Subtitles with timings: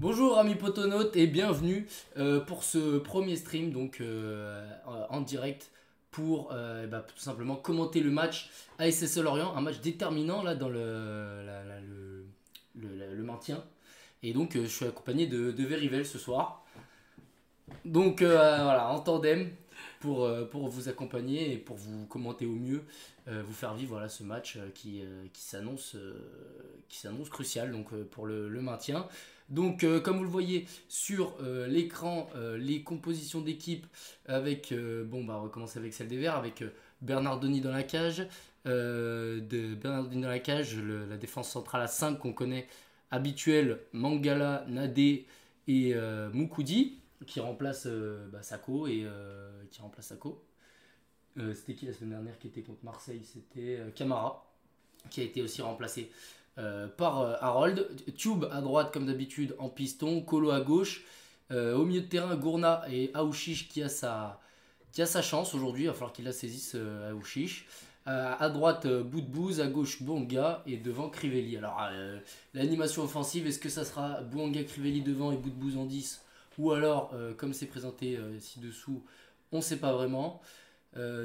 [0.00, 4.64] Bonjour amis potonautes et bienvenue euh, pour ce premier stream donc euh,
[5.10, 5.72] en direct
[6.12, 8.48] pour euh, bah, tout simplement commenter le match
[8.78, 11.42] ASSL Lorient, un match déterminant là dans le,
[13.24, 13.64] maintien.
[14.22, 16.64] Et donc je suis accompagné de, de Verivel ce soir.
[17.84, 19.50] Donc voilà, en tandem
[19.98, 22.84] pour, pour vous accompagner et pour vous commenter au mieux,
[23.26, 25.02] vous faire vivre voilà, ce match qui,
[25.32, 25.96] qui s'annonce
[27.30, 29.08] crucial donc, pour le, maintien.
[29.48, 33.86] Donc, euh, comme vous le voyez sur euh, l'écran, euh, les compositions d'équipe
[34.26, 36.62] avec, bon, bah, on va commencer avec celle des Verts, avec
[37.00, 38.26] Bernard Denis dans la cage,
[38.66, 42.68] de Bernard Denis dans la cage, la défense centrale à 5 qu'on connaît
[43.10, 45.26] habituel, Mangala, Nadé
[45.66, 45.94] et
[46.34, 49.06] Moukoudi, qui remplace bah, Sako et
[49.70, 50.44] qui remplace Sako.
[51.54, 53.22] C'était qui la semaine dernière qui était contre Marseille?
[53.24, 54.52] C'était Camara,
[55.08, 56.10] qui a été aussi remplacé
[56.58, 57.86] euh, par euh, Harold.
[58.16, 61.04] Tube à droite comme d'habitude en piston, Colo à gauche.
[61.52, 64.40] Euh, au milieu de terrain, Gourna et Aouchiche qui a sa,
[64.90, 65.84] qui a sa chance aujourd'hui.
[65.84, 66.76] Il va falloir qu'il la saisisse
[67.10, 67.66] Aouchiche.
[68.06, 71.56] à droite, Boudbouz, à gauche, Bouanga et devant Crivelli.
[71.56, 71.80] Alors,
[72.54, 76.22] l'animation offensive, est-ce que ça sera Bouanga, Crivelli devant et Boudbouz en 10
[76.58, 79.02] Ou alors, comme c'est présenté ci-dessous,
[79.52, 80.40] on ne sait pas vraiment.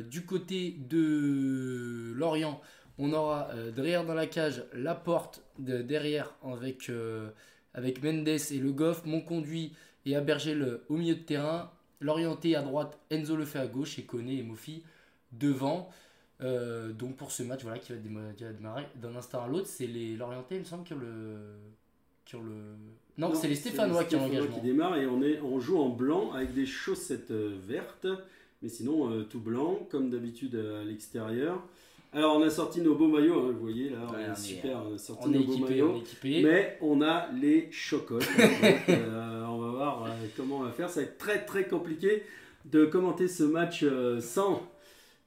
[0.10, 2.62] du côté de Lorient,
[2.98, 7.30] on aura euh, derrière dans la cage la porte de, derrière avec, euh,
[7.74, 9.74] avec Mendes et Le Goff, mon conduit
[10.06, 11.72] et Abergel au milieu de terrain.
[12.02, 14.84] L'orienté à droite, Enzo le fait à gauche et Koné et Mofi
[15.32, 15.90] devant.
[16.42, 20.18] Euh, donc pour ce match voilà, qui, va démarrer, d'un instant à l'autre, c'est les
[20.18, 21.38] l'orienté, il me semble, qui ont le.
[22.26, 22.76] Qui le...
[23.18, 24.56] Non, c'est les Stéphanois qui ont l'engagement.
[24.56, 28.08] qui démarre et on, est, on joue en blanc avec des chaussettes vertes,
[28.62, 31.64] mais sinon tout blanc, comme d'habitude à l'extérieur.
[32.16, 34.94] Alors, on a sorti nos beaux maillots, hein, vous voyez là, on, est super, on
[34.94, 36.04] a sorti nos beaux maillots.
[36.24, 38.28] Mais on a les chocottes.
[38.90, 40.90] Euh, on va voir euh, comment on va faire.
[40.90, 42.24] Ça va être très très compliqué
[42.66, 44.62] de commenter ce match euh, sans,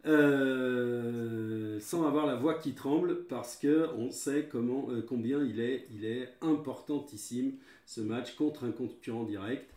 [0.04, 6.04] sans avoir la voix qui tremble parce que on sait comment, combien il est, il
[6.04, 7.52] est importantissime
[7.84, 9.68] ce match contre un concurrent direct.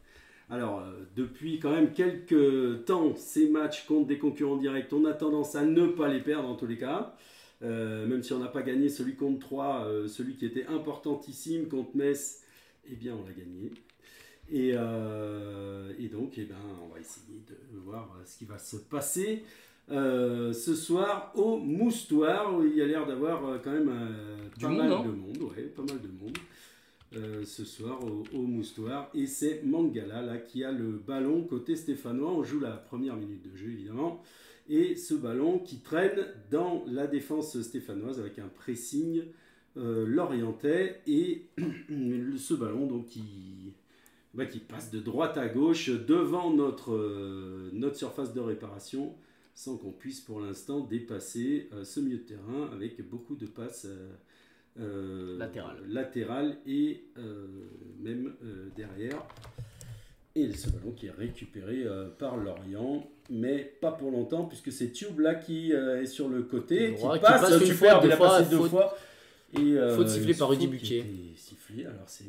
[0.50, 5.14] Alors, euh, depuis quand même quelques temps, ces matchs contre des concurrents directs, on a
[5.14, 7.16] tendance à ne pas les perdre en tous les cas.
[7.62, 11.68] Euh, même si on n'a pas gagné celui contre 3, euh, celui qui était importantissime
[11.68, 12.44] contre Metz,
[12.90, 13.72] eh bien on l'a gagné.
[14.52, 14.72] Et,
[16.08, 19.44] donc, eh ben, on va essayer de voir ce qui va se passer
[19.88, 23.92] ce soir au Moustoir, où il y a l'air d'avoir quand même
[24.60, 25.04] pas, mal hein.
[25.06, 26.38] de monde, pas mal de monde.
[27.16, 29.10] Euh, ce soir au, Moustoir.
[29.16, 32.32] Et c'est Mangala là, qui a le ballon côté stéphanois.
[32.32, 34.22] On joue la première minute de jeu évidemment.
[34.70, 39.24] Et ce ballon qui traîne dans la défense stéphanoise avec un pressing
[39.78, 41.02] euh, l'orientais.
[41.08, 41.48] Et
[42.38, 43.74] ce ballon donc qui,
[44.36, 49.16] bah, qui passe de droite à gauche devant notre, euh, notre surface de réparation
[49.56, 53.88] sans qu'on puisse pour l'instant dépasser ce milieu de terrain avec beaucoup de passes
[54.80, 55.38] euh,
[55.92, 56.58] latéral.
[56.66, 57.48] et euh,
[58.00, 59.26] même euh, derrière.
[60.36, 61.86] Et ce ballon qui est récupéré
[62.18, 66.96] par Lorient, mais pas pour longtemps, puisque c'est Tube là qui est sur le côté,
[66.96, 68.98] qui, passe, une fois, deux fois, deux fois.
[69.58, 71.04] Et, faute sifflée par Rudy Buquet.
[71.36, 72.26] Sifflé, alors c'est.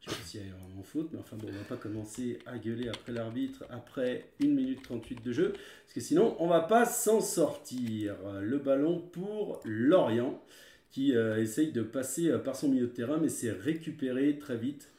[0.00, 2.38] Je sais pas s'il y a vraiment faute, mais enfin bon, on va pas commencer
[2.46, 6.60] à gueuler après l'arbitre après 1 minute 38 de jeu, parce que sinon on va
[6.60, 8.14] pas s'en sortir.
[8.40, 10.40] Le ballon pour Lorient
[10.94, 14.56] qui euh, essaye de passer euh, par son milieu de terrain, mais c'est récupéré très
[14.56, 14.92] vite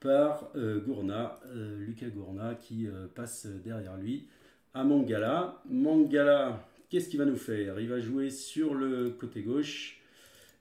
[0.00, 4.24] par euh, Gourna, Lucas Gourna, qui passe derrière lui
[4.72, 5.62] à Mangala.
[5.68, 7.78] Mangala, qu'est-ce qu'il va nous faire?
[7.78, 10.00] Il va jouer sur le côté gauche.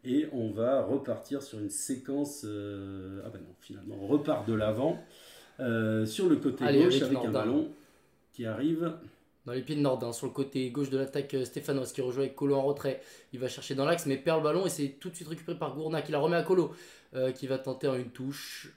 [0.03, 2.43] Et on va repartir sur une séquence.
[2.43, 5.03] ah ben non, finalement, on repart de l'avant
[6.05, 7.69] sur le côté gauche avec un ballon
[8.33, 8.93] qui arrive
[9.45, 12.23] dans les pieds de Nordin, sur le côté gauche de l'attaque, euh, Stéphanos qui rejoint
[12.23, 13.01] avec Colo en retrait.
[13.33, 15.57] Il va chercher dans l'axe, mais perd le ballon et c'est tout de suite récupéré
[15.57, 16.73] par Gourna qui la remet à Colo,
[17.15, 18.73] euh, qui va tenter en une touche.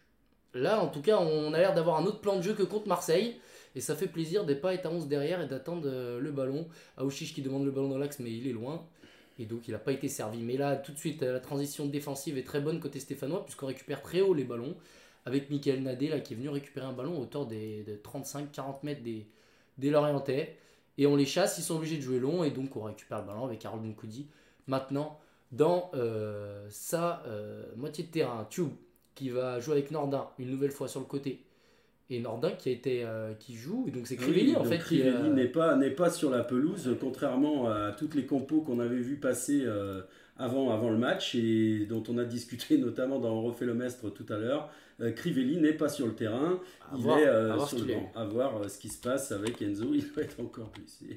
[0.54, 2.88] Là, en tout cas, on a l'air d'avoir un autre plan de jeu que contre
[2.88, 3.36] Marseille.
[3.76, 6.68] Et ça fait plaisir de pas être à 11 derrière et d'attendre euh, le ballon.
[6.96, 8.86] Aouchiche qui demande le ballon dans l'axe, mais il est loin.
[9.38, 10.42] Et donc, il n'a pas été servi.
[10.42, 14.00] Mais là, tout de suite, la transition défensive est très bonne côté stéphanois, puisqu'on récupère
[14.00, 14.76] très haut les ballons.
[15.26, 19.26] Avec Michael Nadé, qui est venu récupérer un ballon à hauteur des, 35-40 mètres des,
[19.78, 20.56] des Lorientais.
[20.96, 23.26] Et on les chasse, ils sont obligés de jouer long, et donc on récupère le
[23.26, 24.28] ballon avec Harold Moukoudi.
[24.68, 25.18] Maintenant,
[25.52, 28.70] dans euh, sa euh, moitié de terrain, Tube
[29.14, 31.42] qui va jouer avec Nordin une nouvelle fois sur le côté.
[32.10, 34.78] Et Nordin qui a été euh, qui joue, et donc c'est Crivelli en fait.
[34.78, 39.00] Crivelli n'est pas n'est pas sur la pelouse, contrairement à toutes les compos qu'on avait
[39.00, 39.64] vu passer
[40.36, 44.26] avant, avant le match et dont on a discuté notamment dans Refait le Mestre tout
[44.28, 44.70] à l'heure.
[45.00, 46.60] Euh, Crivelli n'est pas sur le terrain,
[46.96, 48.12] il est euh, sur le banc.
[48.14, 50.84] À voir euh, ce qui se passe avec Enzo, il va être encore plus.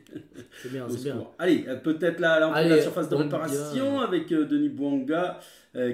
[0.64, 1.24] C'est bien, c'est bien.
[1.38, 5.40] Allez, peut-être là, là la surface de réparation avec Denis Bouanga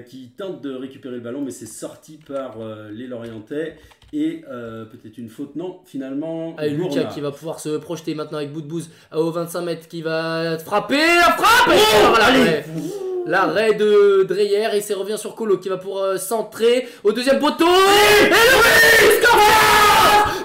[0.06, 2.56] qui tente de récupérer le ballon, mais c'est sorti par
[2.90, 3.76] les Lorientais.
[4.14, 6.56] Et peut-être une faute, non, finalement.
[6.56, 10.58] Allez, Lucas qui va pouvoir se projeter maintenant avec bouse au 25 mètres qui va
[10.58, 15.78] frapper, la frappe oh, allez L'arrêt de Dreyer et c'est revient sur Colo qui va
[15.78, 17.64] pour euh, centrer au deuxième poteau.
[17.64, 19.38] Et, le score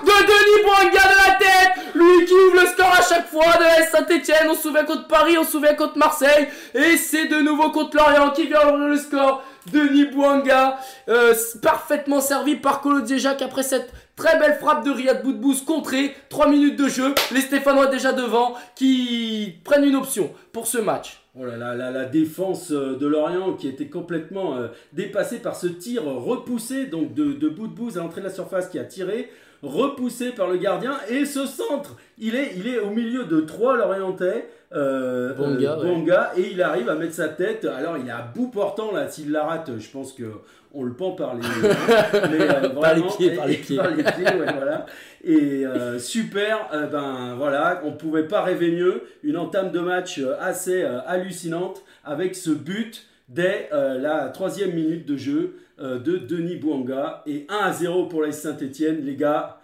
[0.05, 1.95] de Denis Boinga de la tête.
[1.95, 4.47] Lui qui ouvre le score à chaque fois de Saint-Etienne.
[4.49, 6.47] On se souvient contre Paris, on se souvient contre Marseille.
[6.73, 9.43] Et c'est de nouveau contre Lorient qui vient ouvrir le score.
[9.73, 10.79] Denis Bouanga,
[11.09, 16.15] euh, parfaitement servi par Colo Jacques après cette très belle frappe de Riyad Boudbouz contrée.
[16.29, 17.13] 3 minutes de jeu.
[17.31, 21.18] Les Stéphanois déjà devant qui prennent une option pour ce match.
[21.35, 25.67] Oh là là, la, défense euh, de Lorient qui était complètement euh, dépassée par ce
[25.67, 29.29] tir repoussé donc de, de Boudbouz à l'entrée de la surface qui a tiré,
[29.61, 33.77] repoussé par le gardien et ce centre, il est, il est au milieu de trois
[33.77, 34.49] Lorientais.
[34.71, 37.65] Euh, Bonga, et il arrive à mettre sa tête.
[37.65, 39.09] Alors il est à bout portant là.
[39.09, 40.25] S'il la rate, je pense que
[40.73, 41.41] on le pend par les,
[42.81, 44.85] par les pieds, par les pieds, par les pieds voilà.
[45.23, 49.03] Et euh, super, euh, ben voilà, on pouvait pas rêver mieux.
[49.23, 55.15] Une entame de match euh, assez hallucinante avec ce but dès la troisième minute de
[55.15, 57.21] jeu de Denis Bouanga.
[57.27, 59.59] Et 1 à 0 pour les Saint-Etienne, les gars.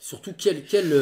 [0.00, 0.94] Surtout quelle, quelle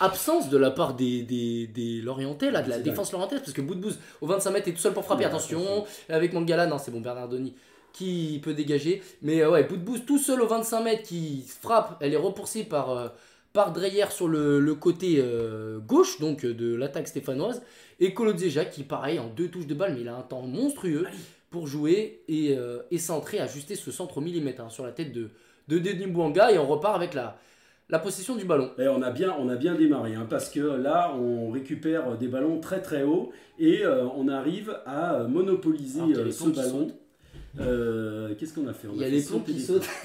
[0.00, 3.62] absence de la part des, des, des Lorientais, là, de la défense lorientaise, parce que
[3.62, 7.00] Boudbouz au 25 mètres est tout seul pour frapper, attention, avec Mangala, non c'est bon,
[7.00, 7.54] Bernardoni
[7.96, 9.02] qui peut dégager.
[9.22, 12.90] Mais euh, ouais, boost tout seul au 25 mètres qui frappe, elle est repoussée par,
[12.90, 13.08] euh,
[13.52, 17.62] par Dreyer sur le, côté euh, gauche donc de l'attaque stéphanoise.
[17.98, 21.06] Et Kolodzeja qui, pareil, en deux touches de balle, mais il a un temps monstrueux
[21.48, 22.54] pour jouer et,
[22.90, 25.30] et centrer, ajuster ce centre au millimètre hein, sur la tête de,
[25.68, 26.52] de Denis Bouanga.
[26.52, 27.38] Et on repart avec la,
[27.88, 28.72] la possession du ballon.
[28.78, 32.28] Et on a bien, on a bien démarré, hein, parce que là, on récupère des
[32.28, 36.88] ballons très très hauts et on arrive à monopoliser ce ballon.
[37.60, 38.88] Euh, qu'est-ce qu'on a fait?
[38.92, 39.88] Il y a les plombs qui sautent.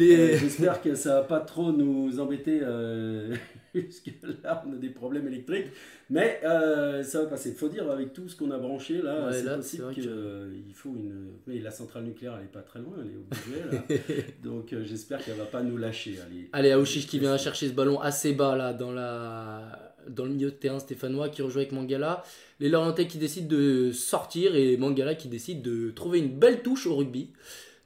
[0.00, 2.60] Euh, j'espère que ça va pas trop nous embêter.
[2.62, 3.34] Euh,
[3.74, 5.66] que là, on a des problèmes électriques.
[6.10, 7.50] Mais ça va passer.
[7.50, 11.32] Il faut dire, avec tout ce qu'on a branché, là, c'est possible qu'il faut une.
[11.46, 14.26] Mais la centrale nucléaire, elle est pas très loin, elle est au budget.
[14.42, 16.16] Donc j'espère qu'elle va pas nous lâcher.
[16.26, 20.30] Allez, Allez Aouchiche qui vient chercher ce ballon assez bas, là, dans la dans le
[20.30, 22.24] milieu de terrain stéphanois qui rejoue avec Mangala.
[22.60, 26.86] Les Lorientais qui décident de sortir et Mangala qui décide de trouver une belle touche
[26.86, 27.30] au rugby.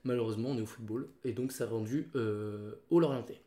[0.05, 3.41] Malheureusement, on est au football et donc ça a rendu euh, au Lorientais.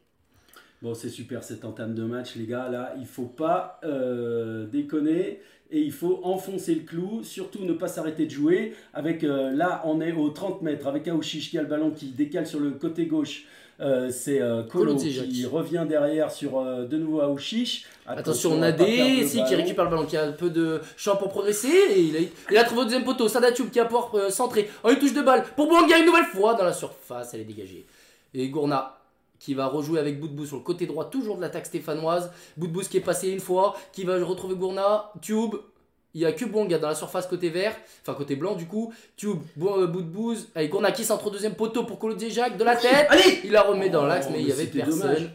[0.84, 2.70] Bon, c'est super cette entame de match, les gars.
[2.70, 5.40] Là, il faut pas euh, déconner
[5.72, 8.74] et il faut enfoncer le clou, surtout ne pas s'arrêter de jouer.
[8.94, 12.10] Avec euh, là, on est aux 30 mètres avec Aouchiche qui a le ballon qui
[12.10, 13.46] décale sur le côté gauche
[13.82, 17.86] euh, c'est euh, Kolo qui revient derrière sur euh, de nouveau Aouchiche.
[18.08, 21.18] Attention, on a des ici qui récupère le ballon, qui a un peu de champ
[21.18, 21.68] pour progresser.
[21.68, 22.20] Et il, a,
[22.52, 23.28] il a trouvé au deuxième poteau.
[23.28, 24.70] Sadatube qui a pour centrer.
[24.84, 27.34] Oh, une touche de balle pour Bouanga une nouvelle fois dans la surface.
[27.34, 27.86] Elle est dégagée.
[28.34, 28.98] Et Gourna
[29.38, 32.32] qui va rejouer avec Boudbou sur le côté droit, toujours de l'attaque stéphanoise.
[32.58, 35.12] Boudbou qui est passé une fois, qui va retrouver Gourna.
[35.22, 35.56] Tube,
[36.16, 38.94] il y a que Bonga dans la surface côté vert, enfin côté blanc du coup.
[39.18, 40.48] Tube, euh, bout de bouse.
[40.56, 43.08] Allez, Gournakis entre deuxième poteau pour Colo Jacques de la tête.
[43.10, 45.30] Allez il la remet dans l'axe, mais il y avait personne.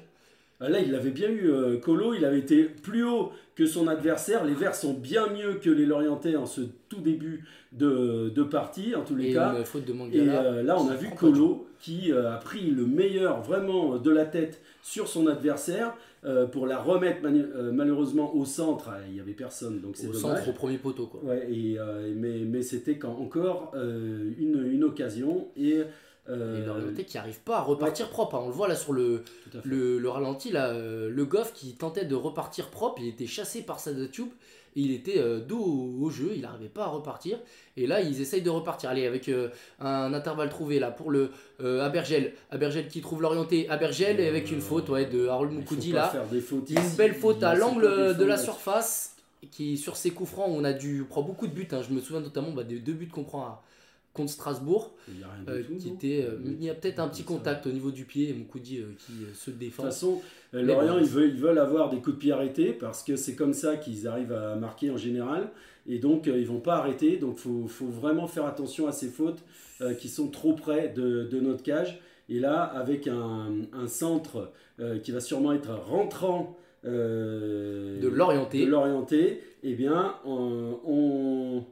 [0.63, 3.89] Ah, là, il avait bien eu euh, Colo, il avait été plus haut que son
[3.89, 4.45] adversaire.
[4.45, 8.95] Les Verts sont bien mieux que les Lorientais en ce tout début de, de partie,
[8.95, 9.55] en tous les cas.
[9.65, 13.97] faute de Et euh, là, on a vu Colo qui a pris le meilleur vraiment
[13.97, 15.95] de la tête sur son adversaire.
[16.23, 20.13] Euh, pour la remettre euh, malheureusement au centre, il n'y avait personne, donc c'est Au
[20.13, 21.25] centre, au premier poteau, quoi.
[21.25, 25.81] Ouais, et, euh, mais, mais c'était quand encore une, une, occasion et.
[26.29, 28.37] et Lorienté qui n'arrive pas à repartir propre.
[28.37, 28.43] Hein.
[28.45, 29.23] On le voit là sur le,
[29.65, 33.81] le, le, ralenti, là, le Goff qui tentait de repartir propre, il était chassé par
[34.77, 37.39] Il était euh, dos au, jeu, il n'arrivait pas à repartir.
[37.77, 38.91] Et là, ils essayent de repartir.
[38.91, 39.49] Allez, avec euh,
[39.81, 42.35] un intervalle trouvé là pour le euh, Abergel.
[42.51, 43.69] Abergel qui trouve l'orienté.
[43.69, 46.13] Abergel avec une faute ouais, de Harold Moukoudi là.
[46.33, 49.17] Une belle faute à l'angle de la surface
[49.51, 51.69] qui sur ses coups francs on a dû prendre beaucoup de buts.
[51.73, 51.81] Hein.
[51.87, 53.63] Je me souviens notamment bah, des deux buts qu'on prend à
[54.13, 54.93] contre Strasbourg,
[55.49, 58.33] euh, qui était, euh, il y a peut-être un petit contact au niveau du pied,
[58.33, 59.85] Moukoudi euh, qui se défend.
[59.85, 60.21] De toute façon,
[60.53, 63.55] Lorient, ils, veulent, ils veulent avoir des coups de pied arrêtés parce que c'est comme
[63.55, 65.51] ça qu'ils arrivent à marquer en général.
[65.87, 67.19] Et donc, ils vont pas arrêter.
[67.19, 69.43] Donc, il faut, faut, vraiment faire attention à ces fautes
[69.99, 72.01] qui sont trop près de, de, notre cage.
[72.29, 74.53] Et là, avec un, un centre
[75.03, 81.65] qui va sûrement être rentrant de l'orienté, de l'orienté, eh bien, on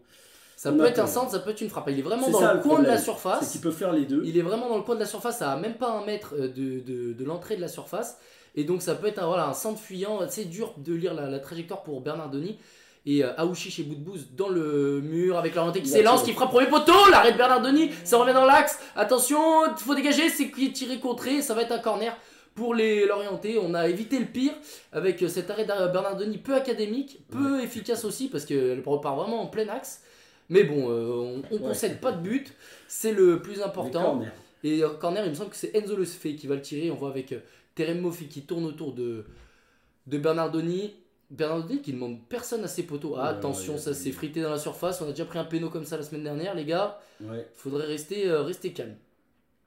[0.58, 1.88] Ça peut être un centre, ça peut être une frappe.
[1.88, 3.44] Il est vraiment dans le coin de la surface.
[3.44, 4.22] C'est qu'il peut faire les deux.
[4.24, 6.48] Il est vraiment dans le coin de la surface, à même pas un mètre euh,
[6.48, 8.18] de, de, de l'entrée de la surface.
[8.56, 10.18] Et donc ça peut être un, voilà, un centre fuyant.
[10.28, 12.58] C'est dur de lire la, la trajectoire pour Bernardoni.
[13.06, 16.32] Et euh, Aouchiche et Boudbouz dans le mur avec l'orienté qui Il va s'élance, qui
[16.32, 17.08] frappe premier poteau.
[17.12, 18.80] L'arrêt de Bernardoni, ça revient dans l'axe.
[18.96, 21.40] Attention, il faut dégager, c'est qui est tiré contré.
[21.40, 22.16] Ça va être un corner
[22.56, 23.60] pour les l'orienter.
[23.62, 24.54] On a évité le pire
[24.92, 29.40] avec euh, cet arrêt de Bernardoni peu académique, peu efficace aussi parce qu'elle repart vraiment
[29.42, 30.02] en plein axe.
[30.50, 31.06] Mais bon, euh,
[31.50, 31.58] on, Ouais.
[31.60, 32.52] concède pas de but,
[32.88, 34.22] c'est le plus important.
[34.64, 36.90] Et euh, corner, il me semble que c'est Enzo Le Sfé qui va le tirer.
[36.90, 37.40] On voit avec euh,
[37.74, 39.24] Terem Moffi qui tourne autour de,
[40.06, 40.94] de Bernardoni.
[41.30, 43.14] Bernardoni qui demande personne à ses poteaux.
[43.16, 45.00] Ah, Ouais, attention, ouais, ça s'est frité dans la surface.
[45.02, 46.98] On a déjà pris un péno comme ça la semaine dernière, les gars.
[47.54, 48.96] Faudrait rester, euh, rester calme.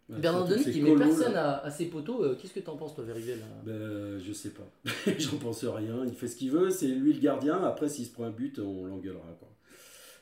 [0.09, 2.23] Ouais, Bernardoni qui met personne à, à ses poteaux.
[2.25, 4.67] euh, Qu'est-ce que t'en penses, toi, Verivel Ben, je sais pas.
[5.19, 6.03] J'en pense rien.
[6.05, 6.69] Il fait ce qu'il veut.
[6.71, 7.63] C'est lui le gardien.
[7.63, 9.23] Après, s'il se prend un but, on l'engueulera.
[9.39, 9.47] Quoi.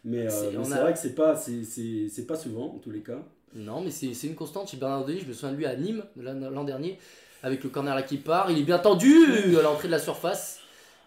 [0.06, 3.20] Mais euh, C'est- a- vrai que c'est pas, c'est, pas souvent, en tous les cas.
[3.56, 5.20] Non, mais c'est une constante chez Bernardoni.
[5.20, 7.00] Je me souviens de lui à Nîmes l'an dernier,
[7.44, 8.52] avec le corner là qui part.
[8.52, 10.60] Il est bien tendu à l'entrée de la surface.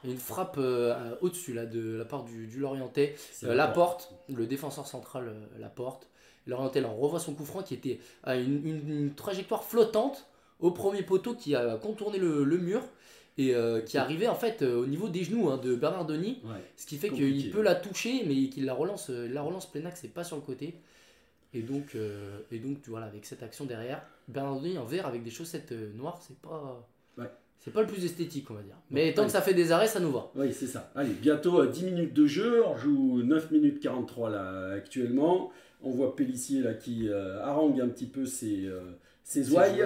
[0.04, 3.14] Une frappe euh, au-dessus là de la part du, du Lorientais.
[3.44, 6.08] Euh, la porte, le défenseur central euh, la porte.
[6.48, 10.26] Lorientais on revoit son coup franc qui était à une, une- une trajectoire flottante
[10.58, 12.82] au premier poteau qui a contourné le, le mur
[13.38, 16.40] et euh, qui arrivait en fait euh, au niveau des genoux hein, de Bernardoni.
[16.44, 16.62] Ouais.
[16.76, 19.84] Ce qui fait qu'il peut la toucher, mais qu'il la relance, euh, la relance plein
[19.86, 20.74] axe et pas sur le côté.
[21.54, 21.94] Et donc,
[22.50, 26.38] et donc voilà, avec cette action derrière, Bernardoni en vert avec des chaussettes noires, c'est
[26.38, 27.30] pas, Ouais.
[27.58, 28.76] c'est pas le plus esthétique, on va dire.
[28.90, 30.30] Mais tant que ça fait des arrêts, ça nous va.
[30.34, 30.90] Oui, c'est ça.
[30.94, 32.64] Allez, bientôt euh, 10 minutes de jeu.
[32.64, 35.50] On joue 9 minutes 43 là, actuellement.
[35.82, 38.70] On voit Pellissier là, qui harangue un petit peu ses,
[39.32, 39.84] ses ouailles.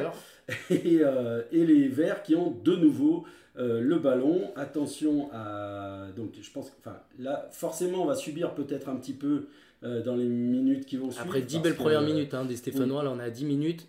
[0.70, 3.24] et, euh, et les Verts qui ont de nouveau
[3.58, 4.50] euh, le ballon.
[4.56, 6.06] Attention à.
[6.16, 6.74] Donc, je pense que.
[6.80, 9.46] Enfin, là, forcément, on va subir peut-être un petit peu
[9.82, 11.24] euh, dans les minutes qui vont suivre.
[11.26, 13.86] Après 10 parce belles premières minutes hein, des Stéphanois, là on est à 10 minutes.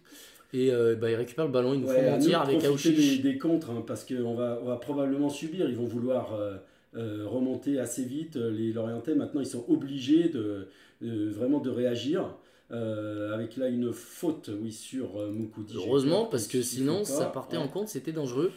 [0.54, 3.22] Et euh, bah, ils récupèrent le ballon, ils nous Ouais, font mentir avec profiter Aouchiche.
[3.22, 5.70] des, des contres, hein, parce qu'on va, on va probablement subir.
[5.70, 6.56] Ils vont vouloir euh,
[6.96, 8.38] euh, remonter assez vite.
[8.38, 10.68] Les Lorientais, maintenant, ils sont obligés de,
[11.02, 12.34] de- vraiment de réagir.
[12.72, 15.76] Euh, avec là une faute, oui, sur euh, Moukoudi.
[15.78, 17.64] Heureusement, peur parce que sinon ça partait Ouais.
[17.64, 18.52] en compte, c'était dangereux.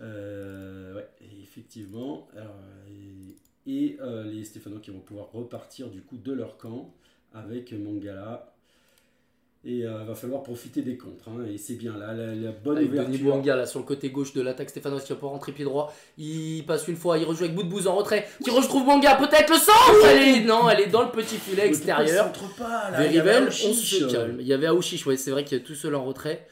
[0.00, 1.08] Euh, ouais,
[1.42, 2.28] effectivement.
[2.36, 2.56] Alors,
[2.88, 6.92] et et, euh, les Stéphanois qui vont pouvoir repartir du coup de leur camp
[7.32, 8.51] avec Mangala.
[9.64, 11.28] Et il va falloir profiter des contres.
[11.28, 13.24] hein, et c'est bien là, la, la bonne Avec Denis ouverture.
[13.24, 15.94] Bouanga là sur le côté gauche de l'attaque stéphanoise qui va pas rentrer pied droit.
[16.18, 18.26] Il passe une fois, il rejoue avec bouse en retrait.
[18.42, 20.40] Qui retrouve Bouanga, peut-être le centre elle est...
[20.40, 22.32] Non, elle est dans le petit filet extérieur.
[22.58, 23.06] pas, là?
[23.06, 24.36] Il y avait Verivel, on se euh, calme.
[24.40, 26.44] Il y avait Aouchiche, ouais, c'est vrai qu'il y a tout seul en retrait.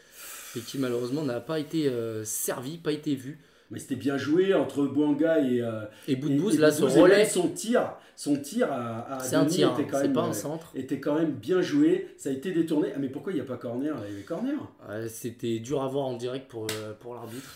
[0.56, 3.40] Et qui malheureusement n'a pas été euh, servi, pas été vu.
[3.70, 5.60] Mais c'était bien joué entre Bouanga et.
[5.62, 9.44] euh, Et et là, Boudbouz, et relais, Son tir, son tir à, à c'est un
[9.44, 10.72] Denis tir, était quand même, pas un euh, centre.
[10.74, 12.08] était quand même bien joué.
[12.18, 12.88] Ça a été détourné.
[12.94, 13.94] Ah, mais pourquoi il n'y a pas corner?
[13.94, 14.58] Là Il y avait corner.
[14.88, 17.48] Ouais, C'était dur à voir en direct pour, euh, pour l'arbitre.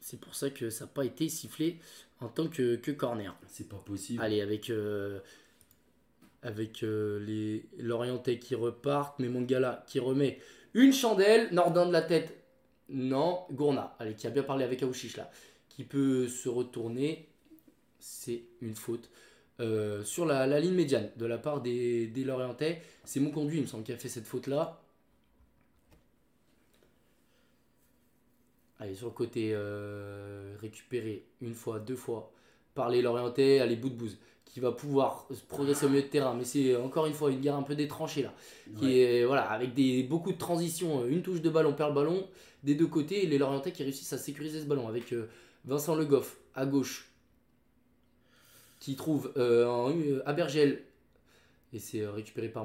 [0.00, 1.78] C'est pour ça que ça n'a pas été sifflé
[2.20, 3.34] en tant que, que corner.
[3.48, 4.22] C'est pas possible.
[4.22, 5.18] Allez, avec, euh,
[6.42, 10.38] avec euh, les Lorientais qui repartent, mais Mangala qui remet
[10.74, 12.43] une chandelle, Nordin de la tête,
[12.88, 15.30] non, Gourna, allez, qui a bien parlé avec Aouchiche là,
[15.68, 17.28] qui peut se retourner,
[17.98, 19.10] c'est une faute.
[19.60, 23.58] Euh, sur la, la ligne médiane de la part des, des Lorientais, c'est mon conduit,
[23.58, 24.80] il me semble, qui a fait cette faute là.
[28.80, 32.32] Allez, sur le côté euh, récupéré une fois, deux fois
[32.74, 36.34] par les Lorientais, allez, bout de bouse, qui va pouvoir progresser au milieu de terrain.
[36.34, 38.34] Mais c'est encore une fois une guerre un peu détranchée là.
[38.76, 38.92] Qui Ouais.
[38.96, 42.26] est, voilà, avec des, beaucoup de transitions, une touche de ballon, on perd le ballon
[42.64, 43.22] des deux côtés.
[43.22, 45.26] Et les Lorientais qui réussissent à sécuriser ce ballon avec euh,
[45.64, 47.10] Vincent Le Goff à gauche,
[48.80, 50.82] qui trouve euh, un, euh, Abergel,
[51.72, 52.64] et c'est récupéré par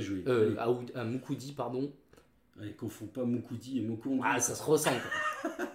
[0.00, 0.22] joué.
[0.26, 1.92] Euh, à, Oud- à Moukoudi, pardon.
[2.60, 4.20] Allez, confond pas Moukoudi et Moukondi.
[4.24, 4.90] Ah, ça se ressent.
[4.90, 5.50] quoi.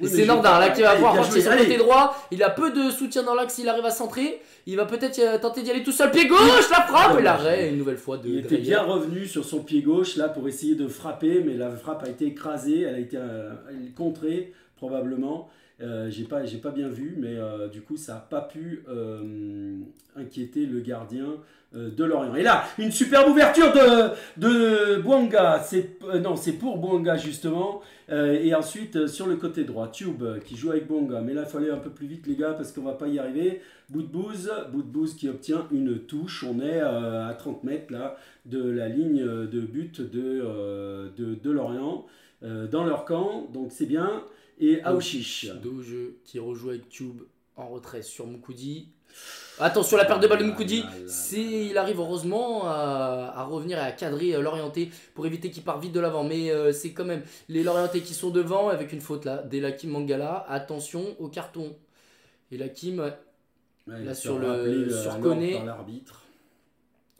[0.00, 2.16] Oui, c'est Nordin là qui va partir joué, sur le côté droit.
[2.30, 4.40] Il a peu de soutien dans l'axe, il arrive à centrer.
[4.66, 6.10] Il va peut-être euh, tenter d'y aller tout seul.
[6.10, 9.44] Pied gauche, la frappe et l'arrêt une nouvelle fois de Il était bien revenu sur
[9.44, 12.94] son pied gauche là pour essayer de frapper, mais la frappe a été écrasée, elle
[12.94, 13.52] a été euh,
[13.94, 15.50] contrée probablement.
[15.82, 18.84] Euh, j'ai pas, j'ai pas bien vu, mais euh, du coup ça n'a pas pu
[18.88, 19.78] euh,
[20.14, 21.36] inquiéter le gardien
[21.72, 22.34] de Lorient.
[22.34, 25.62] Et là, une superbe ouverture de, de Bouanga.
[25.62, 27.80] C'est euh, non, c'est pour Bouanga justement.
[28.10, 31.20] Euh, et ensuite euh, sur le côté droit, Tube euh, qui joue avec Bouanga.
[31.20, 33.18] Mais là, il fallait un peu plus vite les gars parce qu'on va pas y
[33.18, 33.60] arriver.
[33.90, 36.44] Boudbouz, Boudbouz qui obtient une touche.
[36.44, 41.34] On est euh, à 30 mètres là de la ligne de but de, euh, de,
[41.34, 42.06] de Lorient
[42.42, 43.48] euh, dans leur camp.
[43.52, 44.24] Donc c'est bien.
[44.60, 45.50] Et Aouchiche.
[46.24, 47.22] Qui rejoue avec Tube
[47.56, 48.88] en retrait sur Moukoudi.
[49.60, 50.84] Attention, la perte de balle de Ah Moukoudi.
[51.32, 55.82] il arrive heureusement à, à revenir et à cadrer euh, l'orienté pour éviter qu'il parte
[55.82, 56.24] vite de l'avant.
[56.24, 59.42] Mais euh, c'est quand même les l'orienté qui sont devant avec une faute là.
[59.42, 61.76] Dès Lakim Mangala, attention au carton.
[62.50, 63.12] Et Lakim, ouais,
[64.04, 65.62] Là, sur le- rappelé, sur Koné.
[65.64, 66.22] l'arbitre.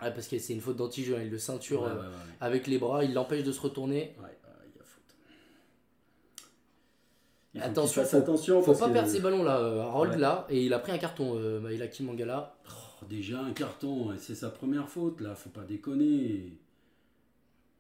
[0.03, 2.35] ouais, parce que c'est une faute d'anti-jeu, hein, il le ceinture Ouais, euh, ouais, ouais.
[2.41, 4.15] avec les bras, il l'empêche de se retourner.
[4.19, 5.15] Ouais, ouais, il y a faute.
[7.55, 9.81] Il faut Attention, fasse faut- attention Faut parce pas que- perdre ses ballons là, euh,
[9.83, 10.19] Harold Ouais.
[10.19, 12.55] là, et il a pris un carton, euh, Lakim Mangala.
[12.69, 16.57] Oh, déjà un carton, c'est sa première faute là, faut pas déconner.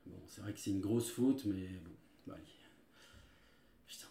[0.06, 1.92] Bon, c'est vrai que c'est une grosse faute, mais bon,
[2.26, 2.34] bah,
[3.86, 4.06] Putain.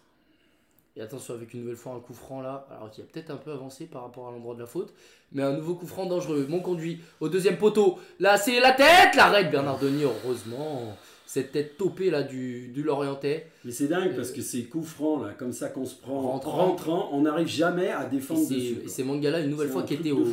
[0.96, 3.36] Et attention avec une nouvelle fois un coup franc là, alors qu'il a peut-être un
[3.38, 4.94] peu avancé par rapport à l'endroit de la faute.
[5.34, 6.46] Mais un nouveau coup franc dangereux.
[6.50, 8.00] Mon conduit au deuxième poteau.
[8.20, 10.96] Là c'est la tête, l'arrête Bernardoni, heureusement.
[11.32, 13.46] Cette tête topée là du, du Lorientais.
[13.64, 16.22] Mais c'est dingue Euh, parce que ces coups francs là, comme ça qu'on se prend
[16.22, 16.70] Rentrant.
[16.70, 18.78] rentrant, on n'arrive jamais à Et défendre c'est- dessus.
[18.84, 20.26] et c'est Mangala une nouvelle C'est fois un qui était au,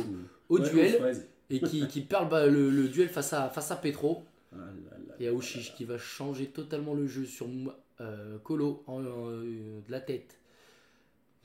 [0.49, 0.99] Ouais, duel
[1.51, 4.23] et qui, qui perd le, ba- le- le duel face à, face à Petro.
[4.51, 7.45] Ah là là Et Aouchiche qui va changer totalement le jeu sur
[8.01, 9.43] euh, Colo en, en- euh,
[9.87, 10.39] de la tête.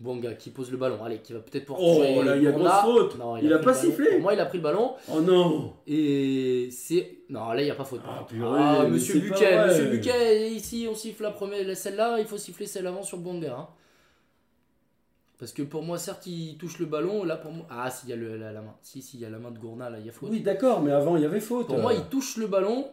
[0.03, 2.51] Bouanga qui pose le ballon, allez, qui va peut-être pouvoir Oh, là, il y a
[2.53, 3.19] grosse faute.
[3.19, 4.11] Non, Il a pris pas le sifflé.
[4.13, 4.95] Pour moi, il a pris le ballon.
[5.13, 7.19] Oh non Et c'est.
[7.31, 8.01] Non, là, il n'y a pas faute.
[8.05, 12.37] Ah, purée, Ah, monsieur Buquet, monsieur Buquet, ici, on siffle la première, celle-là, il faut
[12.37, 13.57] siffler celle avant sur Bouanga.
[13.57, 13.69] hein.
[15.39, 17.25] Parce que pour moi, certes, il touche le ballon.
[17.25, 17.67] Là, pour moi.
[17.71, 18.75] Ah, si, il y a le- la, la main.
[18.83, 20.31] Si, si, il y a la main de Gourna, là, il y a faute.
[20.31, 21.67] Oui, d'accord, mais avant il y avait faute.
[21.69, 22.89] Pour moi, il touche le ballon.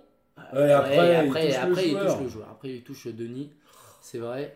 [0.54, 2.14] Ouais, après, Ouais, il après, touche le après, il joueur.
[2.14, 2.48] touche le joueur.
[2.52, 3.52] Après, il touche Denis.
[4.02, 4.56] C'est vrai.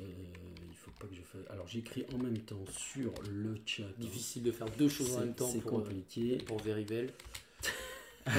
[0.00, 0.04] Euh,
[0.68, 1.40] il faut pas que je fasse.
[1.50, 3.82] Alors j'écris en même temps sur le chat.
[3.98, 6.38] Difficile de faire deux choses en même temps C'est pour, euh, compliqué.
[6.46, 7.12] pour Verivel.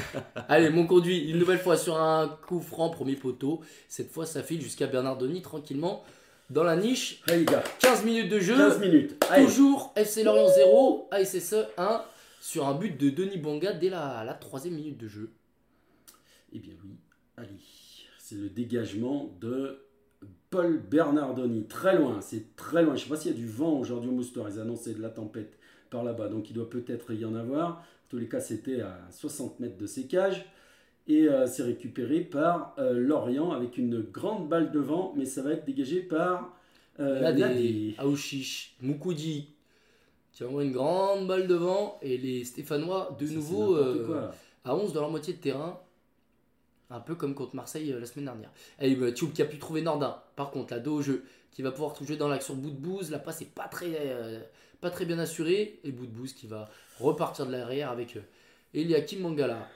[0.48, 3.62] Allez, mon conduit, une nouvelle fois sur un coup franc, premier poteau.
[3.88, 6.04] Cette fois, ça file jusqu'à Bernardoni tranquillement
[6.50, 7.22] dans la niche.
[7.28, 8.56] Allez les gars, 15 minutes de jeu.
[8.58, 9.26] 15 minutes.
[9.30, 9.46] Allez.
[9.46, 12.04] Toujours FC Lorient 0, ASSE 1
[12.42, 15.32] sur un but de Denis Banga dès la, la troisième minute de jeu.
[16.54, 16.96] Eh bien oui,
[17.38, 17.60] allez.
[18.20, 19.82] C'est le dégagement de
[20.50, 21.66] Paul Bernardoni.
[21.66, 22.96] Très loin, c'est très loin.
[22.96, 24.50] Je ne sais pas s'il y a du vent aujourd'hui au Moustoir.
[24.50, 25.58] Ils annonçaient de la tempête
[25.90, 26.28] par là-bas.
[26.28, 27.70] Donc il doit peut-être y en avoir.
[27.70, 30.46] En tous les cas, c'était à 60 mètres de sécage.
[31.08, 35.14] Et euh, c'est récupéré par euh, Lorient avec une grande balle devant.
[35.16, 36.56] Mais ça va être dégagé par
[37.00, 37.96] euh, Nadé.
[37.98, 39.50] Aouchiche, Moukoudi
[40.46, 44.30] envoie une grande balle devant et les Stéphanois de Ça, c'est nouveau euh,
[44.64, 45.80] à 11 dans leur moitié de terrain.
[46.92, 48.52] Un peu comme contre Marseille euh, la semaine dernière.
[48.80, 50.22] Et bah, Thioub qui a pu trouver Nordin.
[50.36, 52.78] Par contre, la dos au jeu, qui va pouvoir tout jouer dans l'action bout de
[52.78, 53.12] bouse.
[53.12, 54.40] La passe est pas très, euh,
[55.02, 55.80] bien assurée.
[55.84, 58.22] Et bout de bouse qui va repartir de l'arrière avec euh,
[58.74, 59.68] Eliakim Mangala.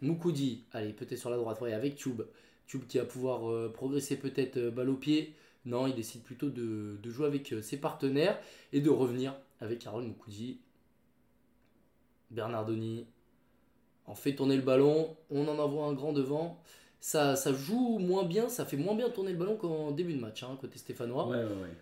[0.00, 2.22] Moukoudi, allez, peut-être sur la droite, ouais, avec Tube.
[2.66, 5.34] Tube qui va pouvoir euh, progresser peut-être balle au pied.
[5.64, 8.38] Non, il décide plutôt de, jouer avec ses partenaires
[8.72, 10.60] et de revenir avec Harold Moukoudi.
[12.30, 13.06] Bernardoni,
[14.08, 16.60] on fait tourner le ballon, on en envoie un grand devant.
[17.00, 20.20] Ça, ça joue moins bien, ça fait moins bien tourner le ballon qu'en début de
[20.20, 21.28] match, hein, côté stéphanois.
[21.28, 21.76] Ouais, ouais, ouais.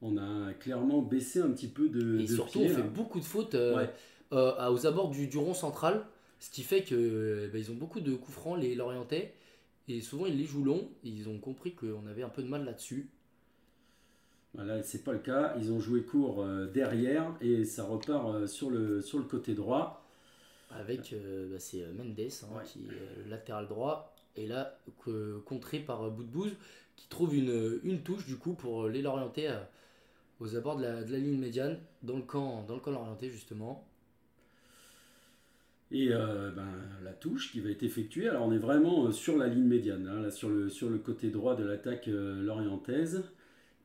[0.00, 2.20] On a clairement baissé un petit peu de.
[2.20, 3.86] Et de surtout, pied, on fait beaucoup de fautes euh,
[4.32, 6.06] euh, aux abords du, du rond central,
[6.38, 9.34] ce qui fait que euh, bah, ils ont beaucoup de coups francs, les Lorientais,
[9.88, 10.88] et souvent ils les jouent longs.
[11.02, 13.10] ils ont compris qu'on avait un peu de mal là-dessus.
[14.54, 15.54] Voilà, c'est pas le cas.
[15.60, 19.97] Ils ont joué court derrière et ça repart sur, le, sur le côté droit.
[20.70, 22.62] Avec, euh, bah, c'est euh, Mendes hein, Ouais.
[22.64, 26.52] qui est euh, le latéral droit, et là, que- contré par euh, Boudbouz,
[26.96, 29.58] qui trouve une, une touche du coup pour les Lorientais euh,
[30.40, 33.30] aux abords de la, de la ligne médiane, dans le camp, dans le camp Lorientais
[33.30, 33.84] justement.
[35.90, 36.68] Et euh, ben,
[37.02, 38.28] la touche qui va être effectuée.
[38.28, 41.30] Alors on est vraiment sur la ligne médiane, hein, là, sur, le, sur le côté
[41.30, 43.24] droit de l'attaque euh, lorientaise.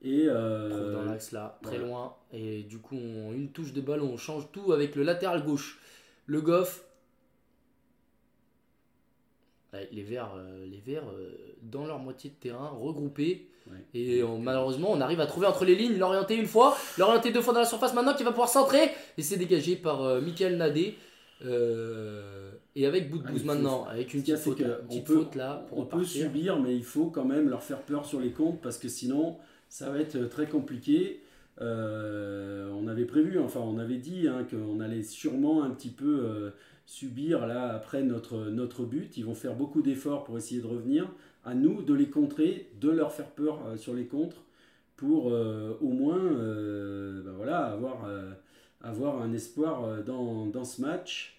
[0.01, 2.13] Et euh, dans l'axe là, très loin.
[2.33, 5.79] Et du coup, on- une touche de ballon, on change tout avec le latéral gauche.
[6.25, 6.85] Le Goff.
[9.73, 11.31] Ouais, les Verts, euh, les Verts euh,
[11.63, 13.47] dans leur moitié de terrain, regroupés.
[13.71, 13.77] ouais.
[13.95, 17.41] Et on- malheureusement, on arrive à trouver entre les lignes l'orienté une fois, l'orienté deux
[17.41, 18.91] fois dans la surface maintenant qui va pouvoir centrer.
[19.17, 20.95] Et c'est dégagé par euh, Michael Nadé.
[21.43, 25.15] Euh, et avec bout de bouse maintenant, avec une petite faute, là, on petite peut,
[25.15, 26.27] faute là pour on peut repartir.
[26.27, 29.37] subir, mais il faut quand même leur faire peur sur les comptes parce que sinon,
[29.69, 31.22] ça va être très compliqué.
[31.61, 36.21] Euh, on avait prévu, enfin, on avait dit hein, qu'on allait sûrement un petit peu
[36.23, 36.49] euh,
[36.85, 39.17] subir là après notre, but.
[39.17, 41.11] Ils vont faire beaucoup d'efforts pour essayer de revenir.
[41.45, 44.43] À nous de les contrer, de leur faire peur euh, sur les contres
[44.95, 46.21] pour au moins
[47.35, 47.77] voilà,
[48.81, 51.32] avoir, un espoir dans, dans ce match.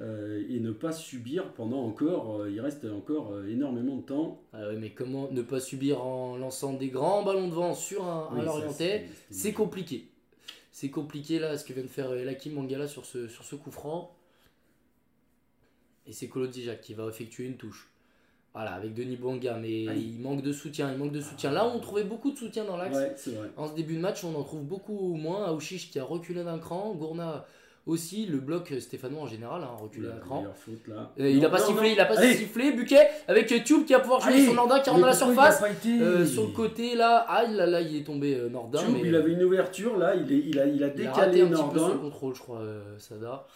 [0.00, 4.42] Euh, et ne pas subir pendant encore, euh, il reste encore euh, énormément de temps.
[4.52, 8.04] Ah ouais, mais comment ne pas subir en lançant des grands ballons de vent sur
[8.04, 10.08] un, un Oui, ça, Lorientais c'est- compliqué.
[10.72, 13.70] C'est compliqué là ce que vient de faire Lakim Mangala sur ce, sur ce coup
[13.70, 14.16] franc.
[16.06, 17.88] Et c'est Kolo Dijak qui va effectuer une touche.
[18.52, 21.50] Voilà, avec Denis Bouanga, mais il manque de soutien, il manque de soutien.
[21.50, 23.26] Là, on trouvait beaucoup de soutien dans l'axe.
[23.26, 23.34] Ouais.
[23.56, 25.44] En ce début de match, on en trouve beaucoup moins.
[25.46, 27.46] Aouchiche qui a reculé d'un cran, Gourna
[27.86, 30.38] aussi, le bloc stéphanois en général a reculé La cran.
[30.40, 31.12] meilleure faute, là.
[31.20, 31.94] Euh, il a pas non, sifflé, non.
[31.94, 32.34] il a pas Allez.
[32.34, 32.72] sifflé.
[32.72, 34.46] Buquet avec euh, Tube qui va pouvoir jouer Allez.
[34.46, 35.62] son Nordin qui rentre dans la surface.
[35.70, 38.78] été Euh, sur le côté là, ah là là, il est tombé euh, Nordin.
[38.80, 41.12] Tube, mais il avait une ouverture là, il, est, il, a, il a il a
[41.12, 41.98] raté décalé un petit peu son Nordin.
[41.98, 43.46] contrôle, je crois, euh, Sada.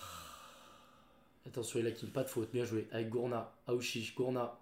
[1.46, 2.86] Attention, il a qui pas de faute, bien joué.
[2.92, 4.58] Avec Gourna, Aouchiche, Gourna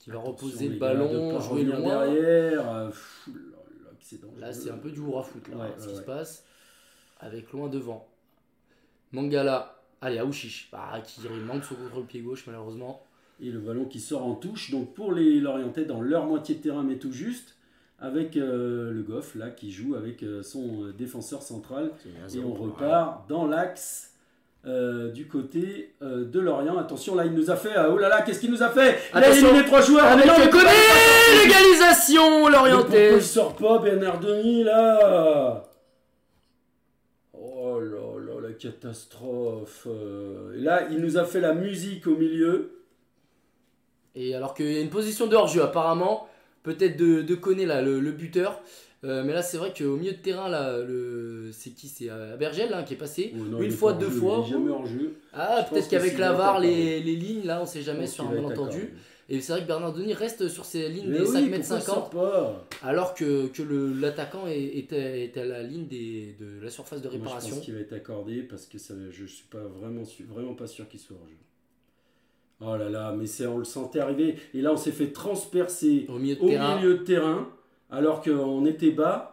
[0.00, 1.78] qui va Attention, reposer le ballon, jouer loin.
[2.06, 2.68] derrière.
[2.74, 3.28] euh, pff,
[4.38, 6.44] là, c'est un peu du hurrah foot, là, Ouais, ce ouais, qui se passe.
[7.20, 8.08] Avec loin devant.
[9.12, 13.02] Mangala, allez, Aouchiche, bah, qui il manque son contrôle pied gauche, malheureusement.
[13.42, 16.60] Et le ballon qui sort en touche, donc pour les Lorientais dans leur moitié de
[16.62, 17.56] terrain, mais tout juste,
[18.00, 21.90] avec euh, le Goff là qui joue avec euh, son euh, défenseur central.
[22.34, 24.10] Et on repart dans l'axe
[24.64, 26.78] euh, du côté de Lorient.
[26.78, 27.70] Attention, là, il nous a fait.
[27.90, 28.98] oh là là, qu'est-ce qu'il nous a fait?
[29.12, 29.46] Il a Attention.
[29.48, 30.04] éliminé trois joueurs.
[30.06, 30.70] Avec Mais non, pourquoi-
[31.44, 33.14] l'égalisation pourquoi lorientaise.
[33.16, 35.64] il sort pas Bernardoni là?
[38.62, 39.86] Catastrophe.
[39.90, 42.78] Euh, là, il nous a fait la musique au milieu.
[44.14, 46.28] Et alors qu'il y a une position de hors-jeu apparemment,
[46.62, 48.60] peut-être de, de Koné là, le, le buteur.
[49.04, 51.50] Euh, mais là c'est vrai qu'au milieu de terrain là, le...
[51.52, 51.88] c'est qui?
[51.88, 53.34] C'est euh, Bergel hein, qui est passé.
[53.34, 54.44] Oh non, Une fois, deux jeu, fois.
[54.46, 55.14] Il est jamais en jeu.
[55.32, 56.68] Ah peut-être qu'avec la va être VAR accordé.
[56.68, 58.94] les, les lignes là on sait jamais sur un malentendu.
[59.28, 61.78] Et c'est vrai que Bernardoni reste sur ces lignes Mais des oui, 5 mètres pourquoi
[61.78, 63.62] il 50 sort pas alors que, que
[64.00, 64.60] l'attaquant est,
[64.92, 67.54] est, à- la ligne des, de la surface de Moi, je réparation.
[67.56, 70.88] pense qu'il va être accordé parce que ça, je suis pas vraiment, vraiment pas sûr
[70.88, 71.36] qu'il soit en jeu.
[72.60, 74.36] Oh là là, mais on le sentait arriver.
[74.54, 76.76] Et là, on s'est fait transpercer Au milieu de au terrain.
[76.76, 77.48] milieu de terrain
[77.90, 79.28] alors qu'on était bas.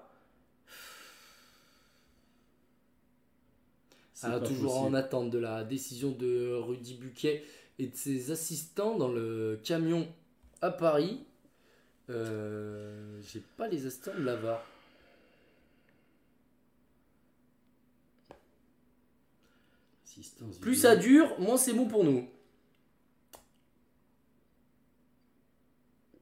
[4.22, 7.42] Ah, toujours en attente de la décision de Rudy Buquet
[7.80, 10.08] et de ses assistants dans le camion
[10.62, 11.26] à Paris.
[12.10, 14.62] Euh, J'ai pas les assistants de la VAR.
[20.04, 22.28] Assistance Plus ça dure, moins c'est bon pour nous.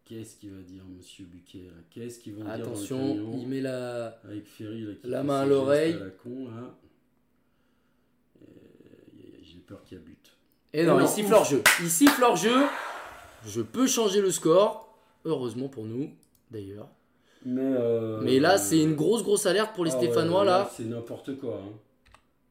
[0.05, 4.19] Qu'est-ce qu'il va dire, monsieur Buquet Qu'est-ce qu'il va dire Attention, il met la.
[4.23, 5.97] Avec Ferry là, qui la main à l'oreille.
[9.41, 10.16] J'ai peur qu'il y a but.
[10.77, 11.61] Et non, Non, il siffle hors jeu.
[11.81, 12.55] Il siffle hors jeu.
[13.47, 14.95] Je peux changer le score.
[15.25, 16.11] Heureusement pour nous,
[16.51, 16.87] d'ailleurs.
[17.45, 20.69] Mais, euh, Mais là, c'est une grosse, grosse alerte pour les ah ouais, Stéphanois, là.
[20.75, 21.61] C'est n'importe quoi.
[21.65, 21.71] hein.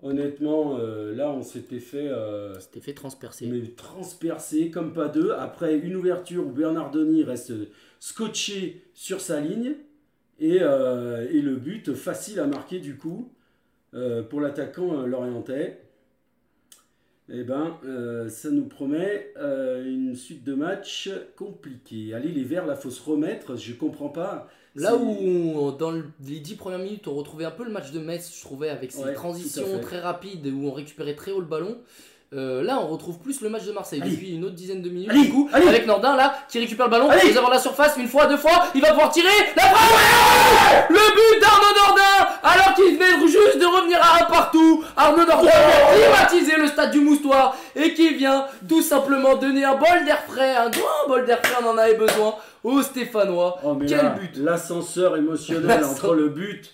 [0.03, 3.47] Honnêtement, euh, là, on s'était fait euh, C'était fait transpercer.
[3.47, 5.31] mais transpercer comme pas deux.
[5.33, 7.53] Après une ouverture où Bernardoni reste
[8.01, 9.75] scotché sur sa ligne.
[10.41, 13.33] Et, euh, et le but facile à marquer du coup
[13.95, 15.81] euh, pour l'attaquant euh, lorientais.
[17.29, 22.15] Eh ben, euh, ça nous promet euh, une suite de matchs compliquée.
[22.15, 23.57] Allez, les Verts, là, faut se remettre.
[23.57, 24.49] Je comprends pas.
[24.77, 27.91] Là où, on- dans le- les 10 premières minutes, on retrouvait un peu le match
[27.93, 31.41] de Metz, je trouvais, avec ses Ouais, transitions très rapides où on récupérait très haut
[31.41, 31.79] le ballon.
[32.35, 34.11] Euh, là, on retrouve plus le match de Marseille Allez.
[34.11, 35.11] depuis une autre dizaine de minutes.
[35.11, 35.69] Allez, du coup, allez.
[35.69, 38.67] avec Nordin là qui récupère le ballon, nous avons la surface une fois, deux fois,
[38.75, 39.29] il va pouvoir tirer.
[39.57, 44.83] La frappe Le but d'Arnaud Nordin alors qu'il venait juste de revenir à un partout.
[44.97, 49.65] Arnaud Nordin qui a climatisé le stade du Moustoir et qui vient tout simplement donner
[49.65, 52.35] un bol d'air frais, un grand bol d'air frais, on en avait besoin
[52.65, 53.59] aux Stéphanois.
[53.65, 56.73] Oh, Quel là, but L'ascenseur émotionnel entre le but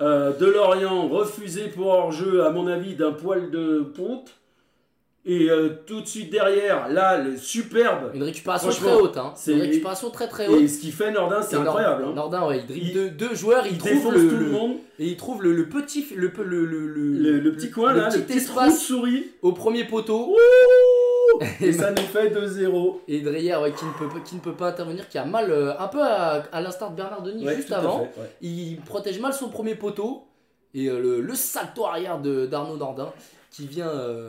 [0.00, 4.30] euh, de Lorient, refusé pour hors-jeu, à mon avis, d'un poil de ponte,
[5.26, 8.10] et euh, tout de suite derrière, là, le superbe.
[8.14, 9.32] Une récupération très haute, hein.
[9.36, 10.60] c'est- Une récupération très très haute.
[10.60, 12.04] Et ce qu'il fait Nordin, c'est incroyable.
[12.08, 12.12] hein.
[12.14, 14.44] Nordin, ouais, il dribble Il- deux, deux joueurs, il, Il trouve défonce le, tout le
[14.44, 14.72] le- monde.
[14.98, 18.36] et il trouve le, le petit le, le, le, le, petit coin là, le petit
[18.38, 19.26] espace souris.
[19.42, 20.36] au premier poteau.
[21.60, 23.00] Et ça nous fait 2-0.
[23.08, 25.50] Et Dreyer, ouais, qui ne peut pas, qui ne peut pas intervenir, qui a mal
[25.50, 28.00] euh, un peu à, à l'instar de Bernard Denis Ouais, juste avant.
[28.14, 28.30] fait, ouais.
[28.42, 30.24] Il protège mal son premier poteau
[30.74, 33.10] et euh, le, salto arrière d'Arnaud Nordin
[33.50, 34.28] qui vient, euh,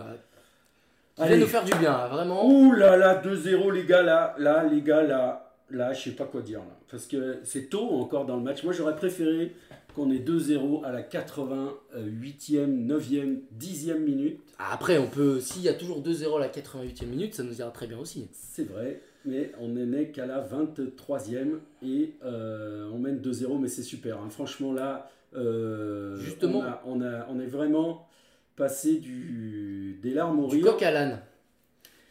[1.15, 1.41] qui vient Allez.
[1.41, 2.45] nous faire du bien, vraiment.
[2.47, 6.25] Ouh là là, 2-0 les gars, là, là, les gars, là, là, je sais pas
[6.25, 6.77] quoi dire là.
[6.91, 8.63] Parce que c'est tôt encore dans le match.
[8.63, 9.53] Moi j'aurais préféré
[9.95, 14.39] qu'on ait 2-0 à la 88e, 9e, 10e minute.
[14.59, 17.71] Après, on peut, s'il y a toujours 2-0 à la 88e minute, ça nous ira
[17.71, 18.27] très bien aussi.
[18.31, 23.83] C'est vrai, mais on n'est qu'à la 23e et euh, on mène 2-0, mais c'est
[23.83, 24.17] super.
[24.17, 24.29] hein.
[24.29, 26.59] Franchement là, euh, Justement.
[26.59, 28.07] on, a- on, a- on est vraiment
[28.55, 30.65] passer du, des larmes au Du rire.
[30.73, 31.21] coq à l'âne.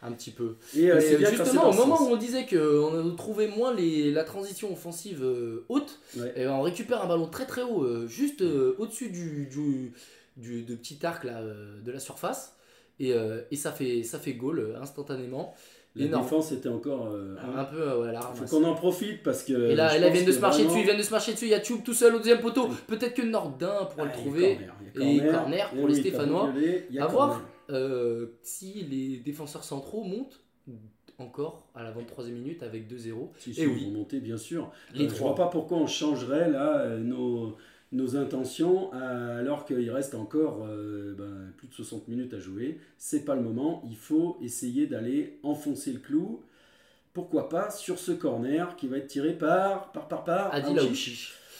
[0.02, 0.56] Un petit peu.
[0.76, 5.22] Et euh, justement, au moment où on disait qu'on trouvait moins les, la transition offensive
[5.24, 6.30] euh, haute, Ouais.
[6.36, 9.94] et ben, on récupère un ballon très très haut, euh, juste au-dessus du, du,
[10.36, 12.56] du- de petit arc là, de la surface.
[13.00, 13.12] Et,
[13.50, 15.54] et ça fait, ça fait goal instantanément.
[15.96, 16.24] La énorme.
[16.24, 17.06] défense était encore.
[17.06, 19.52] euh, Un peu euh, faut qu'on en profite parce que.
[19.70, 21.32] Et là, et ils viennent de se marcher vraiment- dessus, ils viennent de se marcher
[21.34, 21.44] dessus.
[21.44, 22.68] Il y a Tube tout seul au deuxième poteau.
[22.88, 24.58] Peut-être que Nordin pourra Ah, le il y a trouver.
[24.94, 26.52] corner, Et corner pour Eh les oui, t'as Stéphanois.
[26.98, 27.28] a À voir.
[27.28, 27.46] corner.
[27.70, 30.40] Euh, si les défenseurs centraux montent
[31.18, 33.30] encore à la 23e minute avec 2-0.
[33.38, 33.74] Si, Et si, oui.
[33.82, 34.70] ils vont monter, bien sûr.
[34.94, 37.54] Les je vois pas pourquoi on changerait là nos,
[37.94, 42.78] nos intentions euh, alors qu'il reste encore euh, ben, plus de 60 minutes à jouer.
[42.98, 43.82] C'est pas le moment.
[43.88, 46.42] Il faut essayer d'aller enfoncer le clou.
[47.12, 50.78] Pourquoi pas sur ce corner qui va être tiré par par par par Adil.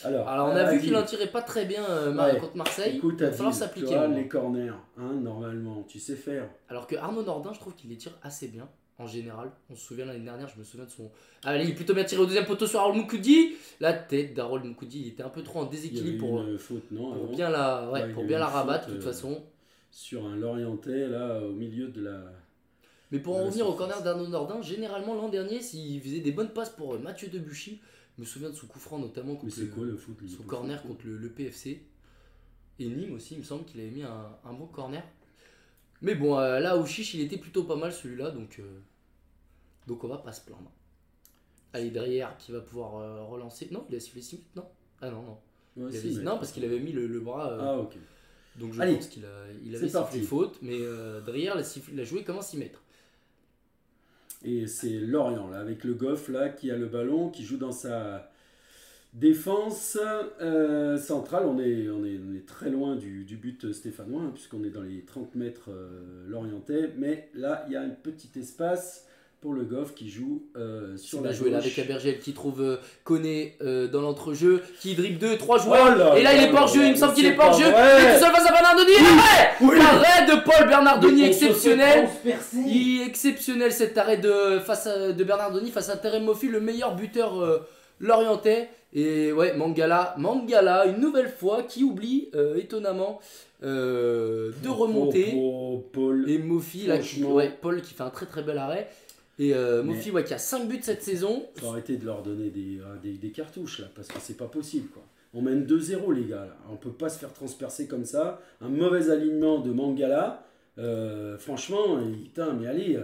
[0.02, 2.38] Alors, Alors, on a vu Adil, qu'il en tirait pas très bien euh, Ouais.
[2.38, 2.96] contre Marseille.
[2.96, 3.94] Écoute, Il va falloir Adil, s'appliquer.
[3.96, 4.16] maintenant.
[4.16, 6.48] les corners, hein, normalement, tu sais faire.
[6.68, 8.68] Alors que Arnaud Nordin, je trouve qu'il les tire assez bien
[8.98, 9.50] en général.
[9.70, 11.10] On se souvient l'année dernière, je me souviens de son.
[11.44, 13.54] Ah, il est plutôt bien tiré au deuxième poteau sur Harold Moukoudi.
[13.80, 17.12] La tête d'Harold Moukoudi, il était un peu trop en déséquilibre pour, une faute, non
[17.12, 19.42] pour bien la, ouais, pour bien la rabattre de toute euh, façon.
[19.90, 22.24] Sur un Lorientais, là, au milieu de la.
[23.10, 26.52] Mais pour en revenir au corner d'Arnaud Nordin, généralement l'an dernier, s'il faisait des bonnes
[26.52, 27.80] passes pour euh, Mathieu Debuchy,
[28.16, 30.16] je me souviens de son coup franc notamment Mais contre c'est le, quoi le foot
[30.26, 31.82] son le corner foot contre le, le PFC.
[32.80, 35.02] Et Nîmes aussi, il me semble qu'il avait mis un, un bon corner.
[36.04, 38.80] Mais bon, euh, là, au chiche, il était plutôt pas mal celui-là, donc, euh,
[39.86, 40.70] donc on va pas se plaindre.
[41.72, 43.68] Allez, derrière, qui va pouvoir euh, relancer?
[43.72, 44.66] Non, il a sifflé 6 minutes, non?
[45.00, 45.38] Ah non, non.
[45.76, 47.50] Ouais, Il si, avait- mais- Non, parce qu'il avait mis le, le bras.
[47.52, 47.96] euh, Ah, ok.
[48.56, 50.78] donc je Allez, pense qu'il a, il avait sifflé faute, mais
[51.26, 52.80] derrière, il a, sifflé- il a joué comme un 6 mètres.
[54.44, 57.72] Et c'est Lorient, là, avec le Goff, là, qui a le ballon, qui joue dans
[57.72, 58.30] sa
[59.14, 59.98] défense
[60.40, 61.44] euh, centrale.
[61.46, 64.70] On est, on, est, on est très loin du, du but stéphanois, hein, puisqu'on est
[64.70, 66.90] dans les 30 mètres euh, lorientais.
[66.98, 69.06] Mais là, il y a un petit espace
[69.40, 72.32] pour le Goff qui joue euh, sur Il la a joué là avec Abergel qui
[72.32, 75.96] trouve euh, Koné euh, dans l'entrejeu, qui dribble 2, 3 Oh joueurs.
[75.98, 77.66] là et là, il est pas hors jeu, il me semble qu'il est hors jeu.
[77.66, 78.92] Il est tout seul face à Bernardoni.
[78.96, 79.76] Arrêt Oui.
[79.76, 82.08] L'arrêt de Paul Bernardoni exceptionnel.
[82.66, 86.60] Il est exceptionnel cet arrêt de, face à, de Bernardoni face à Terem Moffi, le
[86.62, 87.58] meilleur buteur euh,
[88.00, 88.70] lorientais.
[88.94, 93.20] Et ouais, Mangala, Mangala, une nouvelle fois, qui oublie euh, étonnamment
[93.62, 95.32] euh, de remonter.
[95.36, 96.28] Oh, oh, Paul.
[96.30, 98.88] Et Mofi, là, qui- ouais, Paul qui fait un très très bel arrêt.
[99.40, 101.44] Et euh, Mofi, ouais, qui a 5 buts cette saison.
[101.56, 104.46] faut arrêter de leur donner des, euh, des, des cartouches là, parce que c'est pas
[104.46, 105.02] possible quoi.
[105.36, 106.56] On mène 2-0 les gars là.
[106.70, 108.40] On peut pas se faire transpercer comme ça.
[108.60, 110.44] Un mauvais alignement de Mangala.
[111.40, 112.98] franchement, putain, mais allez.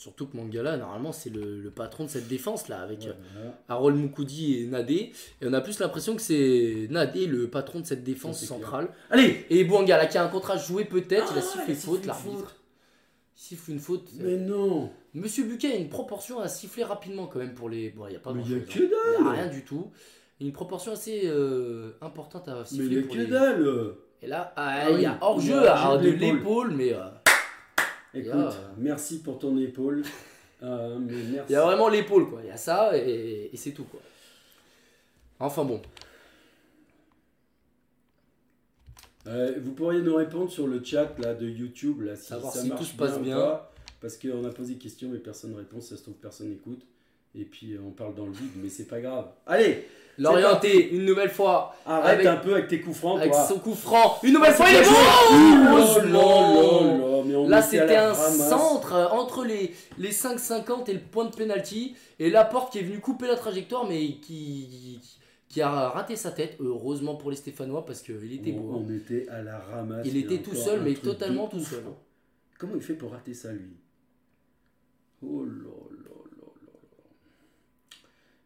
[0.00, 3.50] Surtout que Mangala, normalement, c'est le, le patron de cette défense là, avec ouais, euh.
[3.68, 5.12] Harold Moukoudi et Nadé.
[5.42, 8.88] Et on a plus l'impression que c'est Nadé le patron de cette défense centrale.
[9.10, 11.74] Allez Et Bouangala qui a un contrat joué peut-être, il a Ah, sifflé il a
[11.74, 12.56] sifflé faute, l'arbitre.
[13.34, 14.08] siffle une faute.
[14.20, 17.90] Mais non Monsieur Buquet a une proportion à siffler rapidement quand même pour les.
[17.90, 19.90] Bon, il n'y a pas Mais il a que dalle n'y a rien du tout.
[20.40, 23.94] Une proportion assez euh, importante à Mais siffler il y a pour que les- dalle
[24.22, 27.00] Et là, ah, Ah il oui, y a hors-jeu hors-jeu de l'épaule, mais euh,
[28.14, 30.02] Écoute, a- merci pour ton épaule.
[30.62, 31.46] Euh, mais merci.
[31.48, 32.40] il y a vraiment l'épaule, quoi.
[32.42, 34.00] Il y a ça et, et c'est tout, quoi.
[35.38, 35.80] Enfin bon.
[39.26, 42.60] Euh, vous pourriez nous répondre sur le chat là, de YouTube, là, si Savoir ça
[42.60, 43.36] si marche tout se passe bien.
[43.38, 46.50] pas, parce qu'on a posé des questions mais personne ne répond, ça se trouve personne
[46.50, 46.82] n'écoute.
[47.34, 49.26] Et puis euh, on parle dans le vide, mais c'est pas grave.
[49.46, 49.86] Allez,
[50.18, 53.74] L'orienté, une nouvelle fois, arrête Avec- un peu avec tes coups francs, avec son coup
[53.74, 54.18] franc.
[54.22, 54.82] Une nouvelle Ah, fois, il est
[56.12, 56.12] bon.
[57.32, 58.48] Oh là à c'était la un ramasse.
[58.50, 61.94] centre euh, entre les, les 5,50 et le point de penalty.
[62.18, 65.00] Et Laporte qui est venu couper la trajectoire, mais qui,
[65.48, 66.56] qui a raté sa tête.
[66.60, 68.72] Heureusement pour les Stéphanois, parce qu'il était beau.
[68.74, 68.84] On, hein.
[68.88, 70.06] on était à la ramasse.
[70.06, 71.84] Il était tout seul, mais totalement tout seul.
[72.58, 73.70] Comment il fait pour rater ça, lui?
[75.22, 75.89] Oh là.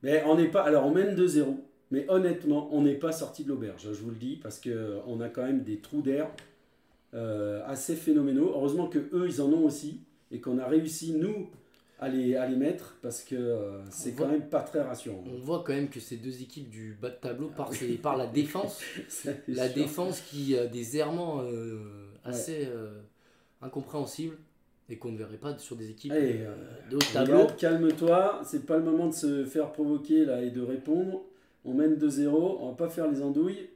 [0.04, 0.62] Mais on n'est pas.
[0.62, 1.56] Alors, on mène 2-0.
[1.90, 5.28] Mais honnêtement, on n'est pas sorti de l'auberge, je vous le dis, parce qu'on a
[5.28, 6.28] quand même des trous d'air
[7.14, 8.50] euh, assez phénoménaux.
[8.54, 10.00] Heureusement que eux, ils en ont aussi,
[10.32, 11.50] et qu'on a réussi, nous,
[12.00, 15.22] à les, à les mettre, parce que euh, c'est quand voit- même pas très rassurant.
[15.32, 18.16] On voit quand même que ces deux équipes du bas de tableau par, c'est par
[18.16, 18.80] la défense.
[19.46, 19.74] La sûr.
[19.74, 21.78] défense qui a des errements euh,
[22.24, 22.98] assez euh,
[23.62, 24.36] incompréhensibles
[24.88, 26.54] et qu'on ne verrait pas sur des équipes Allez, euh,
[26.90, 27.46] de haut tableau.
[27.58, 31.22] Calme-toi, c'est pas le moment de se faire provoquer là et de répondre.
[31.64, 33.70] On mène 2-0, on va pas faire les andouilles.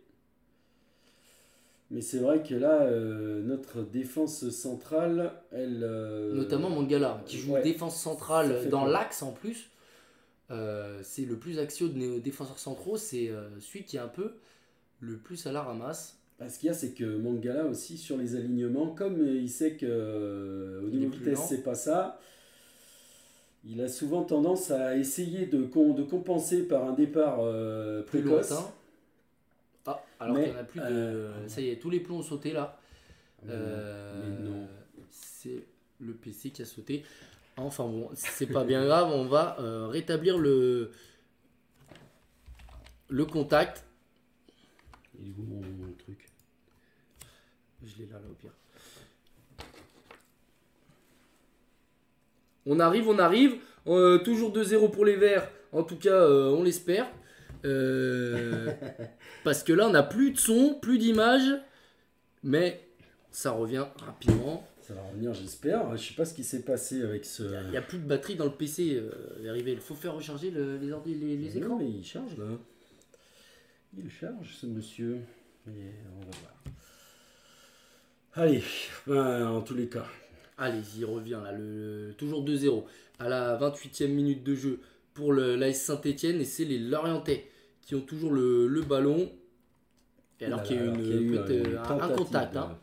[1.91, 5.81] Mais c'est vrai que là, euh, notre défense centrale, elle.
[5.83, 7.63] euh, Notamment Mangala, qui joue ouais.
[7.63, 9.71] défense centrale dans l'axe en plus.
[10.51, 14.35] Euh, c'est le plus axiaux de nos défenseurs centraux, c'est celui qui est un peu
[15.01, 16.19] le plus à la ramasse.
[16.39, 19.73] Bah, ce qu'il y a, c'est que Mangala aussi, sur les alignements, comme il sait
[19.75, 22.21] que euh, au niveau vitesse, c'est pas ça,
[23.65, 28.53] il a souvent tendance à essayer de, de compenser par un départ euh, précoce.
[29.85, 30.87] Ah, alors qu'il n'y en a plus de.
[30.87, 32.79] Euh, ça y est, tous les plombs ont sauté là.
[33.45, 33.55] mais
[34.45, 34.69] non.
[35.11, 35.65] C'est
[36.01, 37.05] le PC qui a sauté.
[37.57, 39.57] Enfin bon, c'est pas bien grave, on va
[39.89, 40.93] rétablir le,
[43.09, 43.85] le contact.
[45.21, 46.28] Il est où mon truc?
[47.85, 48.53] Je l'ai là, là, au pire.
[52.67, 53.57] On arrive, on arrive.
[53.87, 55.51] Euh, toujours 2-0 pour les Verts.
[55.73, 57.07] En tout cas, euh, on l'espère.
[57.65, 58.73] Euh,
[59.45, 61.49] parce que là, on n'a plus de son, plus d'image.
[62.43, 62.87] Mais
[63.31, 64.67] ça revient rapidement.
[64.83, 65.97] Ça va revenir, j'espère.
[65.97, 67.43] Je sais pas ce qui s'est passé avec ce.
[67.65, 69.03] Il n'y a, plus de batterie dans le PC.
[69.43, 71.79] Il faut faire recharger les, les, les écrans.
[71.79, 72.47] mais il charge là.
[73.97, 75.19] Il charge ce monsieur.
[75.67, 76.55] on va voir.
[78.39, 78.63] Allez,
[79.05, 80.07] ben, en tous les cas.
[80.59, 82.85] Allez, y revient là, le, toujours 2-0
[83.19, 84.79] à la 28e minute de jeu
[85.13, 87.49] pour l'AS Saint-Etienne et c'est les Lorientais
[87.81, 89.29] qui ont toujours le, ballon.
[90.41, 91.37] Et alors qu'il y a, eu
[91.77, 92.57] un, contact.
[92.57, 92.79] Hein.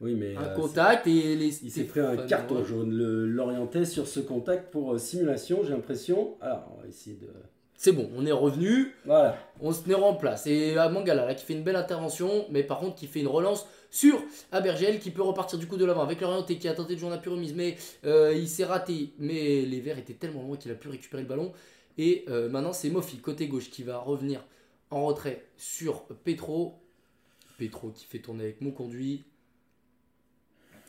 [0.00, 1.64] Oui, mais un euh, contact et les.
[1.64, 5.70] Il s'est pris un carton jaune, le Lorientais, sur ce contact pour euh, simulation, j'ai
[5.70, 6.36] l'impression.
[6.40, 7.26] Alors, on va essayer de.
[7.74, 8.94] C'est bon, on est revenu.
[9.06, 9.36] Voilà.
[9.60, 10.46] On se met en place.
[10.46, 13.26] Et à Mangala, là, qui fait une belle intervention, mais par contre, qui fait une
[13.26, 14.22] relance sur
[14.52, 17.08] Abergel qui peut repartir du coup de l'avant avec l'Orienté qui a tenté de jouer
[17.10, 19.12] en appui remise mais euh, il s'est raté.
[19.18, 21.52] Mais les Verts étaient tellement loin qu'il a pu récupérer le ballon.
[21.98, 24.44] Et euh, maintenant c'est Mofi côté gauche qui va revenir
[24.90, 26.80] en retrait sur Petro.
[27.58, 29.24] Petro qui fait tourner avec mon conduit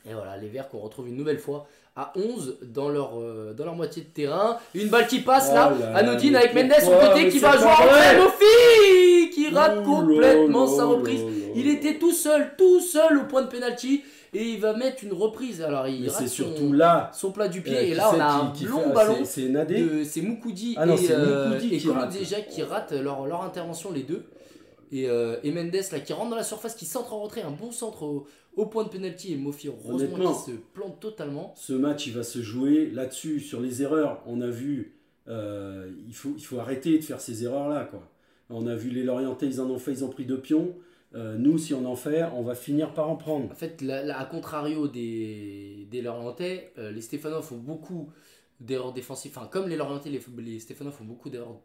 [0.08, 3.64] et voilà les Verts qu'on retrouve une nouvelle fois à 11 dans leur, euh, dans
[3.64, 4.58] leur moitié de terrain.
[4.74, 8.24] Une balle qui passe là, oh Anodine avec Mendes sur côté qui va jouer en
[8.24, 9.01] Mofi
[9.32, 11.22] qui rate complètement sa reprise.
[11.54, 14.02] Il était tout seul, tout seul au point de penalty
[14.34, 15.60] et il va mettre une reprise.
[15.62, 18.92] Alors il c'est surtout là son plat du pied et là on a un long
[18.92, 19.18] ballon.
[19.24, 19.50] C'est
[20.04, 21.80] C'est Moukoudi ah et, euh, et
[22.12, 24.24] déjà qui ratent leur, leur intervention les deux.
[24.90, 27.50] Et, euh, et, Mendes là qui rentre dans la surface, qui centre en retrait, un
[27.50, 28.02] bon centre
[28.56, 31.54] au, point de penalty et Mofi heureusement qui se plante totalement.
[31.56, 34.22] Ce match il va se jouer là-dessus sur les erreurs.
[34.26, 38.11] On a vu, euh, il faut il faut arrêter de faire ces erreurs là quoi.
[38.52, 40.74] On a vu les Lorientais, ils en ont fait, ils ont pris deux pions.
[41.14, 43.50] Euh, nous, si on en fait, on va finir par en prendre.
[43.50, 43.82] En fait,
[44.14, 48.10] à contrario des, des Lorientais, euh, les Stéphanois font beaucoup
[48.60, 49.32] d'erreurs défensives.
[49.36, 51.60] Enfin, comme les Lorientais, les, les Stéphanois font beaucoup d'erreurs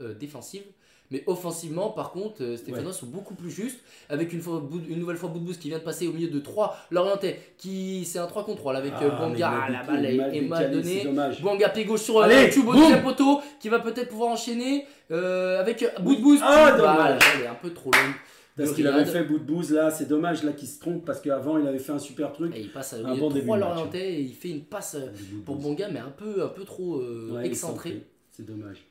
[0.00, 0.64] euh, défensives.
[1.10, 3.80] Mais offensivement, par contre, Stéphanois sont beaucoup plus justes.
[4.08, 6.76] Avec une, fois, une nouvelle fois Boudbouz qui vient de passer au milieu de 3
[6.90, 9.66] Lorientais, qui c'est un 3 contre 3 avec ah, Banga.
[9.70, 11.06] La balle est, mal donnée.
[11.42, 15.84] Banga pied gauche sur le tube au deuxième poteau, qui va peut-être pouvoir enchaîner avec
[16.00, 16.40] Boudbouz.
[16.42, 18.14] Ah, bah, elle est un peu trop longue.
[18.56, 21.20] Parce qu'il avait fait bout de bouse là, c'est dommage là qu'il se trompe parce
[21.20, 22.54] qu'avant il avait fait un super truc.
[22.54, 25.08] Et il passe à un bon début l'orienté et il fait une passe euh,
[25.44, 28.04] pour Bonga mais un peu, un peu trop euh, excentré.
[28.30, 28.89] C'est dommage.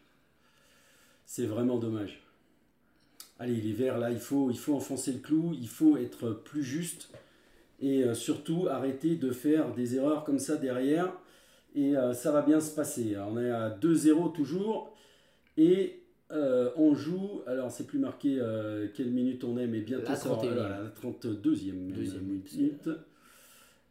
[1.31, 2.23] C'est vraiment dommage.
[3.37, 6.63] Allez, les verts là, il faut, il faut enfoncer le clou, il faut être plus
[6.63, 7.11] juste
[7.79, 11.13] et euh, surtout arrêter de faire des erreurs comme ça derrière
[11.75, 13.15] et ça va bien se passer.
[13.15, 14.97] on est à 2-0 toujours
[15.55, 15.99] et
[16.31, 20.11] euh, on joue, alors c'est plus marqué euh, quelle minute on est, mais bientôt
[20.43, 22.89] la, la 32e minute.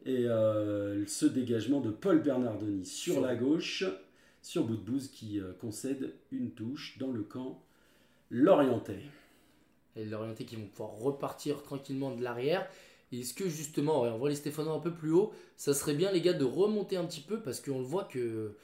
[0.07, 3.85] Et euh, ce dégagement de Paul Bernardoni sur, la gauche,
[4.43, 7.63] sur Boudbouz qui concède une touche dans le camp
[8.31, 9.03] Lorientais.
[9.97, 12.69] Et Lorientais qui vont pouvoir repartir tranquillement de l'arrière.
[13.13, 16.21] Est-ce que justement, on voit les Stéphanois un peu plus haut, ça serait bien les
[16.21, 18.55] gars de remonter un petit peu parce qu'on le voit que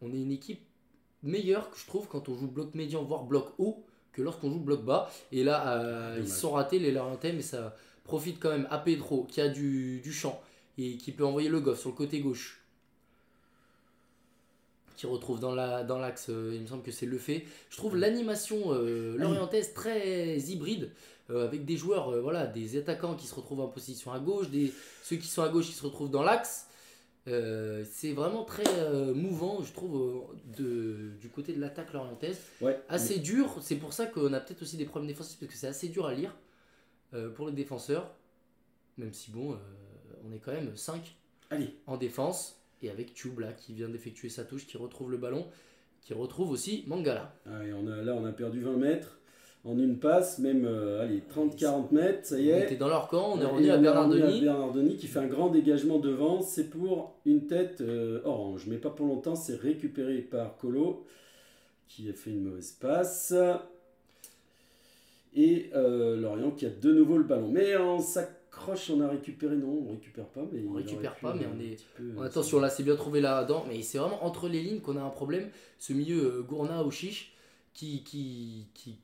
[0.00, 0.62] on est une équipe
[1.22, 4.60] meilleur que je trouve quand on joue bloc médian, voire bloc haut, que lorsqu'on joue
[4.60, 5.10] bloc bas.
[5.32, 9.24] Et là, euh, ils sont ratés les Lorientais, mais ça profite quand même à Pedro
[9.24, 10.40] qui a du, champ
[10.78, 12.59] et qui peut envoyer le goff sur le côté gauche.
[15.00, 17.46] Qui retrouve dans l'axe, dans euh, il me semble que c'est le fait.
[17.70, 20.90] Je trouve l'animation euh, lorientaise très hybride,
[21.30, 24.72] avec des joueurs, voilà, des attaquants qui se retrouvent en position à gauche, des,
[25.04, 26.66] ceux qui sont à gauche qui se retrouvent dans l'axe,
[27.28, 32.40] euh, c'est vraiment très euh, mouvant, je trouve, de, du côté de l'attaque lorientaise.
[32.88, 35.66] assez dur, c'est pour ça qu'on a peut-être aussi des problèmes défensifs, parce que c'est
[35.66, 36.34] assez dur à lire
[37.14, 38.10] euh, pour les défenseurs.
[38.96, 39.58] Même si, bon,
[40.24, 41.16] on est quand même 5
[41.50, 41.74] Allez.
[41.86, 42.59] en défense.
[42.82, 45.46] Et avec Tube là, qui vient d'effectuer sa touche, qui retrouve le ballon,
[46.02, 47.34] qui retrouve aussi Mangala.
[47.46, 49.20] Ah, on a, là, on a perdu 20 mètres
[49.64, 52.62] en une passe, même euh, allez, 30-40 mètres, ça y est.
[52.62, 54.40] On était dans leur camp, on est revenu à Bernardoni.
[54.40, 58.90] Bernardoni qui fait un grand dégagement devant, c'est pour une tête euh, orange, mais pas
[58.90, 61.04] pour longtemps, c'est récupéré par Colo
[61.88, 63.34] qui a fait une mauvaise passe.
[65.34, 67.48] Et euh, Lorient qui a de nouveau le ballon.
[67.48, 68.00] Mais on
[68.90, 70.42] on a récupéré, non, on récupère pas.
[70.52, 73.20] Mais On récupère pas, mais euh, on est- peu, euh, attention, là c'est bien trouvé
[73.20, 75.48] là-dedans, mais c'est vraiment entre les lignes qu'on a un problème.
[75.78, 77.32] Ce milieu euh, Gourna au chiche
[77.74, 78.98] qui, qui, qui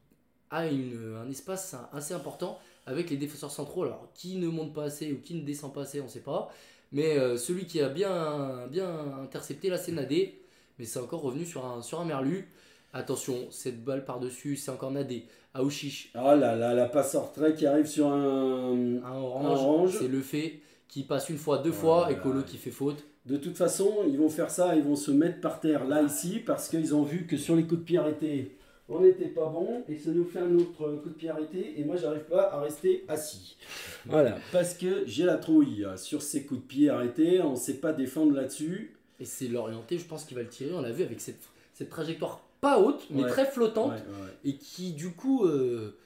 [0.50, 3.84] a une, un espace assez important avec les défenseurs centraux.
[3.84, 6.20] Alors, qui ne monte pas assez ou qui ne descend pas assez, on ne sait
[6.20, 6.52] pas.
[6.92, 8.88] Mais euh, celui qui a bien, bien
[9.22, 10.40] intercepté, là c'est Nadé.
[10.78, 12.48] Mais c'est encore revenu sur un, sur un Merlu.
[12.96, 15.26] Attention, cette balle par-dessus, c'est encore Nadé.
[15.52, 19.02] Aouchiche, Ah là là, la passe en retrait qui arrive sur un.
[19.04, 19.98] un orange, orange.
[19.98, 22.16] c'est le fait qui passe une fois, deux Oh fois, et.
[22.16, 23.04] Colo qui fait faute.
[23.26, 26.38] De toute façon, ils vont faire ça, ils vont se mettre par terre là, ici,
[26.38, 28.56] parce qu'ils ont vu que sur les coups de pied arrêtés,
[28.88, 31.84] on n'était pas bon, et ça nous fait un autre coup de pied arrêté, et
[31.84, 33.58] moi j'arrive pas à rester assis.
[34.06, 37.74] Voilà, parce que j'ai la trouille sur ces coups de pied arrêtés, on ne sait
[37.74, 38.96] pas défendre là-dessus.
[39.20, 40.72] Et c'est l'orienté, je pense qu'il va le tirer.
[40.72, 41.40] On l'a vu avec cette,
[41.74, 43.30] cette trajectoire pas haute, mais Ouais.
[43.30, 45.96] très flottante, Ouais, et qui du coup euh,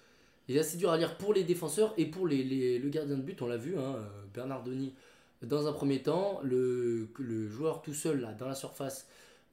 [0.49, 3.23] est assez dur à lire pour les défenseurs et pour les, les- le gardien de
[3.23, 3.41] but.
[3.43, 3.97] On l'a vu, hein,
[4.35, 4.93] Bernard Denis,
[5.43, 9.07] dans un premier temps, le, le joueur tout seul là, dans la surface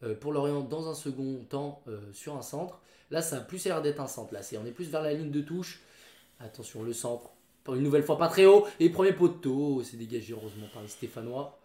[0.04, 2.82] euh, pour l'Orient dans un second temps euh, sur un centre.
[3.10, 4.34] Là, ça a plus l'air d'être un centre.
[4.34, 5.80] Là, c'est, on est plus vers la ligne de touche.
[6.42, 7.30] Attention, le centre,
[7.70, 8.66] une nouvelle fois pas très haut.
[8.82, 11.58] Et premier poteau, c'est dégagé heureusement par les Stéphanois.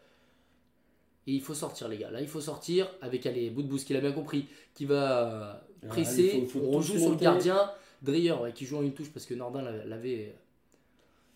[1.26, 2.10] Et il faut sortir, les gars.
[2.10, 6.32] Là, il faut sortir avec allez, Boudbous qui l'a bien compris, qui va Ah, presser.
[6.42, 7.70] il faut- faut on rejoue sur le gardien.
[8.02, 10.34] Dreyer, ouais, qui joue en une touche parce que Nordin l'avait-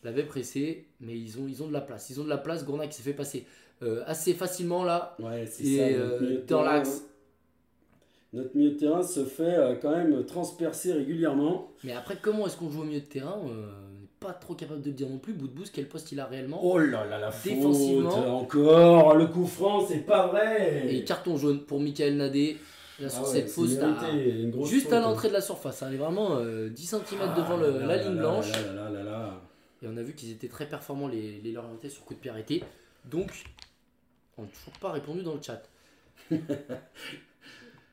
[0.03, 0.87] l'avait pressé.
[1.01, 2.11] Mais ils ont, ils ont de la place.
[2.11, 2.65] Ils ont de la place.
[2.65, 3.45] Gourna qui s'est fait passer
[3.83, 5.15] euh, assez facilement là.
[5.21, 5.83] Ouais, c'est Et ça.
[5.85, 7.05] euh, dans l'axe.
[8.33, 11.71] Notre milieu de terrain se fait euh, quand même transpercer régulièrement.
[11.85, 13.71] Mais après, comment est-ce qu'on joue au milieu de terrain euh,
[14.27, 15.33] pas trop capable de le dire non plus.
[15.33, 18.11] Boudbous, quel poste il a réellement Oh là là, la Défensivement.
[18.11, 22.57] faute, encore, le coup franc, c'est pas vrai Et carton jaune pour Michael Nadé.
[22.99, 23.51] Là, sur Ah ouais, cette
[24.51, 25.01] grosse juste faute, à hein.
[25.03, 25.83] l'entrée de la surface.
[25.83, 25.87] hein.
[25.89, 28.47] Elle est vraiment euh, 10 cm Ah devant le- là la ligne blanche.
[29.83, 32.31] Et on a vu qu'ils étaient très performants, les, les Lorientais, sur coup de pied
[32.31, 32.65] arrêté.
[33.05, 33.45] Donc,
[34.39, 35.63] on n'a toujours pas répondu dans le chat.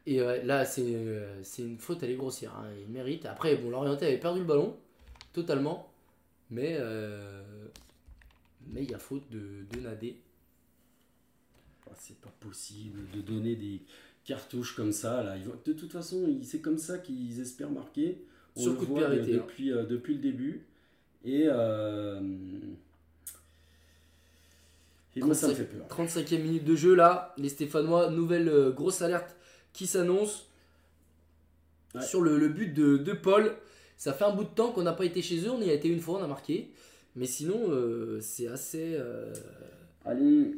[0.05, 2.53] Et euh, là, c'est euh, une faute, elle est grossière.
[2.57, 2.67] hein.
[2.85, 3.25] Il mérite.
[3.25, 4.75] Après, bon, l'Orientais avait perdu le ballon,
[5.31, 5.89] totalement.
[6.53, 7.41] Mais euh,
[8.67, 10.17] mais il y a faute de, de Nadé.
[11.89, 13.81] Ah, c'est pas possible de donner des
[14.23, 15.23] cartouches comme ça.
[15.23, 15.35] Là.
[15.65, 18.19] De toute façon, c'est comme ça qu'ils espèrent marquer.
[18.55, 19.25] On Sur le coup de voit de- hein.
[19.27, 20.61] depuis, euh, depuis le début.
[21.25, 22.21] Et, euh,
[25.15, 25.87] et moi, ça me fait peur.
[25.87, 29.35] 35e minute de jeu là, les Stéphanois, nouvelle euh, grosse alerte
[29.73, 30.49] qui s'annonce
[31.95, 32.01] Ouais.
[32.01, 33.55] sur le, le but de, de Paul.
[34.03, 35.73] Ça fait un bout de temps qu'on n'a pas été chez eux, on y a
[35.73, 36.73] été une fois, on a marqué.
[37.15, 39.33] Mais sinon, euh, c'est assez, euh,
[40.03, 40.57] Allez,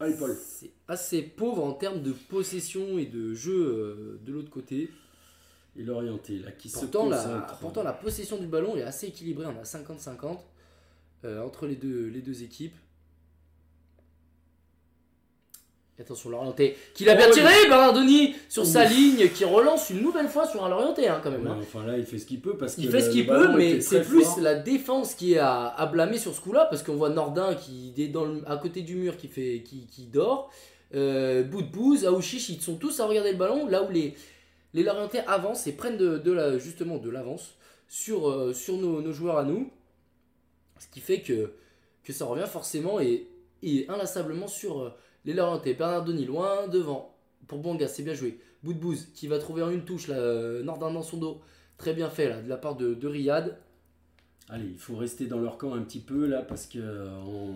[0.00, 0.36] allez Paul.
[0.36, 4.90] c'est assez pauvre en termes de possession et de jeu euh, de l'autre côté.
[5.76, 9.46] Et l'orienté, là, qui Pourtant se la, pourtant, la possession du ballon est assez équilibrée,
[9.46, 10.40] on a 50-50
[11.26, 12.74] euh, entre les deux, les deux équipes.
[15.87, 20.00] Et attention, l'orienté qui l'a bien Oh, tiré, Bernardoni sur sa ligne, qui relance une
[20.02, 21.42] nouvelle fois sur un l'orienté hein, quand même.
[21.44, 21.58] Ouais, hein.
[21.60, 23.80] enfin là, il fait ce qu'il peut parce que Il fait ce qu'il peut, mais
[23.80, 24.40] c'est plus fort.
[24.40, 27.92] la défense qui est à, à blâmer sur ce coup-là, parce qu'on voit Nordin qui
[27.98, 30.50] est dans le- à côté du mur qui, fait, qui, qui dort.
[30.94, 31.44] Euh,
[32.06, 34.14] Aouchiche, ils sont tous à regarder le ballon, là où les,
[34.74, 37.54] les Lorientais avancent et prennent de, de la, justement de l'avance
[37.88, 39.70] sur, euh, sur nos, nos joueurs à nous.
[40.78, 41.52] Ce qui fait que,
[42.04, 43.26] que ça revient forcément et,
[43.62, 44.90] et inlassablement sur euh,
[45.28, 45.74] les Lorientais.
[45.74, 47.14] Bernardoni loin devant
[47.46, 48.40] pour Bonga, c'est bien joué.
[48.62, 51.40] Boudbouz qui va trouver en une touche là, euh, Nordin dans son dos.
[51.76, 53.56] Très bien fait là, de la part de, de Riyad.
[54.48, 57.54] Allez, il faut rester dans leur camp un petit peu là parce que euh, on,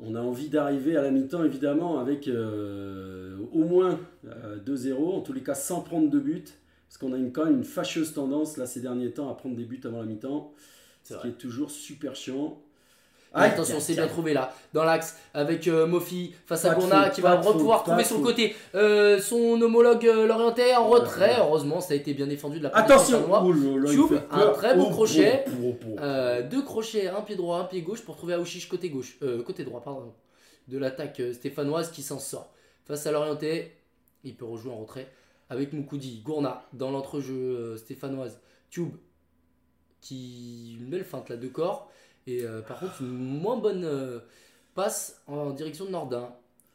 [0.00, 5.20] on a envie d'arriver à la mi-temps évidemment avec euh, au moins euh, 2-0, en
[5.22, 6.58] tous les cas sans prendre de but.
[6.88, 9.56] Parce qu'on a une, quand même une fâcheuse tendance là ces derniers temps à prendre
[9.56, 10.52] des buts avant la mi-temps.
[11.04, 11.22] Ce vrai.
[11.22, 12.62] qui est toujours super chiant.
[13.34, 17.36] Attention, c'est bien trouvé là, dans l'axe, avec euh, Mofi face à faute, qui va
[17.36, 18.22] pouvoir trouver faute.
[18.22, 21.36] côté euh, son homologue euh, l'orientais en retrait.
[21.38, 23.28] Heureusement, ça a été bien défendu de la part Attention
[23.90, 25.44] Tube, fait un très beau Oh, crochet.
[25.46, 25.96] oh, oh, oh.
[26.00, 29.42] Euh, deux crochets, un pied droit, un pied gauche pour trouver Aouchiche côté gauche, euh,
[29.42, 30.12] côté droit, pardon,
[30.68, 32.50] de l'attaque stéphanoise qui s'en sort.
[32.86, 33.72] Face à l'orienté,
[34.24, 35.08] il peut rejouer en retrait
[35.50, 38.94] avec Moukoudi, Gourna dans l'entrejeu stéphanoise, Tube
[40.00, 41.90] qui une belle feinte là de corps
[42.28, 44.18] et euh, par contre une moins bonne euh,
[44.74, 46.28] passe en direction de Nordin.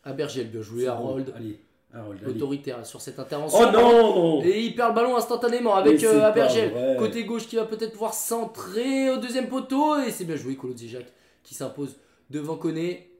[0.04, 1.34] À Bergel, bien joué, Harold, bon.
[1.38, 1.60] Allez,
[1.93, 2.36] Harold, allez.
[2.36, 3.60] autoritaire sur cette intervention.
[3.62, 6.97] Oh non Et il perd le ballon instantanément avec euh, Abergel.
[6.97, 10.01] Côté gauche qui va peut-être pouvoir centrer au deuxième poteau.
[10.01, 11.95] Et c'est bien joué, Colo Jacques qui s'impose
[12.30, 13.12] devant Koné.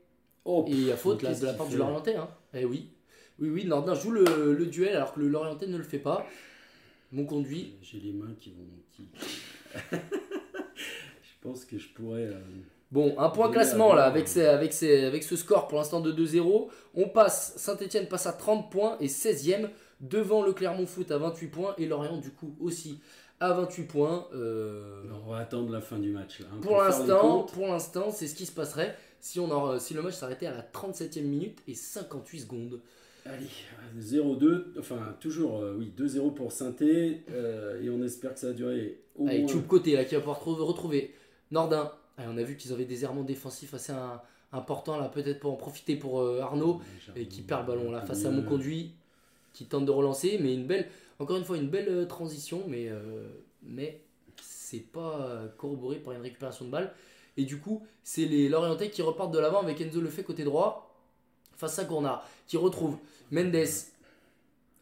[0.43, 2.15] Oh, Et il y a faute là de la part du Lorientais.
[2.15, 2.27] Hein.
[2.53, 2.89] Eh oui.
[3.39, 6.25] Oui, oui, Nordin joue le, le duel alors que le Lorientais ne le fait pas.
[7.13, 7.75] Mon conduit.
[7.81, 8.67] J'ai les mains qui vont.
[8.91, 9.07] Qui...
[11.43, 12.23] je pense que je pourrais.
[12.27, 12.39] euh,
[12.91, 16.11] Bon, un point classement là, avec, ces- avec, ces- avec ce score pour l'instant de
[16.11, 16.69] 2-0.
[16.93, 19.69] On passe, Saint-Etienne passe à 30 points et 16ème
[19.99, 22.99] devant le Clermont Foot à 28 points et Lorient du coup aussi
[23.39, 24.27] à 28 points.
[24.35, 26.45] Euh, On va attendre la fin du match là.
[26.53, 27.51] hein, pour l'instant, comptes.
[27.53, 30.53] pour l'instant, c'est ce qui se passerait si, on en- si le match s'arrêtait à
[30.53, 32.79] la 37ème minute et 58 secondes.
[33.25, 33.47] Allez,
[33.99, 38.53] 0-2, enfin toujours, euh, oui, 2-0 pour Sainté, euh, et on espère que ça va
[38.53, 39.47] durer au Allez, moins.
[39.47, 41.13] Tube côté là qui va pouvoir retrouver
[41.53, 41.91] Nordin.
[42.17, 45.51] Allez, on a vu qu'ils avaient des errements défensifs assez un- importants là, peut-être pour
[45.53, 46.81] en profiter pour euh, Arnaud.
[47.15, 48.93] et qui perd le ballon là face à mon conduit
[49.53, 50.89] qui tente de relancer mais une belle
[51.19, 53.27] encore une fois une belle euh, transition mais euh,
[53.63, 54.01] mais
[54.41, 56.93] c'est pas corroboré par une récupération de balle
[57.37, 60.95] et du coup c'est les Lorientais qui repartent de l'avant avec Enzo Lefebvre côté droit
[61.55, 62.97] face à Gournard qui retrouve
[63.31, 63.55] Mendes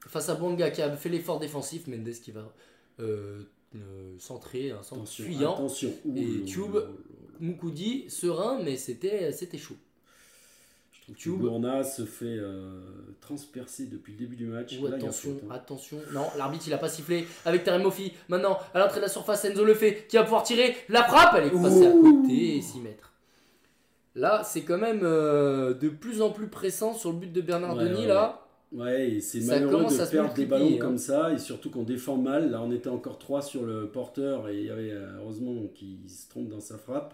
[0.08, 2.52] face à Bonga qui a fait l'effort défensif Mendes qui va
[3.00, 3.44] euh,
[3.76, 5.94] euh, centrer un centre Attention, fuyant attention.
[6.06, 6.76] Ouh, Et Tube.
[7.40, 9.76] Moukoudi serein mais c'était c'était chaud
[10.92, 11.84] Je trouve Tube.
[11.84, 12.82] Se fait euh,
[13.20, 14.78] transpercer depuis le début du match.
[14.80, 15.98] Ou Là, il y a attention, attention.
[16.14, 18.14] Non, l'arbitre il a pas sifflé avec Terem Moffi.
[18.30, 20.76] Maintenant, à l'entrée de la surface, Enzo le fait qui va pouvoir tirer.
[20.90, 23.08] La frappe, elle est passée à côté et 6 mètres.
[24.14, 27.78] Là, c'est quand même euh, de plus en plus pressant sur le but de Bernard
[27.78, 28.02] Ouais, Denis.
[28.02, 28.41] ouais, là,
[28.72, 30.78] Ouais, et c'est malheureux de perdre des ballons hein.
[30.80, 32.52] comme ça, et surtout qu'on défend mal.
[32.52, 36.30] Là, on était encore 3 sur le porteur, et il y avait heureusement qu'il se
[36.30, 37.14] trompe dans sa frappe.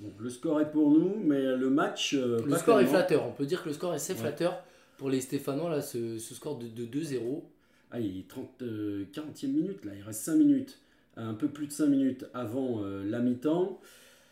[0.00, 2.14] Donc le score est pour nous, mais le match.
[2.14, 3.26] euh, le pas score est flatteur.
[3.26, 4.20] On peut dire que le score est assez Ouais.
[4.20, 4.62] flatteur
[4.96, 5.70] pour les Stéphanois.
[5.70, 7.42] Là, ce, ce score de, de 2-0.
[7.90, 10.78] Ah, il est 30, euh, 40e minute, là, il reste 5 minutes,
[11.16, 13.80] un peu plus de 5 minutes avant euh, la mi-temps.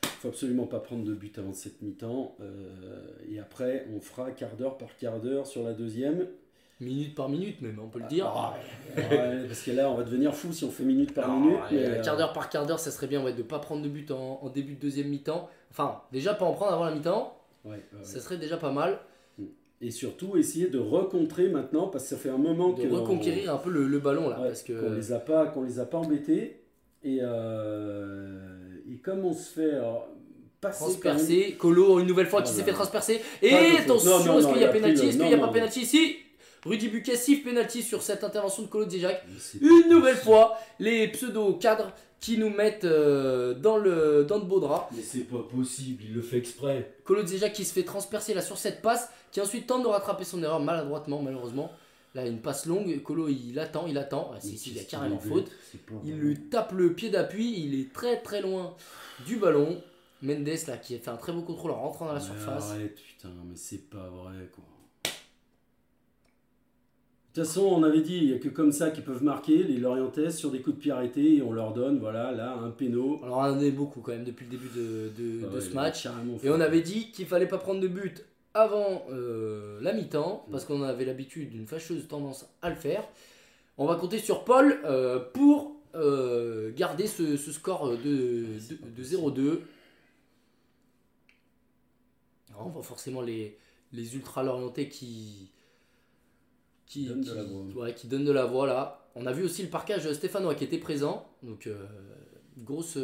[0.03, 2.34] Il faut absolument pas prendre de but avant cette mi-temps.
[2.40, 6.26] euh, et après, on fera quart d'heure par quart d'heure sur la deuxième.
[6.80, 8.26] Minute par minute, même, on peut le dire.
[8.26, 8.55] Ah,
[8.97, 11.59] ouais, parce que là, on va devenir fou si on fait minute par Alors, minute.
[11.72, 13.88] mais, euh, quart d'heure par quart d'heure, ça serait bien ouais, de pas prendre de
[13.88, 15.49] but en, en début de deuxième mi-temps.
[15.70, 17.34] Enfin, déjà pas en prendre avant la mi-temps,
[17.64, 18.99] ouais, ça serait déjà pas mal.
[19.82, 23.55] Et surtout, essayer de recontrer maintenant, parce que ça fait un moment De que reconquérir
[23.55, 24.36] un peu le, le ballon là.
[24.36, 24.72] Parce que...
[24.72, 26.62] qu'on les a pas qu'on les a pas embêtés
[27.05, 28.56] et, euh,
[28.93, 29.82] et comme on se fait euh,
[30.61, 31.57] passer même- transpercé.
[31.59, 33.20] Colo, une nouvelle fois, qui s'est fait transpercer.
[33.43, 36.16] Et de attention, est-ce qu'il y a pénalty Est-ce qu'il n'y a pas pénalty Si
[36.64, 40.16] Rudy Buquet siffle pénalty sur cette intervention de Colo c'est Une nouvelle possible.
[40.24, 44.87] fois, les pseudo-cadres qui nous mettent euh, dans, le, dans de beaux draps.
[44.97, 46.95] Mais c'est pas possible, il le fait exprès.
[47.05, 50.24] Colo Djejac qui se fait transpercer là sur cette passe, qui ensuite tente de rattraper
[50.24, 51.70] son erreur maladroitement, malheureusement.
[52.17, 54.31] Là, une passe longue, Colo il attend, il attend.
[54.35, 55.51] Ah, si, Mais si, il y a carrément faute.
[56.03, 58.75] Il lui tape le pied d'appui, il est très très loin
[59.27, 59.83] du ballon.
[60.23, 62.71] Mendes là qui a fait un très beau contrôle en rentrant dans la surface.
[62.71, 64.64] Arrête, putain, mais c'est pas vrai quoi.
[67.35, 69.62] De toute façon, on avait dit, il n'y a que comme ça qu'ils peuvent marquer,
[69.62, 72.71] les Lorientais, sur des coups de pied arrêtés, et on leur donne, voilà, là, un
[72.71, 73.21] péno.
[73.23, 75.61] Alors on en a beaucoup quand même depuis le début de, de- Ah de ouais,
[75.61, 76.09] ce match.
[76.43, 78.25] Et on avait dit qu'il fallait pas prendre de but
[78.57, 83.07] avant euh, la mi-temps, parce qu'on avait l'habitude d'une fâcheuse tendance à le faire.
[83.79, 88.53] On va compter sur Paul euh, pour euh, garder ce, ce score de, de,
[88.97, 89.61] de 0-2.
[92.51, 93.59] Alors, On voit forcément les,
[93.93, 95.51] les ultra lorientais qui,
[96.87, 99.03] qui, Donnent de qui- ouais, donnent de la voix là.
[99.15, 101.69] On a vu aussi le parquage stéphanois qui était présent, donc
[102.59, 102.99] grosse,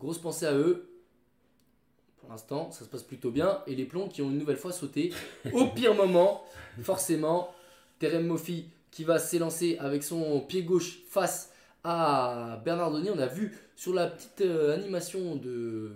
[0.00, 0.88] grosse pensée à eux.
[2.24, 3.60] Pour l'instant, ça se passe plutôt bien.
[3.66, 5.12] Et les plombs qui ont une nouvelle fois sauté
[5.52, 6.42] au pire moment,
[6.82, 7.52] forcément.
[7.98, 11.52] Terem Moffi qui va s'élancer avec son pied gauche face
[11.84, 13.10] à Bernardoni.
[13.10, 15.90] On a vu sur la petite euh, animation de,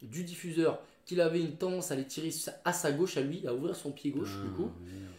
[0.00, 2.30] du diffuseur qu'il avait une tendance à les tirer
[2.64, 4.70] à sa gauche, à lui, à ouvrir son pied gauche du coup.
[4.70, 5.09] Ah.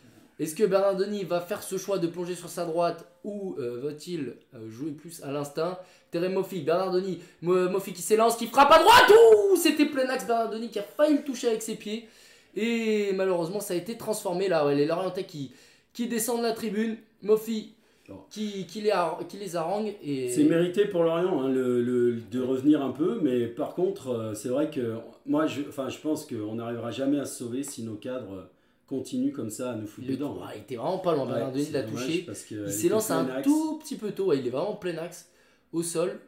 [0.41, 4.33] Est-ce que Bernardoni va faire ce choix de plonger sur sa droite ou euh, va-t-il
[4.55, 5.77] euh, jouer plus à l'instinct?
[6.09, 10.25] Terem Moffi, Bernardoni, Mo- Moffi qui s'élance, qui frappe à droite Ouh C'était plein axe
[10.27, 12.07] Bernardoni qui a failli le toucher avec ses pieds.
[12.55, 14.65] Et malheureusement, ça a été transformé là.
[14.65, 15.51] ouais, les Lorientais qui,
[15.93, 16.97] qui descendent la tribune.
[17.21, 17.73] Moffi
[18.09, 18.17] Bon.
[18.31, 18.91] qui, qui, les,
[19.29, 19.93] qui les harangue.
[20.03, 20.27] Et...
[20.31, 24.33] C'est mérité pour Lorient hein, le, le- de revenir un peu, mais par contre, euh,
[24.33, 24.95] c'est vrai que
[25.27, 28.49] moi, je, enfin, je pense qu'on n'arrivera jamais à se sauver si nos cadres
[28.91, 30.37] continuent comme ça à nous foutre dedans.
[30.39, 31.25] ouais, il était vraiment pas loin.
[31.25, 32.27] Ouais, Bernardoni c'est l'a touché.
[32.51, 33.47] Il s'élance un axe.
[33.47, 34.25] tout petit peu tôt.
[34.27, 35.29] ouais, il est vraiment en plein axe
[35.71, 36.19] au sol.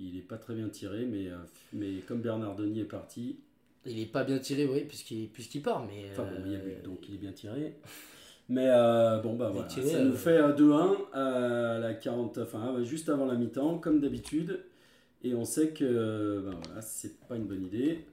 [0.00, 1.36] Il est pas très bien tiré, mais, euh,
[1.72, 3.40] mais comme Bernard Denis est parti,
[3.84, 5.84] Il est pas bien tiré, oui, puisqu'il puisqu'il part.
[5.86, 7.74] Mais, enfin bon, il y a euh, but, donc il est bien tiré.
[8.48, 12.38] Mais euh, bon, bah voilà, tiré, ça euh, nous fait euh, 2-1 à la 40,
[12.38, 14.60] enfin euh, juste avant la mi-temps, comme d'habitude.
[15.24, 18.06] Et on sait que euh, ben voilà, c'est pas une bonne idée.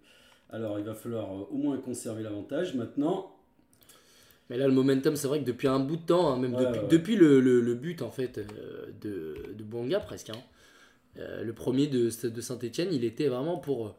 [0.51, 2.75] Alors il va falloir euh, au moins conserver l'avantage.
[2.75, 3.31] Maintenant,
[4.49, 6.65] Mais là, le momentum, c'est vrai que depuis un bout de temps, hein, même Ouais,
[6.65, 6.87] depuis, ouais.
[6.87, 10.39] depuis le, le- le but en fait euh, de, de Bonga presque, hein,
[11.17, 13.95] euh, le premier de, de Saint-Etienne, il était vraiment pour,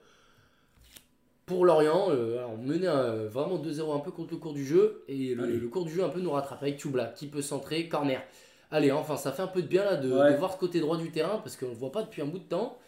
[1.46, 2.06] pour Lorient.
[2.10, 2.86] euh, on menait
[3.28, 6.08] vraiment 2-0 un peu contre le cours du jeu, et le, cours du jeu un
[6.10, 8.20] peu nous rattrape avec Tubla qui peut centrer, corner.
[8.70, 10.32] Allez, enfin, ça fait un peu de bien là de, Ouais.
[10.32, 12.38] de voir ce côté droit du terrain parce qu'on le voit pas depuis un bout
[12.40, 12.78] de temps.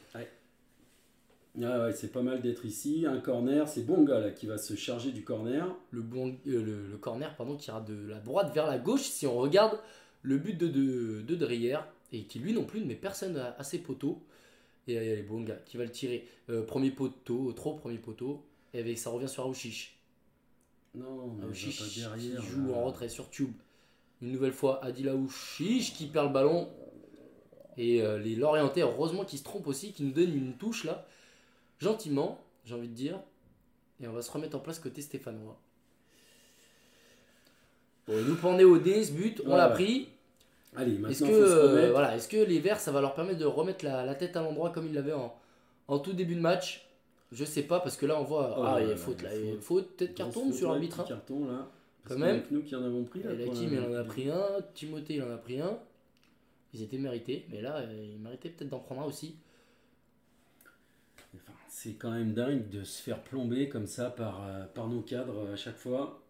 [1.57, 3.05] Ouais, c'est pas mal d'être ici.
[3.07, 5.67] Un corner, c'est Bonga là qui va se charger du corner.
[5.91, 9.03] Le, bon, euh, le, le corner pardon, qui ira de la droite vers la gauche
[9.03, 9.79] si on regarde
[10.23, 11.79] le but de, de, de Dreyer
[12.13, 14.23] et qui lui non plus ne met personne à, à ses poteaux.
[14.87, 16.29] Et euh, Bonga qui va le tirer.
[16.49, 18.45] Euh, premier poteau, trop premier poteau.
[18.75, 19.99] Et avec ça revient sur Aouchiche.
[20.95, 22.43] Non, mais Aouchiche va qui pas derrière.
[22.43, 22.75] joue là.
[22.75, 23.53] en retrait sur Tube.
[24.23, 26.69] Une nouvelle fois Adil Aouchiche qui perd le ballon.
[27.77, 31.07] Et euh, les Lorientais, heureusement qu'ils se trompent aussi, qui nous donnent une touche là.
[31.81, 33.21] Gentiment, j'ai envie de dire.
[34.03, 35.59] Et on va se remettre en place côté stéphanois.
[38.07, 39.75] Bon, il nous pendait au dé ce but, on Ouais, l'a ouais.
[39.75, 40.09] pris.
[40.77, 41.91] Allez, Est-ce maintenant que, faut se euh, remettre.
[41.93, 44.43] voilà, est-ce que les Verts, ça va leur permettre de remettre la, la tête à
[44.43, 45.35] l'endroit comme ils l'avaient en,
[45.89, 46.87] en tout début de match?
[47.33, 48.55] Je sais pas, parce que là on voit.
[48.59, 49.35] Oh ah, il y a faute là.
[49.37, 49.97] il y a faute.
[49.97, 51.01] peut-être carton sur l'arbitre.
[51.01, 51.05] hein.
[51.07, 51.69] carton là.
[52.05, 52.43] Quand Parce même.
[52.43, 53.33] que nous qui en avons pris là.
[53.33, 54.43] Et la- il en a pris un.
[54.75, 55.79] Timothée, il en a pris un.
[56.73, 59.37] Ils étaient mérités, mais là, euh, ils méritaient peut-être d'en prendre un aussi.
[61.81, 65.49] C'est quand même dingue de se faire plomber comme ça par, euh, par nos cadres
[65.53, 66.21] à chaque fois.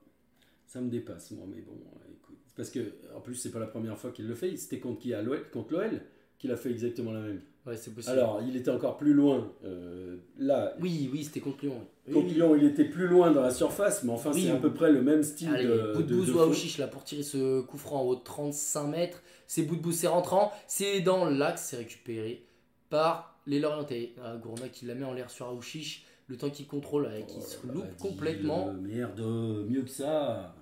[0.67, 2.37] Ça me dépasse, moi, mais bon, euh, écoute.
[2.55, 2.81] Parce que,
[3.17, 4.55] en plus, c'est pas la première fois qu'il le fait.
[4.59, 5.15] C'était contre qui?
[5.15, 6.03] À l'OL Contre l'OL
[6.39, 7.41] qu'il a fait exactement la même.
[7.65, 8.13] Ouais, c'est possible.
[8.13, 9.51] Alors, il était encore plus loin.
[9.65, 11.81] euh, là, oui, oui, c'était contre Lyon.
[12.07, 12.13] oui.
[12.13, 12.37] contre Oui, oui.
[12.37, 15.01] Lyon, il était plus loin dans la surface, mais enfin, c'est à peu près le
[15.01, 18.17] même style Allez, de, bout de de- là pour tirer ce coup franc en haut
[18.17, 19.23] de 35 mètres.
[19.47, 20.53] C'est bout de c'est rentrant.
[20.67, 22.45] C'est dans l'axe, c'est récupéré
[22.91, 24.13] par les Lorientais.
[24.23, 26.05] Ah, Gourna qui la met en l'air sur Aouchiche.
[26.29, 28.69] Le temps qu'il contrôle et qui se Oh, loupe bah, dis, complètement.
[28.69, 29.21] euh, merde,
[29.69, 30.55] mieux que ça.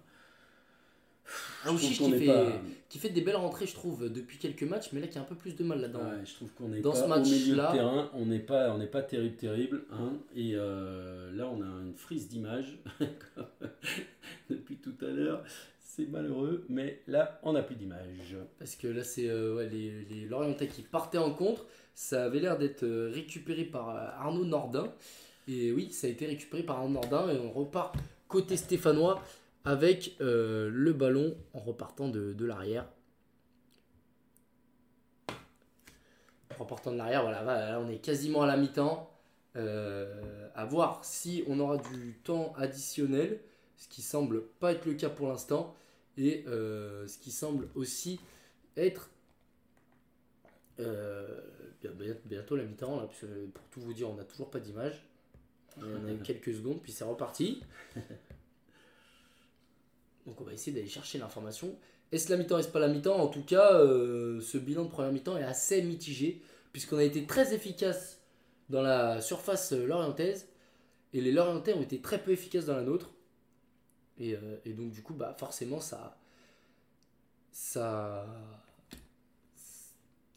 [1.65, 2.53] Aouchiche qui fait, pas-
[2.89, 5.25] qui fait des belles rentrées, je trouve, depuis quelques matchs, mais là qui a un
[5.25, 5.99] peu plus de mal là-dedans.
[5.99, 8.39] Ouais, je trouve qu'on est Dans pas ce au milieu de match-là- terrain, on n'est
[8.39, 12.79] pas, on n'est pas terrible, terrible, hein, et euh, là on a une frise d'image
[14.51, 15.43] depuis tout à l'heure.
[15.81, 18.37] C'est malheureux, mais là on n'a plus d'image.
[18.61, 21.67] Parce que là, c'est euh, ouais, les, les Lorientais qui partaient en contre.
[21.97, 24.93] Ça avait l'air d'être euh, récupéré par euh, Arnaud Nordin.
[25.49, 27.31] Et oui, ça a été récupéré par Arnaud Nordin.
[27.31, 27.97] Et on repart
[28.29, 29.23] côté stéphanois
[29.65, 32.87] avec euh, le ballon en repartant de, de l'arrière.
[36.55, 39.11] En repartant de l'arrière, voilà, là, on est quasiment à la mi-temps.
[39.57, 43.41] Euh, à voir si on aura du temps additionnel,
[43.79, 45.75] ce qui semble pas être le cas pour l'instant
[46.19, 48.21] et ce qui semble aussi
[48.77, 49.09] être
[50.81, 51.41] euh,
[51.83, 54.51] bien- bien- bientôt la mi-temps là, parce que pour tout vous dire on n'a toujours
[54.51, 55.03] pas d'image.
[55.79, 57.63] On a eu quelques secondes puis c'est reparti.
[60.27, 61.77] Donc on va essayer d'aller chercher l'information.
[62.13, 63.17] Est-ce la mi-temps est-ce pas la mi-temps?
[63.17, 67.27] En tout cas euh, ce bilan de première mi-temps est assez mitigé puisqu'on a été
[67.27, 68.21] très efficace
[68.69, 70.49] dans la surface lorientaise
[71.15, 73.13] et les lorientais ont été très peu efficaces dans la nôtre.
[74.19, 76.17] Et, euh, et donc du coup, bah forcément, ça,
[77.53, 78.27] ça,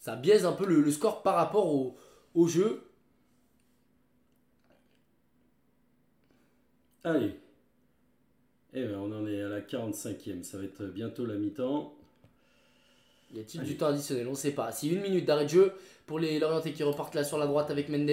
[0.09, 1.95] ça biaise un peu le, le score par rapport au,
[2.33, 2.81] au jeu.
[7.03, 7.39] Allez,
[8.73, 11.93] eh ben, on en est à la 45e, ça va être bientôt la mi-temps.
[13.33, 14.27] Y a-t-il du temps additionnel?
[14.27, 14.71] On ne sait pas.
[14.71, 15.73] Si une minute d'arrêt de jeu
[16.07, 18.09] pour les Lorientais qui repartent là sur la droite avec Mendes.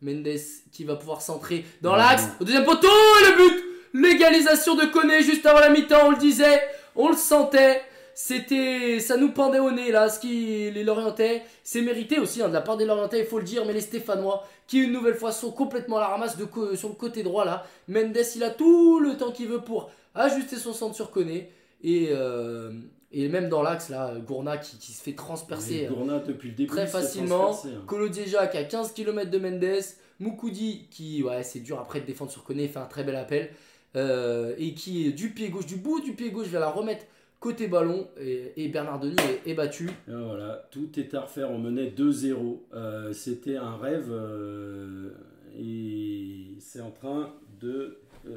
[0.00, 0.38] Mendes
[0.72, 1.98] qui va pouvoir centrer dans Ouais.
[1.98, 2.28] l'axe.
[2.40, 3.64] Au deuxième poteau, et le but
[3.94, 6.60] L'égalisation de Koné juste avant la mi-temps, on le disait,
[6.94, 7.82] on le sentait.
[8.18, 12.48] C'était, ça nous pendait au nez là, ce qui les Lorientais, c'est mérité aussi hein,
[12.48, 15.16] de la part des Lorientais, il faut le dire, mais les Stéphanois qui une nouvelle
[15.16, 16.46] fois sont complètement à la ramasse de
[16.76, 17.66] sur le côté droit là.
[17.88, 21.50] Mendes, il a tout le temps qu'il veut pour ajuster son centre sur Koné
[21.84, 22.72] et euh,
[23.12, 25.84] et même dans l'axe là, Gourna qui, qui se fait transpercer.
[25.84, 27.50] Euh, Gourna, depuis le début, très facilement.
[27.52, 27.82] hein.
[27.86, 29.82] Kolodieja qui a 15 km de Mendes.
[30.20, 33.50] Moukoudi qui, ouais, c'est dur après de défendre sur Koné, fait un très bel appel.
[33.94, 37.04] Euh, et qui, du pied gauche, du bout du pied gauche, vient la remettre
[37.46, 38.08] côté ballon.
[38.20, 39.88] Et, et Bernardoni est, est battu.
[40.08, 41.50] Et voilà, tout est à refaire.
[41.50, 42.58] On menait 2-0.
[42.74, 45.10] Euh, C'était un rêve euh,
[45.58, 48.30] et c'est en train de, euh,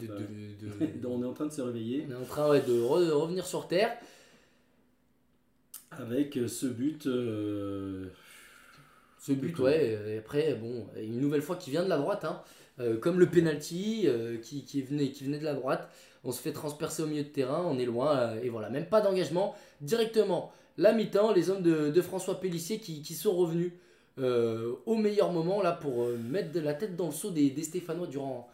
[0.00, 2.48] De- bah, de- de- on est en train de se réveiller on est en train
[2.50, 3.96] ouais, de re- de revenir sur terre.
[5.90, 7.06] avec ce but.
[7.06, 8.06] euh,
[9.18, 12.40] Ce but, ouais, et après, bon, une nouvelle fois qui vient de la droite, hein,
[12.80, 15.90] euh, comme le penalty euh, qui, qui, venait, qui venait de la droite.
[16.24, 18.86] On se fait transpercer au milieu de terrain, on est loin, euh, et voilà, même
[18.86, 19.54] pas d'engagement.
[19.80, 23.72] Directement, la mi-temps, les hommes de, de François Pellissier qui, qui sont revenus
[24.18, 27.50] euh, au meilleur moment là pour euh, mettre de la tête dans le seau des,
[27.50, 28.48] des Stéphanois durant,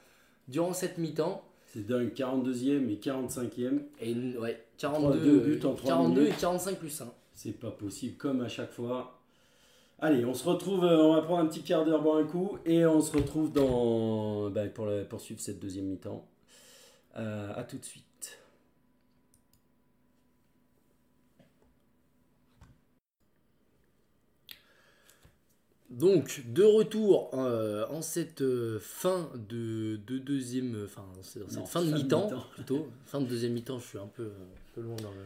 [0.49, 1.43] durant cette mi-temps.
[1.67, 3.81] C'est dingue, 42e et 45e.
[4.01, 6.39] Et ouais, Trois- 42, deux buts en trois 42 et minutes.
[6.41, 7.13] 45 plus 1.
[7.35, 9.21] C'est pas possible, comme à chaque fois.
[10.01, 12.87] Allez, on se retrouve, on va prendre un petit quart d'heure, boire un coup, et
[12.87, 16.25] on se retrouve dans, bah, pour la- poursuivre cette deuxième mi-temps.
[17.19, 18.39] Euh, à tout de suite.
[25.91, 30.75] Donc, de retour euh, en cette euh, fin de, de deuxième.
[30.77, 32.89] euh, Enfin, c'est dans cette Non, fin de mi-temps, plutôt.
[33.07, 35.25] Fin de deuxième mi-temps, je suis un peu, un peu loin dans le,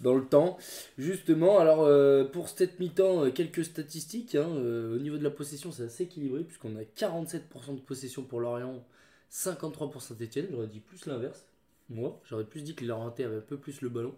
[0.00, 0.58] dans le temps.
[0.98, 4.34] Justement, alors, euh, pour cette mi-temps, euh, quelques statistiques.
[4.34, 8.22] hein, euh, au niveau de la possession, c'est assez équilibré, puisqu'on a 47% de possession
[8.24, 8.84] pour Lorient,
[9.32, 10.46] 53% pour Saint-Etienne.
[10.50, 11.44] J'aurais dit plus l'inverse.
[11.90, 14.14] Moi, j'aurais plus dit que Lorientais avaient un peu plus le ballon.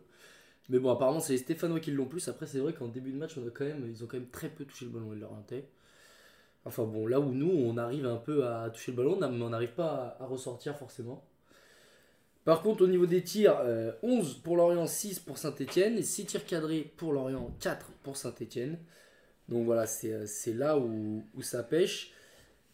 [0.68, 2.28] Mais bon, apparemment, c'est les Stéphanois qui l'ont plus.
[2.28, 4.28] Après, c'est vrai qu'en début de match, on a quand même, ils ont quand même
[4.28, 5.64] très peu touché le ballon, les Lorientais.
[6.64, 9.50] Enfin bon, là où nous, on arrive un peu à toucher le ballon, mais on
[9.50, 11.24] n'arrive pas à, ressortir forcément.
[12.44, 15.98] Par contre, au niveau des tirs, euh, 11 pour Lorient, 6 pour Saint-Etienne.
[15.98, 18.78] Et 6 tirs cadrés pour Lorient, 4 pour Saint-Etienne.
[19.48, 22.12] Donc voilà, c'est euh, là où ça pêche.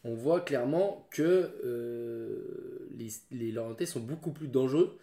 [0.07, 4.97] On voit clairement que euh, les, les Lorientais sont beaucoup plus dangereux.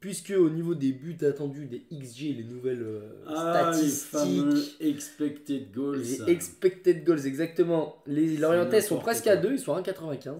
[0.00, 4.64] Puisque au niveau des buts attendus, des XG, les nouvelles euh, Ah, les statistiques, fameux
[4.80, 5.98] expected goals.
[5.98, 8.02] les expected goals, exactement.
[8.06, 9.32] Les Lorientais sont presque quoi.
[9.32, 10.28] à 2, ils sont à 1,95.
[10.30, 10.38] Ah,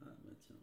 [0.00, 0.12] bah.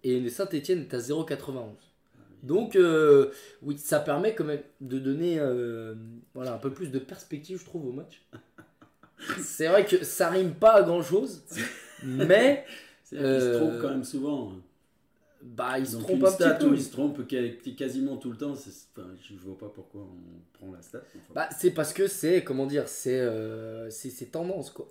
[0.03, 1.35] Et le Saint-Etienne est à 0,91.
[1.53, 2.21] Ah.
[2.41, 3.29] Donc, euh,
[3.61, 5.93] oui, ça permet quand même de donner euh,
[6.33, 8.23] voilà, un peu plus de perspective, je trouve, au match.
[9.43, 11.43] C'est vrai que ça rime pas à grand chose,
[12.03, 12.65] mais
[13.14, 14.51] Vrai qu'ils se Euh, trompent quand même souvent.
[15.41, 16.30] bah, ils se Donc trompent une un
[16.66, 16.76] où peu.
[16.76, 20.72] ils se trompent quasi- quasiment tout le temps, enfin, je vois pas pourquoi on prend
[20.74, 20.99] la stat.
[21.16, 23.89] Enfin, Bah, c'est parce que c'est, comment dire, c'est euh,
[24.32, 24.88] tendance, quoi.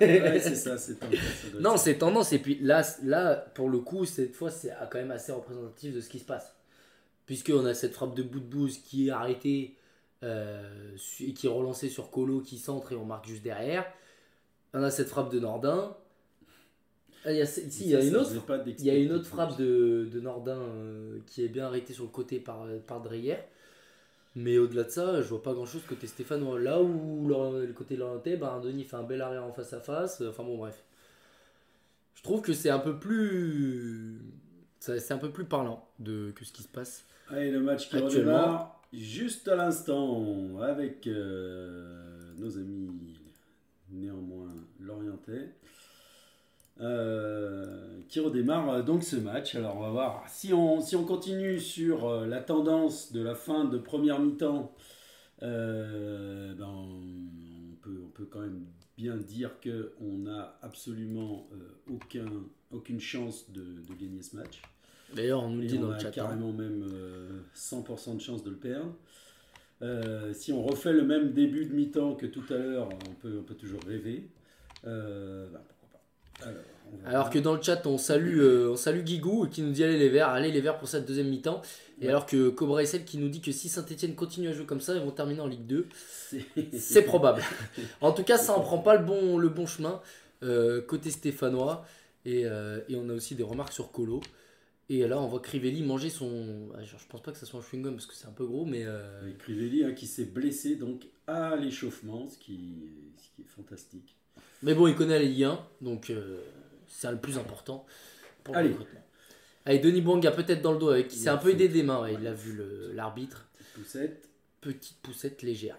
[0.00, 2.32] ouais, ouais, c'est ça, c'est pas- ça Non, c'est tendance.
[2.34, 6.00] Et puis là, là, pour le coup, cette fois, c'est quand même assez représentatif de
[6.02, 6.54] ce qui se passe.
[7.26, 9.74] Puisqu'on a cette frappe de bout de bouse qui est arrêtée
[10.22, 10.94] euh,
[11.34, 13.84] qui est relancée sur Colo qui centre et on marque juste derrière.
[14.74, 15.96] On a cette frappe de Nordin.
[17.24, 18.28] Ah, il y a, ici, il y a Ça, une autre.
[18.28, 21.48] faisait pas Il y a une autre d'expected frappe de, de Nordin euh, qui est
[21.48, 23.36] bien arrêtée sur le côté par, par Dreyer.
[24.36, 26.58] Mais au-delà de ça, je vois pas grand chose côté Stéphanois.
[26.58, 30.22] Là où le, côté Lorientais, ben, Denis fait un bel arrêt en face à face.
[30.28, 30.82] Enfin bon, bref.
[32.16, 34.18] Je trouve que c'est un peu plus.
[34.80, 37.04] C'est un peu plus parlant de, que ce qui se passe.
[37.30, 42.90] Allez, le match qui redémarre juste à l'instant avec euh, nos amis
[43.90, 45.52] néanmoins l'Orientais.
[46.80, 49.54] Euh, qui redémarre euh, donc ce match.
[49.54, 53.34] Alors on va voir si on, si on continue sur euh, la tendance de la
[53.34, 54.74] fin de première mi-temps.
[55.42, 58.64] euh, ben, on, peut, on peut quand même
[58.96, 61.48] bien dire qu'on n'a absolument
[61.90, 62.26] aucun,
[62.72, 64.62] aucune chance de, de gagner ce match.
[65.14, 66.08] D'ailleurs, on nous le dit on dans a le chat.
[66.08, 66.12] hein.
[66.12, 68.94] carrément même euh, 100% de chance de le perdre.
[69.82, 73.36] Euh, si on refait le même début de mi-temps que tout à l'heure, on peut,
[73.40, 74.28] on peut toujours rêver.
[74.86, 75.73] Euh, bah, pas.
[77.06, 79.98] Alors, que dans le chat, on salue, euh, on salue Guigou qui nous dit allez
[79.98, 81.60] les verts, allez les verts pour cette deuxième mi-temps.
[82.00, 82.08] Et Ouais.
[82.10, 84.94] alors que Cobra SL qui nous dit que si Saint-Etienne continue à jouer comme ça,
[84.94, 85.86] ils vont terminer en Ligue 2.
[86.72, 87.42] C'est- probable.
[88.00, 90.00] En tout cas, ça en prend pas le bon, le bon chemin
[90.42, 91.84] euh, côté stéphanois.
[92.24, 94.20] Et, euh, et on a aussi des remarques sur Colo.
[94.88, 96.70] Et là, on voit Crivelli manger son.
[96.76, 98.46] ah, genre, Je pense pas que ça soit un chewing-gum parce que c'est un peu
[98.46, 98.82] gros, mais.
[98.84, 104.16] euh, Crivelli hein, qui s'est blessé donc à l'échauffement, ce qui, ce qui est fantastique.
[104.64, 106.40] Mais bon, il connaît Ligue 1, donc euh,
[106.88, 107.86] c'est le plus important
[108.42, 108.70] pour Allez.
[108.70, 109.00] le recrutement.
[109.66, 111.82] Allez, Denis Bouanga peut-être dans le dos, avec qui Il s'est un peu aidé des
[111.82, 113.46] mains, ouais, il a vu le- l'arbitre.
[113.58, 114.28] Petite poussette.
[114.60, 115.78] Petite poussette légère.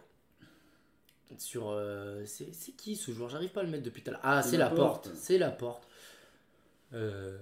[1.38, 1.70] Sur.
[1.70, 3.28] euh, c'est c'est qui ce joueur?
[3.30, 4.22] J'arrive pas à le mettre depuis tout à l'heure.
[4.24, 5.06] Ah, C'est c'est la Laporte.
[5.08, 5.16] porte.
[5.18, 5.88] C'est la porte.
[6.94, 7.38] Euh,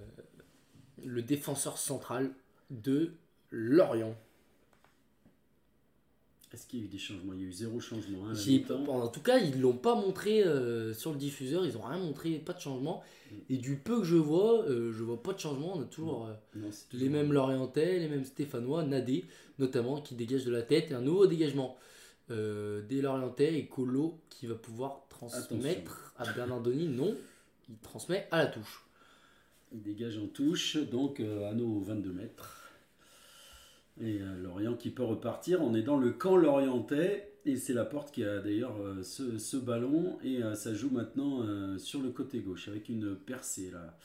[1.06, 2.32] le défenseur central
[2.72, 3.12] de
[3.52, 4.16] Lorient.
[6.54, 8.28] Est-ce qu'il y a eu des changements Il y a eu zéro changement.
[8.70, 11.98] hein, en tout cas, ils l'ont pas montré euh, sur le diffuseur, ils ont rien
[11.98, 13.02] montré, pas de changement.
[13.32, 13.36] Mm.
[13.50, 15.76] Et du peu que je vois, euh, je vois pas de changement.
[15.76, 19.26] On a toujours euh, Non, les mêmes Lorientais, les mêmes Stéphanois, Nadé
[19.58, 20.92] notamment, qui dégagent de la tête.
[20.92, 21.76] Et un nouveau dégagement
[22.30, 26.88] euh, des Lorientais et Colo qui va pouvoir transmettre à Bernardoni.
[26.88, 27.16] Non,
[27.68, 28.86] il transmet à la touche.
[29.72, 32.63] Il dégage en touche, donc à nos 22 mètres.
[34.02, 35.62] Et euh, Lorient qui peut repartir.
[35.62, 37.30] On est dans le camp lorientais.
[37.46, 40.18] Et c'est la porte qui a d'ailleurs euh, ce, ce ballon.
[40.24, 41.46] Et euh, ça joue maintenant
[41.78, 43.98] sur le côté gauche avec une percée là.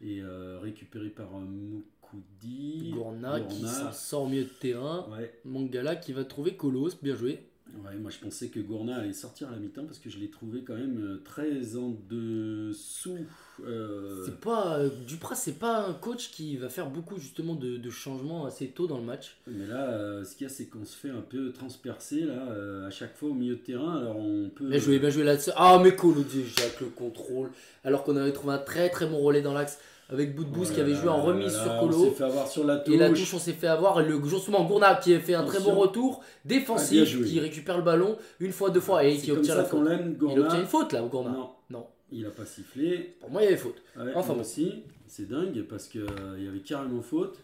[0.00, 2.90] Et euh, récupéré par Moukoudi.
[2.92, 5.08] Gourna qui s'en sort au milieu de terrain.
[5.10, 7.46] Ouais, Mangala qui va trouver Colos, bien joué.
[7.84, 10.30] Ouais, moi je pensais que Gourna allait sortir à la mi-temps parce que je l'ai
[10.30, 13.18] trouvé quand même euh, très en dessous.
[13.66, 14.78] euh, C'est pas.
[14.78, 18.68] euh, Duprat, c'est pas un coach qui va faire beaucoup justement de, de changements assez
[18.68, 19.36] tôt dans le match.
[19.46, 22.48] Mais là, euh, ce qu'il y a, c'est qu'on se fait un peu transpercer là,
[22.50, 23.98] euh, à chaque fois au milieu de terrain.
[23.98, 24.68] Alors on peut.
[24.68, 25.50] Bien joué, bien joué là-dessus.
[25.56, 27.50] Ah, mais Colo Jacques, le contrôle.
[27.84, 29.78] Alors qu'on avait trouvé un très très bon relais dans l'axe
[30.10, 32.10] avec Boudbouz qui avait joué en remise sur On Colo.
[32.10, 32.94] fait avoir sur la touche.
[32.94, 34.00] Et la touche, on s'est fait avoir.
[34.00, 37.82] Et le justement Gourna qui a fait un très bon retour défensif, qui récupère le
[37.84, 39.86] ballon une fois, deux fois et qui obtient la faute.
[40.30, 41.30] Il obtient une faute là, Gourna.
[41.30, 41.86] Non, Non.
[42.12, 43.16] il a pas sifflé.
[43.20, 43.82] Pour moi, il y avait faute.
[43.96, 44.40] Ouais, Enfin moi bon.
[44.42, 46.04] aussi, c'est dingue parce qu'il
[46.38, 47.38] y avait carrément faute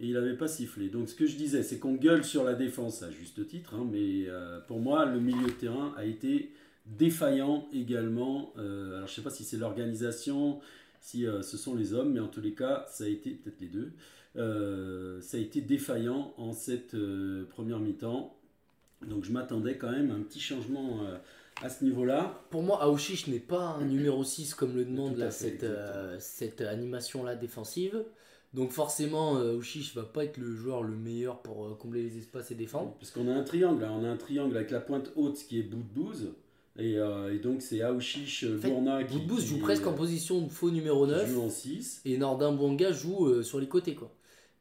[0.00, 0.88] et il n'avait pas sifflé.
[0.88, 3.86] Donc ce que je disais, c'est qu'on gueule sur la défense à juste titre, hein,
[3.90, 6.52] mais euh, pour moi, le milieu de terrain a été
[6.86, 8.52] défaillant également.
[8.58, 10.60] Euh, alors je sais pas si c'est l'organisation,
[11.02, 13.60] si euh, ce sont les hommes, mais en tous les cas, ça a été peut-être
[13.60, 13.92] les deux.
[14.36, 18.34] euh, ça a été défaillant en cette euh, première mi-temps.
[19.06, 21.00] Donc je m'attendais quand même à un petit changement
[21.60, 22.44] à ce niveau-là.
[22.50, 25.66] Pour moi, Aouchiche n'est pas un numéro 6 comme le demande là, fait, cette,
[26.20, 28.04] cette animation-là défensive.
[28.54, 32.54] Donc forcément, Aouchiche va pas être le joueur le meilleur pour combler les espaces et
[32.54, 32.94] défendre.
[33.00, 33.90] Parce qu'on a un triangle, là.
[33.90, 36.28] on a un triangle avec la pointe haute qui est Boudbouz.
[36.78, 40.40] Et, euh, et donc c'est Aouchiche, fait, Gourna qui, Boudbouz qui- joue presque en position
[40.40, 42.00] de faux numéro qui 9 joue en 6.
[42.06, 43.94] et Nordin Bonga joue euh, sur les côtés.
[43.94, 44.10] quoi.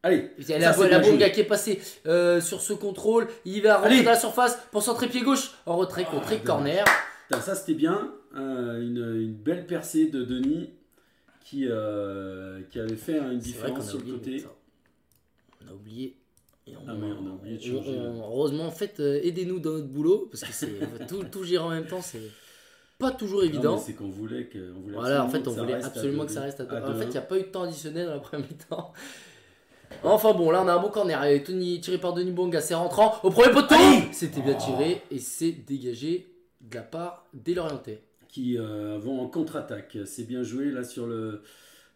[0.03, 3.93] Allez, Ça, la, la Bonga qui est passé euh, sur ce contrôle, il va rentrer
[3.95, 4.03] Allez.
[4.03, 6.45] dans la surface pour centrer pied gauche en retrait, contré, dommage.
[6.45, 6.85] corner.
[7.29, 8.11] Putain, ça c'était bien.
[8.35, 10.69] Euh, une, une belle percée de Denis
[11.45, 14.43] qui, euh, qui avait fait hein, une différence sur le côté.
[15.63, 16.17] On a oublié.
[16.71, 19.87] Et Ah on a oublié de changer, on- heureusement, en fait, euh, aidez-nous dans notre
[19.87, 22.21] boulot parce que c'est tout, tout gérer en même temps, c'est
[22.97, 23.77] pas toujours évident.
[23.77, 24.73] c'est qu'on voulait que.
[24.75, 26.41] on voulait Voilà, en absolument fait, on que ça voulait reste à absolument que ça
[26.41, 26.75] reste à deux.
[26.77, 27.11] En fait, il 2-1.
[27.11, 28.93] n'y a pas eu de temps additionnel dans la première mi-temps.
[30.03, 31.21] Enfin bon, là on a un bon corner.
[31.43, 33.75] Tony, tiré par Denis Bonga, c'est rentrant au premier poteau.
[34.13, 38.01] C'était bien tiré et c'est dégagé de la part des Lorientais.
[38.29, 39.97] qui euh, vont en contre-attaque.
[40.05, 41.41] C'est bien joué là sur le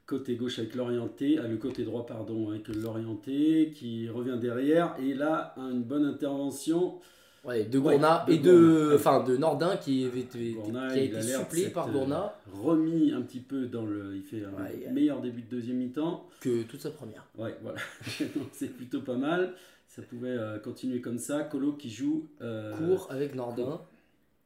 [0.06, 5.14] côté gauche avec l'orienté, ah, le côté droit pardon avec l'orienté qui revient derrière et
[5.14, 7.00] là une bonne intervention.
[7.44, 11.00] Ouais, de Ouais, Gourna de et de, enfin, de Nordin qui, avait été- Gourna, qui
[11.00, 14.64] a été s'être, par euh, Gourna remis un petit peu dans le, il fait un
[14.64, 16.28] Ouais, meilleur début de deuxième mi-temps.
[16.42, 17.24] que toute sa première.
[17.38, 17.78] Ouais, voilà,
[18.36, 19.54] Donc, c'est plutôt pas mal.
[19.88, 21.44] Ça pouvait euh, continuer comme ça.
[21.44, 23.80] Colo qui joue euh, Court avec Nordin.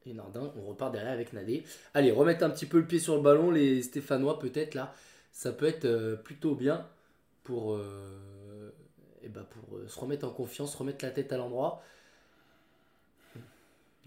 [0.04, 1.64] Et Nordin, on repart derrière avec Nadé.
[1.94, 4.92] Allez, remettre un petit peu le pied sur le ballon, les Stéphanois peut-être là.
[5.32, 6.86] Ça peut être euh, plutôt bien
[7.44, 8.74] pour, euh,
[9.22, 11.82] eh ben, pour euh, se remettre en confiance, remettre la tête à l'endroit.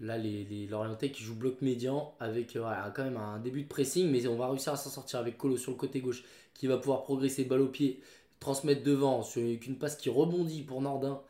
[0.00, 0.68] Là, les,
[1.12, 2.58] qui jouent bloc médian avec
[2.94, 5.56] quand même un début de pressing, mais on va réussir à s'en sortir avec Colo
[5.56, 8.02] sur le côté gauche qui va pouvoir progresser balle au pied,
[8.40, 11.22] transmettre devant une passe qui rebondit pour Nordin.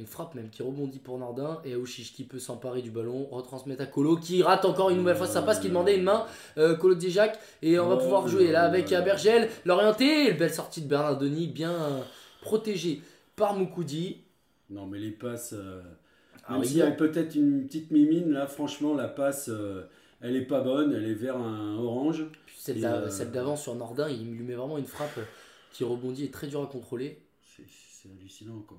[0.00, 3.82] Une frappe même qui rebondit pour Nordin et Aouchiche qui peut s'emparer du ballon, retransmettre
[3.82, 6.24] à Colo qui rate encore une nouvelle fois sa passe qui demandait une main.
[6.56, 8.88] Euh, Colo Djejac et on va Oh pouvoir jouer là avec.
[8.88, 12.00] Bergel, l'orienté, belle sortie de Bernard Denis bien euh,
[12.40, 13.02] protégé
[13.36, 14.22] par Moukoudi.
[14.70, 15.52] Non mais les passes.
[15.52, 15.82] euh,
[16.46, 19.82] Ah Même s'il y a peut-être une petite mimine, là, franchement, la passe, euh,
[20.22, 22.22] elle est pas bonne, elle est vers un orange.
[22.22, 25.18] Euh, celle d'avant sur Nordin, il lui met vraiment une frappe
[25.72, 27.20] qui rebondit et très dur à contrôler.
[27.42, 28.78] C'est c'est hallucinant, quoi.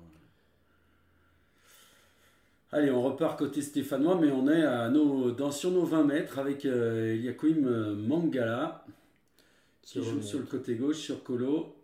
[2.74, 6.38] Allez, on repart côté stéphanois, mais on est à nos, dans, sur nos 20 mètres
[6.38, 8.82] avec euh, Eliakim euh, Mangala
[9.82, 10.24] qui, Qui joue remonte.
[10.24, 11.76] sur le côté gauche sur Colo,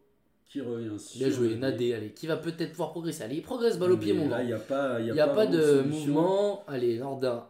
[0.46, 3.22] qui revient sur Bien joué, Nadé, allez, qui va peut-être pouvoir progresser.
[3.22, 5.46] Allez, il progresse, balle au pied, mon il n'y a pas, y a a, pas,
[5.46, 6.64] de mouvement.
[6.66, 7.46] Allez, Nordin.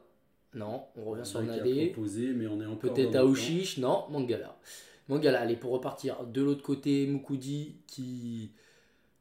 [0.54, 2.48] Non, on revient sur Nadé Nadé.
[2.50, 4.56] on est encore Peut-être le Aouchiche, non, Mangala.
[5.08, 8.50] Mangala, allez, pour repartir de l'autre côté, Moukoudi qui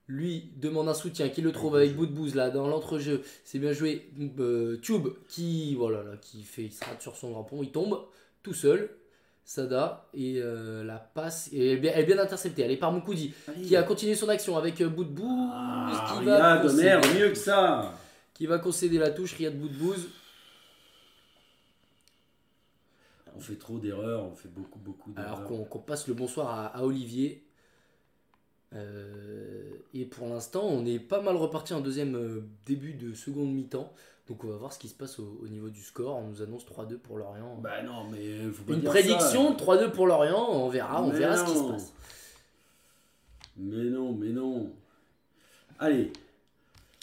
[0.08, 3.24] lui demande un soutien, qui le trouve avec bout de bouse là dans l'entrejeu.
[3.44, 4.10] C'est bien joué.
[4.40, 8.06] Euh, Tube qui, voilà, là, qui fait, il se rate sur son grappon, il tombe
[8.44, 8.90] tout seul.
[9.44, 12.64] Sada et euh, la passe et elle est bien, elle est bien interceptée.
[12.64, 13.34] Elle est par Moukoudi.
[13.48, 13.62] Allez.
[13.62, 16.84] qui a continué son action avec euh, bout de bouse Ah, qui, va Riyad, concéder,
[16.84, 17.94] merde, mieux que ça
[18.34, 19.36] qui va concéder la touche.
[19.36, 20.10] Riyad bout de bouse.
[23.38, 25.38] On fait trop d'erreurs, on fait beaucoup, beaucoup d'erreurs.
[25.38, 27.47] Alors qu'on passe le bonsoir à, à Olivier.
[28.74, 33.54] Euh, et pour l'instant, on est pas mal reparti en deuxième euh, début de seconde
[33.54, 33.92] mi-temps.
[34.28, 36.18] Donc on va voir ce qui se passe au, au niveau du score.
[36.18, 37.56] On nous annonce 3-2 pour Lorient.
[37.62, 39.66] Bah non, mais faut pas Une dire prédiction, ça.
[39.66, 40.50] 3-2 pour Lorient.
[40.52, 41.94] On verra, on Mais verra ce qui se passe.
[43.56, 44.72] Mais non, mais non.
[45.80, 46.12] Allez,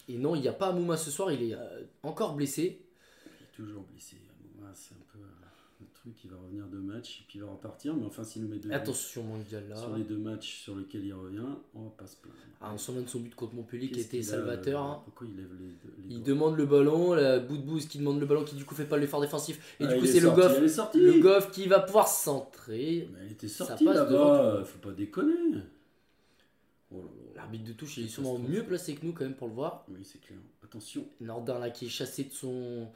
[0.09, 1.33] Et non, il n'y a pas Mouma ce soir.
[1.33, 2.81] Il est euh, encore blessé.
[3.27, 4.17] il est toujours blessé.
[4.61, 6.25] Moi, c'est un peu euh, un truc.
[6.25, 7.95] il va revenir deux matchs et puis il va repartir.
[7.95, 9.25] Mais enfin, s'il nous met deux Attention,
[9.75, 11.41] sur les deux matchs sur lesquels il revient,
[11.75, 12.37] on va pas se plaindre.
[12.61, 14.83] Ah, on se souvient de son but contre Montpellier qui était salvateur.
[14.83, 15.01] euh, hein.
[15.05, 18.27] Pourquoi il lève les, Il demande le ballon, la bout de bouse qui demande le
[18.27, 19.77] ballon qui du coup fait pas l'effort défensif.
[19.81, 21.81] Et Ah, du coup il est c'est le sorti, Goff, est le Goff qui va
[21.81, 23.09] pouvoir centrer.
[23.13, 25.35] Mais elle était devant là-bas, faut pas déconner.
[26.91, 27.03] Oh.
[27.35, 29.85] L'arbitre de touche il est sûrement mieux placé que nous quand même pour le voir.
[29.89, 30.39] Oui, c'est clair.
[30.63, 32.89] Attention, Nordin là qui est chassé de son.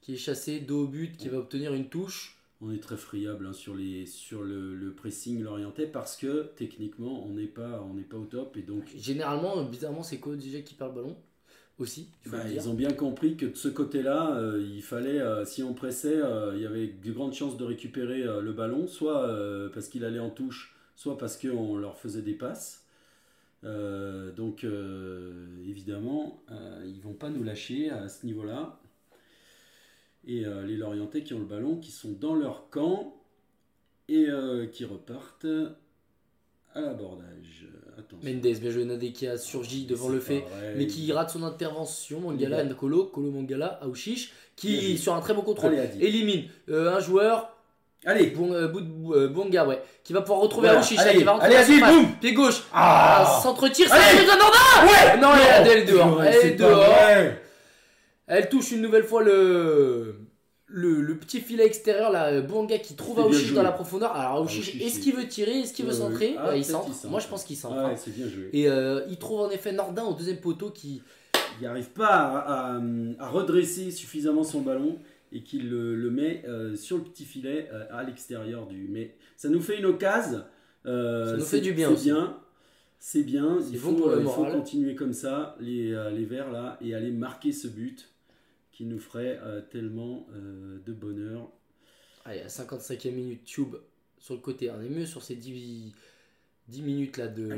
[0.00, 2.38] qui est chassé dos au but, qui va obtenir une touche.
[2.60, 7.24] On est très friable hein, sur, les, sur le, le pressing l'orienté parce que techniquement,
[7.26, 10.74] on n'est pas, on n'est pas au top et donc Généralement, bizarrement, c'est Ko qui
[10.74, 11.16] perd le ballon.
[11.78, 12.62] Aussi, il faut Bah, le dire.
[12.62, 16.16] ils ont bien compris que de ce côté-là, euh, il fallait, euh, si on pressait,
[16.22, 19.28] euh, il y avait de grandes chances de récupérer le ballon, soit
[19.74, 22.84] parce qu'il allait en touche, soit parce qu'on leur faisait des passes.
[24.36, 24.64] Donc,
[25.66, 26.42] évidemment,
[26.86, 28.78] ils vont pas nous lâcher à ce niveau-là.
[30.26, 33.14] Et euh, les Lorientais qui ont le ballon, qui sont dans leur camp
[34.08, 35.46] et euh, qui repartent
[36.74, 37.66] à l'abordage.
[38.22, 40.44] Mendes, bien joué, Nadé qui a surgi devant le fait.
[40.76, 42.20] mais qui rate son intervention.
[42.20, 47.00] Mangala, Nkolo, Kolo Mangala, Aouchiche, qui sur un très beau contrôle Allez, élimine euh, un
[47.00, 47.50] joueur,
[48.06, 48.48] Allez, bon,
[49.28, 50.80] Bonga, ouais, qui va pouvoir retrouver Voilà.
[50.80, 52.06] Aouchiche, Allez, qui va rentrer allez, la boum.
[52.20, 53.40] Pied gauche, Ah.
[53.42, 55.20] Ça de Nordin Ouais.
[55.20, 56.84] Non, elle est- elle est dehors, elle est dehors.
[58.26, 60.13] Elle touche une nouvelle fois le,
[60.76, 64.10] le, le petit filet extérieur, là, Bonga qui trouve Aouchiche dans la profondeur.
[64.16, 66.30] Alors Aouchiche, est-ce qu'il veut tirer, est-ce qu'il veut Ouais, centrer?
[66.32, 66.36] ouais.
[66.38, 66.90] Ah, Il centre.
[67.08, 67.76] Moi je pense qu'il centre.
[67.76, 67.96] Ouais, hein.
[67.96, 68.50] c'est bien joué.
[68.52, 71.00] Et euh, il trouve en effet Nordin au deuxième poteau qui,
[71.60, 72.80] Il n'arrive pas à, à-
[73.20, 74.98] à redresser suffisamment son ballon
[75.32, 78.88] et qu'il le, le met euh, sur le petit filet euh, à l'extérieur du.
[78.90, 80.42] Mais ça nous fait une occasion.
[80.86, 82.04] euh, Ça nous fait du bien C'est aussi.
[82.06, 82.36] bien.
[82.98, 83.58] C'est bien.
[83.70, 87.10] Il faut, euh, il faut continuer comme ça, les, euh, les Verts là, et aller
[87.10, 88.08] marquer ce but
[88.74, 91.48] qui nous ferait euh, tellement euh, de bonheur.
[92.24, 93.76] Allez, à 55e minute, Tube
[94.18, 94.70] sur le côté.
[94.70, 95.92] On est mieux sur ces 10,
[96.68, 97.54] 10 minutes là de,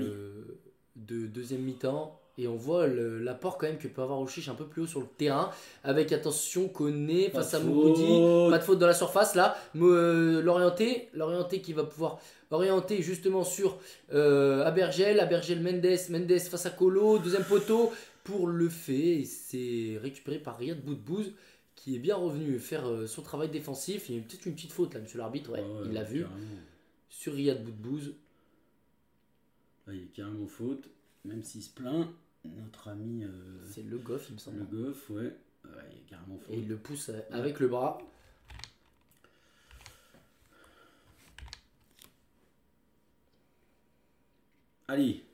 [0.94, 2.20] deuxième mi-temps.
[2.38, 5.00] Et on voit l'apport quand même que peut avoir Ouchiche un peu plus haut sur
[5.00, 5.50] le terrain.
[5.84, 8.04] Avec attention, Koné face à Moukoudi.
[8.06, 8.50] faute.
[8.50, 9.56] Pas de faute dans la surface là.
[9.72, 12.18] Mo- euh, L'orienté, l'orienté qui va pouvoir
[12.50, 13.78] orienter justement sur
[14.12, 17.90] Abergel, Abergel Mendes, Mendes face à Colo, deuxième poteau
[18.26, 19.20] pour le fait.
[19.20, 21.32] Et c'est récupéré par Riyad Boudbouz
[21.74, 24.08] qui est bien revenu faire euh, son travail défensif.
[24.08, 26.02] Il y a eu peut-être une petite faute là, monsieur l'arbitre, ouais, Ouais, il l'a
[26.04, 26.22] vu.
[26.22, 26.40] carrément.
[27.08, 28.14] Sur Riyad Boudbouz.
[29.86, 30.88] Là, il a carrément faute,
[31.24, 32.08] même s'il se plaint.
[32.44, 33.28] Notre ami euh,
[33.72, 34.58] C'est le goff, il me semble.
[34.58, 35.32] le Goff, ouais, ouais,
[35.64, 36.54] il a carrément faute.
[36.54, 37.98] Et il le pousse euh, avec le bras.
[44.88, 45.24] Allez,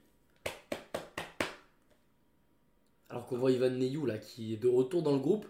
[3.12, 5.46] Alors qu'on voit Ivan Neyou là qui est de retour dans le groupe.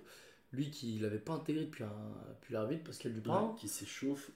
[0.52, 3.48] Lui qui l'avait pas intégré depuis, un, depuis l'arbitre, Pascal Dupin.
[3.48, 4.30] Ouais, qui s'échauffe.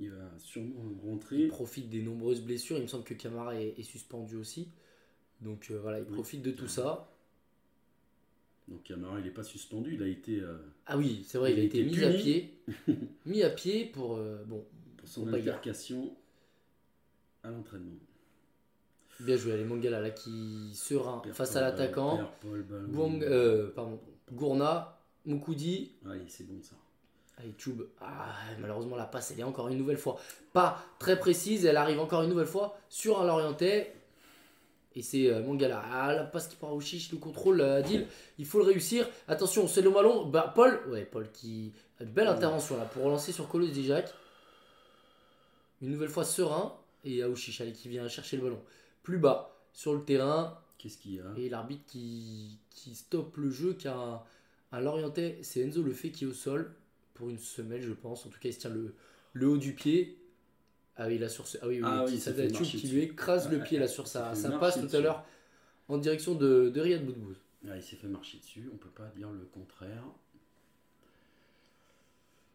[0.00, 1.46] Il va sûrement Il rentrer.
[1.48, 2.78] profite des nombreuses blessures.
[2.78, 4.68] Il me semble que Camara est, est suspendu aussi.
[5.42, 6.14] Donc euh, voilà, il Oui.
[6.14, 7.12] profite de tout ça.
[8.68, 10.56] Donc Camara, il n'est pas suspendu, il a été euh,
[10.86, 12.58] Ah oui, c'est vrai, il, Il a a été été mis à pied.
[13.26, 14.16] mis à pied pour.
[14.16, 14.64] euh, bon,
[14.96, 16.16] pour son altercation
[17.42, 17.96] à l'entraînement.
[19.24, 19.56] Bien joué.
[19.56, 22.18] Les Mangala là qui serein Perd face à l'attaquant.
[23.22, 24.00] euh, pardon,
[24.32, 25.92] Gourna, Moukoudi.
[26.08, 26.76] Allez, c'est bon ça.
[27.38, 27.82] Allez, Tube.
[28.00, 30.18] Ah, malheureusement, la passe, elle est encore une nouvelle fois
[30.52, 31.64] pas très précise.
[31.64, 33.94] Elle arrive encore une nouvelle fois sur un Lorientais.
[34.94, 35.82] Et c'est euh, Mangala.
[35.90, 38.06] Ah, la passe qui part au chiche, le contrôle, euh, Adil.
[38.38, 39.08] Il faut le réussir.
[39.26, 40.26] Attention, c'est le ballon.
[40.26, 40.80] Bah, Paul.
[40.88, 41.72] Ouais, Paul qui.
[41.98, 44.12] a Une belle intervention là pour relancer sur Colos Dijac.
[45.80, 46.74] Une nouvelle fois serein.
[47.04, 48.60] Et Aouchiche, allez, qui vient chercher le ballon.
[49.02, 50.58] Plus bas sur le terrain.
[50.78, 51.24] Qu'est-ce qu'il y a?
[51.36, 54.22] Et l'arbitre qui, qui stoppe le jeu, qui a un,
[54.72, 56.74] un Lorientais, c'est Enzo Le qui est au sol
[57.14, 58.26] pour une semelle, je pense.
[58.26, 58.94] En tout cas, il se tient le,
[59.32, 60.18] le haut du pied.
[60.96, 63.50] Ah oui, là sur ce, ah oui, oui, Ah oui, ça fait qui lui écrase
[63.50, 65.24] le pied là sur ça sa, fait sa passe tout à l'heure
[65.88, 67.36] en direction de, de Riyad Boudbouz.
[67.68, 70.04] Ah, Il s'est fait marcher dessus, on peut pas dire le contraire.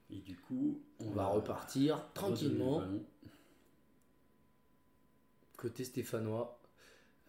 [0.10, 2.82] Et du coup, On va repartir tranquillement.
[5.58, 6.60] Côté stéphanois.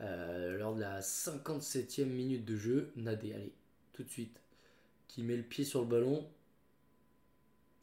[0.01, 3.53] Euh, lors de la 57e minute de jeu, Nadé, allez,
[3.93, 4.41] tout de suite,
[5.09, 6.24] qui met le pied sur le ballon.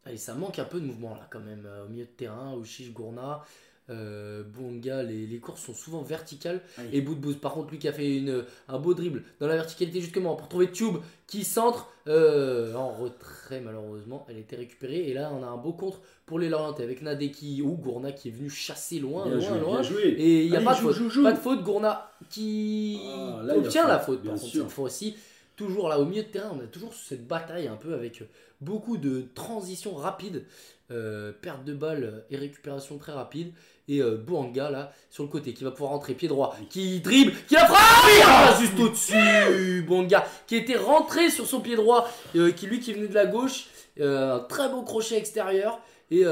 [0.06, 2.54] Allez, ça manque un peu de mouvement là quand même euh, au milieu de terrain,
[2.54, 3.44] au Chiche Gourna,
[3.90, 6.62] euh, Bonga, les, les courses sont souvent verticales.
[6.78, 6.98] Allez.
[6.98, 10.02] Et Boudbouz, par contre, lui qui a fait une, un beau dribble dans la verticalité
[10.02, 10.96] justement pour trouver Tube
[11.28, 14.26] qui centre euh, en retrait malheureusement.
[14.30, 17.62] Elle était récupérée et là on a un beau contre pour les Lorientais avec Nadeki
[17.64, 19.82] ou Gourna qui est venu chasser loin, Bien loin, joué, loin.
[19.84, 20.04] joué.
[20.18, 20.96] Et il n'y a Allez, pas de joue, faute.
[20.96, 21.24] joue, joue.
[21.24, 25.16] Pas de faute, Gourna qui Ah, là, obtient la faute bien par contre cette fois-ci.
[25.56, 28.24] Toujours là au milieu de terrain, on a toujours cette bataille un peu avec
[28.62, 30.46] beaucoup de transitions rapides,
[30.92, 33.54] euh, perte de balle et récupération très rapide.
[33.88, 37.34] Et euh, Bouanga là sur le côté qui va pouvoir rentrer pied droit, qui dribble,
[37.48, 39.84] qui a frappé ah, juste au-dessus.
[39.88, 43.26] Bouanga qui était rentré sur son pied droit, euh, qui lui qui venait de la
[43.26, 43.68] gauche,
[44.00, 45.80] un très beau crochet extérieur.
[46.12, 46.24] Et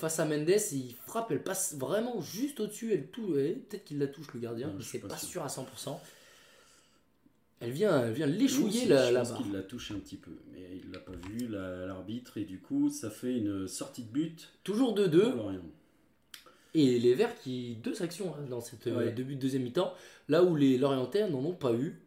[0.00, 2.94] face à Mendes, il frappe, elle passe vraiment juste au-dessus.
[2.94, 5.64] Elle peut-être qu'il la touche le gardien, mais c'est pas, pas sûr à 100%.
[7.60, 10.30] Elle vient, elle vient l'échouiller là, là Je pense qu'il la touche un petit peu,
[10.52, 14.52] mais il l'a pas vu, l'arbitre, et du coup, ça fait une sortie de but.
[14.62, 15.32] Toujours 2-2.
[16.74, 17.76] Et les Verts qui.
[17.82, 19.92] Deux actions hein, dans cette euh, début de deuxième mi-temps,
[20.28, 22.00] là où les Lorientais n'en ont pas eu.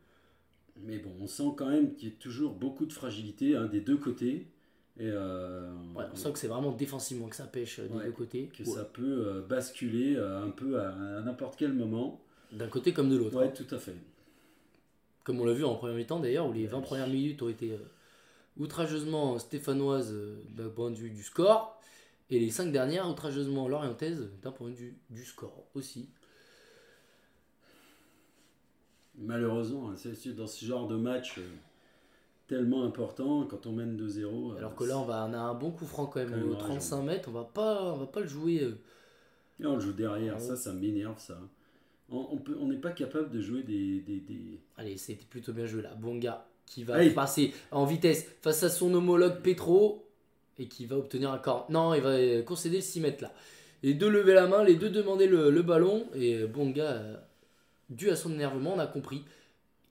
[0.84, 3.82] Mais bon, on sent quand même qu'il y a toujours beaucoup de fragilité hein, des
[3.82, 4.48] deux côtés.
[5.00, 8.50] Et euh, on sent que c'est vraiment défensivement que ça pêche euh, des deux côtés.
[8.56, 12.22] Que ça peut basculer un peu à, à n'importe quel moment.
[12.52, 13.38] D'un côté comme de l'autre.
[13.38, 13.54] Ouais, hein.
[13.56, 13.96] tout à fait.
[15.24, 17.72] Comme on l'a vu en premier mi-temps d'ailleurs, où les 20 premières minutes ont été
[17.72, 17.78] euh,
[18.58, 21.80] outrageusement stéphanoises euh, d'un point de vue du score,
[22.30, 26.10] et les 5 dernières outrageusement lorientaises d'un point de vue du score aussi.
[29.18, 31.48] Malheureusement, hein, c'est dans ce genre de match euh,
[32.48, 34.58] tellement important quand on mène 2-0.
[34.58, 37.04] Alors que là, on, va, on a un bon coup franc quand même, au 35
[37.04, 38.74] mètres, on va pas, on va pas le jouer.
[39.64, 41.38] on le joue derrière, ça, ça m'énerve ça.
[42.12, 44.04] On n'est pas capable de jouer des.
[44.78, 45.96] Allez, c'était plutôt bien joué là.
[45.96, 50.08] Bonga qui va passer en vitesse face à son homologue Petro
[50.58, 51.66] et qui va obtenir un corps.
[51.70, 53.34] Non, il va concéder le 6 mètres là.
[53.84, 57.16] Les deux lever la main, les deux demander le, ballon et Bonga, euh,
[57.90, 59.24] dû à son énervement, on a compris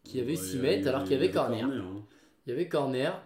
[0.05, 1.65] qu'il y avait 6 mètres alors qu'il y avait corner.
[1.65, 2.03] Hein.
[2.47, 3.21] Il y avait corner.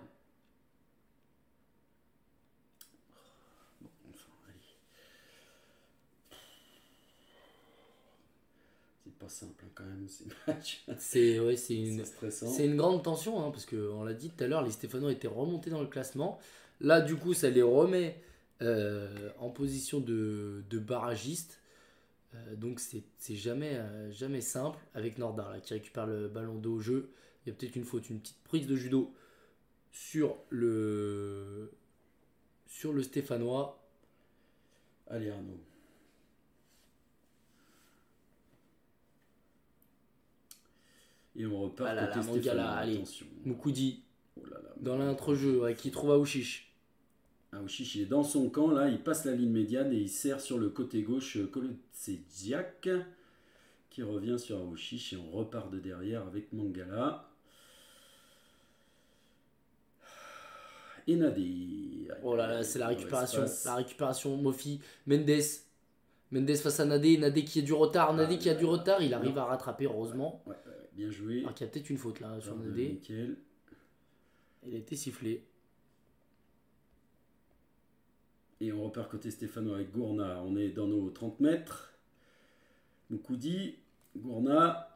[9.29, 10.85] Simple hein, quand même ces matchs.
[10.99, 14.47] C'est ouais, c'est une, c'est une grande tension hein, parce qu'on l'a dit tout à
[14.47, 16.39] l'heure, les Stéphano étaient remontés dans le classement.
[16.81, 18.21] Là, du coup, ça les remet
[18.63, 21.61] euh, en position de, de barragiste.
[22.35, 26.77] Euh, donc c'est jamais, euh, jamais simple avec Nordar là, qui récupère le ballon d'eau
[26.77, 27.11] au jeu.
[27.45, 29.13] Il y a peut-être une faute, une petite prise de judo
[29.93, 31.73] sur le,
[32.67, 33.81] sur le Stéphanois.
[35.09, 35.61] Allez Arnaud.
[41.37, 42.59] Et on repart ah là côté Stéphane.
[42.59, 43.03] allez.
[43.45, 44.03] Moukoudi.
[44.37, 44.43] Oh
[44.77, 46.73] dans l'entrejeu, qui trouve Aouchiche.
[47.53, 50.41] Aouchiche, il est dans son camp, là, il passe la ligne médiane et il sert
[50.41, 51.39] sur le côté gauche
[51.93, 52.89] c'est Diak
[53.91, 57.29] qui revient sur Aouchiche et on repart de derrière avec Mangala.
[61.07, 62.09] Et Nadé.
[62.23, 63.45] Oh là là, c'est la récupération.
[63.65, 65.31] La récupération, Mofi, Mendes.
[66.33, 67.19] Mendes face à Nadé.
[67.19, 68.15] Nadé qui a du retard.
[68.15, 69.03] Nadé ah, qui a du retard.
[69.03, 70.43] Il arrive à rattraper, heureusement.
[70.95, 71.41] Bien joué.
[71.41, 73.01] Alors qu'il y a peut-être une faute là sur Nadé.
[74.67, 75.45] Il a été sifflé.
[78.61, 80.43] Et on repart côté Stéphano avec Gourna.
[80.45, 81.93] On est dans nos 30 mètres.
[83.11, 83.77] Moukoudi,
[84.17, 84.89] Gourna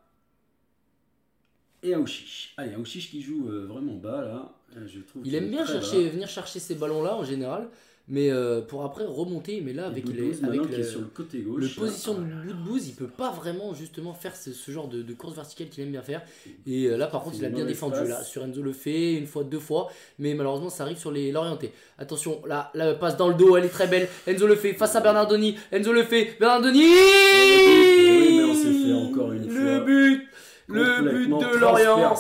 [1.83, 2.55] et Aouchiche.
[2.57, 4.55] Allez, Aouchiche qui joue euh, vraiment bas là.
[4.77, 7.71] Euh, je trouve il aime bien chercher, venir chercher ces ballons là en général
[8.09, 11.61] mais euh, pour après remonter mais là avec les avec le, sur le côté gauche
[11.61, 15.69] le position de Boudbouz il peut pas vraiment justement faire ce, genre de, course verticale
[15.69, 16.23] qu'il aime bien faire.
[16.67, 18.23] Et euh, là par contre il a bien défendu là.
[18.23, 19.91] sur Enzo le fait une fois deux fois.
[20.19, 23.67] Mais malheureusement ça arrive sur les l'orienté attention là la passe dans le dos elle
[23.67, 24.09] est très belle.
[24.27, 25.57] Enzo le fait face à Bernardoni.
[25.71, 30.29] Enzo le fait Bernardoni oui, mais on s'est fait encore une le but
[30.69, 32.15] le but de Lorient.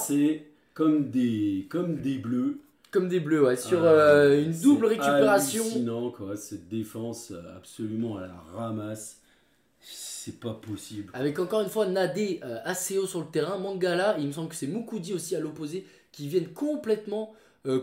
[0.74, 2.58] comme des comme des bleus
[2.90, 5.64] comme des bleus, ouais, sur euh, euh, une double récupération.
[5.64, 9.20] Sinon, quoi, cette défense euh, absolument à la ramasse.
[9.80, 11.10] C'est pas possible.
[11.14, 13.58] Avec encore une fois Nadé assez haut sur le terrain.
[13.58, 17.32] Mangala, il me semble que c'est Mukudi aussi à l'opposé, qui viennent complètement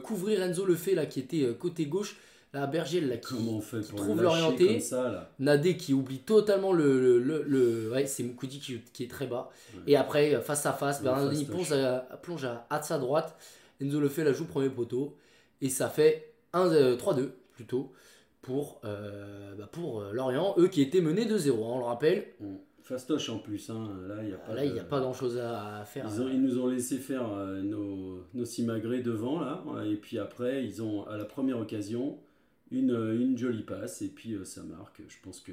[0.04, 2.18] couvrir Enzo Lefebvre, là, qui était côté gauche.
[2.54, 4.84] La Berger, là, qui, on fait trouve l'orienté.
[5.40, 7.20] Nadé qui oublie totalement le.
[7.20, 9.50] le, ouais, c'est Mukudi qui, qui, est très bas.
[9.88, 13.36] Et après, face à face, Bernardini plonge à, plonge à sa droite.
[13.82, 15.18] Enzo le fait la joue premier poteau.
[15.62, 17.92] Et ça fait 1, 3-2 euh, plutôt
[18.42, 22.28] pour, euh, bah pour euh, Lorient, eux qui étaient menés 2-0, hein, on le rappelle.
[22.82, 23.90] Fastoche en plus, hein.
[24.08, 26.06] là il n'y a pas, là, a pas grand chose à, faire.
[26.32, 27.28] Ils, nous ont laissé faire
[27.64, 32.20] nos, nos simagrées devant là, et puis après ils ont à la première occasion
[32.70, 35.02] une, une jolie passe, et puis ça marque.
[35.08, 35.52] Je pense que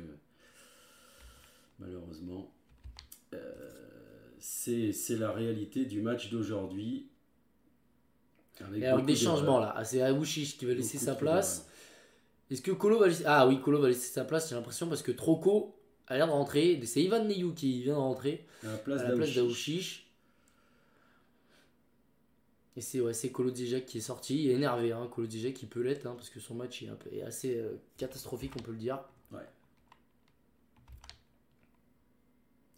[1.78, 2.53] malheureusement
[4.39, 7.07] c'est la réalité du match d'aujourd'hui.
[8.61, 9.74] Avec, des changements là.
[9.77, 11.69] Ah, c'est Aouchiche qui va laisser sa place.
[12.51, 13.24] Est-ce que Kolo va laisser...
[13.27, 15.74] Ah oui, Kolo va laisser sa place, j'ai l'impression, parce que Troco
[16.07, 16.79] a l'air de rentrer.
[16.85, 20.07] C'est Ivan Neyou qui vient de rentrer à la place d'Aouchiche.
[22.77, 25.66] Et c'est ouais, Colo Dijak qui est sorti, il est énervé, hein, Colo Dijak qui
[25.66, 28.62] peut l'être, hein, parce que son match est, un peu, est assez euh, catastrophique, on
[28.62, 28.99] peut le dire.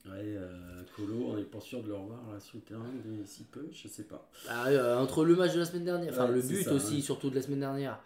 [0.07, 0.13] Ouais.
[0.37, 3.67] Euh, Colo, on n'est pas sûr de le revoir là, sur le terrain d'ici peu,
[3.73, 4.31] je sais pas.
[4.49, 6.97] Ah, euh, entre le match de la semaine dernière, enfin Ouais, le but ça, aussi,
[6.97, 7.01] ouais.
[7.01, 7.99] surtout de la semaine dernière,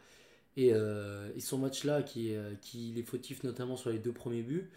[0.56, 4.12] et, euh, et son match là, qui, qui il est fautif notamment sur les deux
[4.12, 4.70] premiers buts.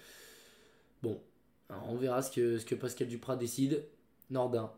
[1.04, 1.22] Bon,
[1.70, 3.86] alors, on verra ce que, ce que Pascal Duprat décide.
[4.32, 4.72] Nordin,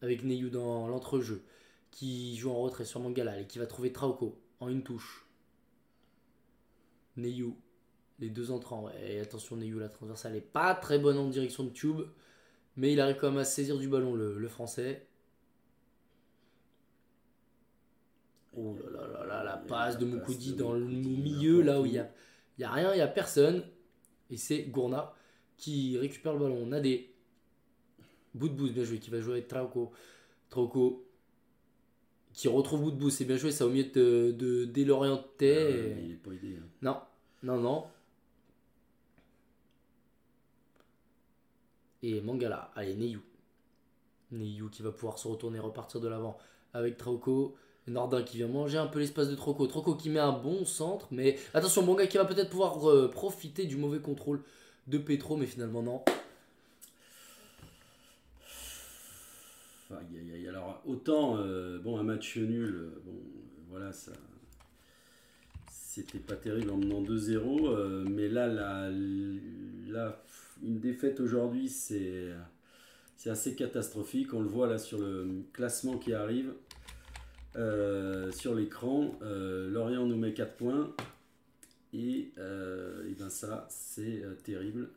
[0.00, 1.42] avec Neyou dans l'entrejeu,
[1.90, 5.26] qui joue en retrait sur Mangala et qui va trouver Trauco en une touche.
[7.16, 7.56] Neyou,
[8.18, 9.14] les deux entrants, ouais.
[9.14, 12.00] Et attention, Neyou, la transversale est pas très bonne en direction de Tube,
[12.76, 15.06] mais il arrive quand même à saisir du ballon le, le français.
[18.56, 21.84] Oh là là là là, la passe de Moukoudi de dans le milieu, là où
[21.86, 22.10] il y a,
[22.58, 23.62] y a rien, il y a personne.
[24.30, 25.14] Et c'est Gourna
[25.58, 26.58] qui récupère le ballon.
[26.62, 27.12] On a des
[28.34, 29.92] Boudbouz, bien joué, qui va jouer avec Trauco.
[30.48, 31.06] Trauco
[32.32, 34.64] qui retrouve Boudbouz, c'est bien joué, ça au milieu de, de.
[35.42, 36.56] Euh, mais il est pas aidé.
[36.58, 36.66] hein.
[36.82, 37.00] Non,
[37.42, 37.84] non, non.
[42.08, 43.20] Et Mangala, allez, Neyou.
[44.30, 46.38] Neyou qui va pouvoir se retourner, repartir de l'avant
[46.72, 47.56] avec Trauco.
[47.88, 49.66] Nordin qui vient manger un peu l'espace de Troco.
[49.66, 53.64] Troco qui met un bon centre, mais attention, gars qui va peut-être pouvoir euh, profiter
[53.64, 54.42] du mauvais contrôle
[54.86, 56.02] de Petro, mais finalement non.
[59.90, 60.48] Aïe, aïe, aïe.
[60.48, 63.14] Alors, autant, euh, bon, un match nul, euh, bon,
[63.70, 64.12] voilà, ça.
[65.70, 68.90] C'était pas terrible en menant 2-0, euh, mais là, la,
[69.88, 70.22] la-
[70.62, 72.32] une défaite aujourd'hui, c'est
[73.26, 74.32] assez catastrophique.
[74.34, 76.52] On le voit là sur le classement qui arrive,
[77.56, 79.18] euh, sur l'écran.
[79.22, 80.94] Euh, Lorient nous met 4 points,
[81.92, 84.90] et, euh, et ben ça, c'est terrible.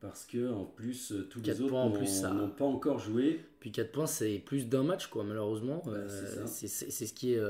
[0.00, 3.40] Parce que en plus, tous les autres n'ont ça- pas encore joué.
[3.58, 5.82] Puis 4 points, c'est plus d'un match, quoi, malheureusement.
[5.88, 5.98] Ouais,
[6.46, 7.40] c'est ce qui est,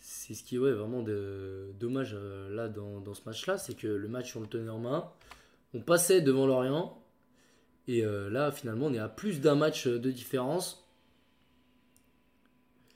[0.00, 3.74] c'est ce qui est ouais, vraiment de, dommage euh, là dans, dans ce match-là, c'est
[3.76, 5.10] que le match, on le tenait en main.
[5.74, 6.94] On passait devant Lorient.
[7.86, 10.84] Et euh, là, finalement, on est à plus d'un match de différence.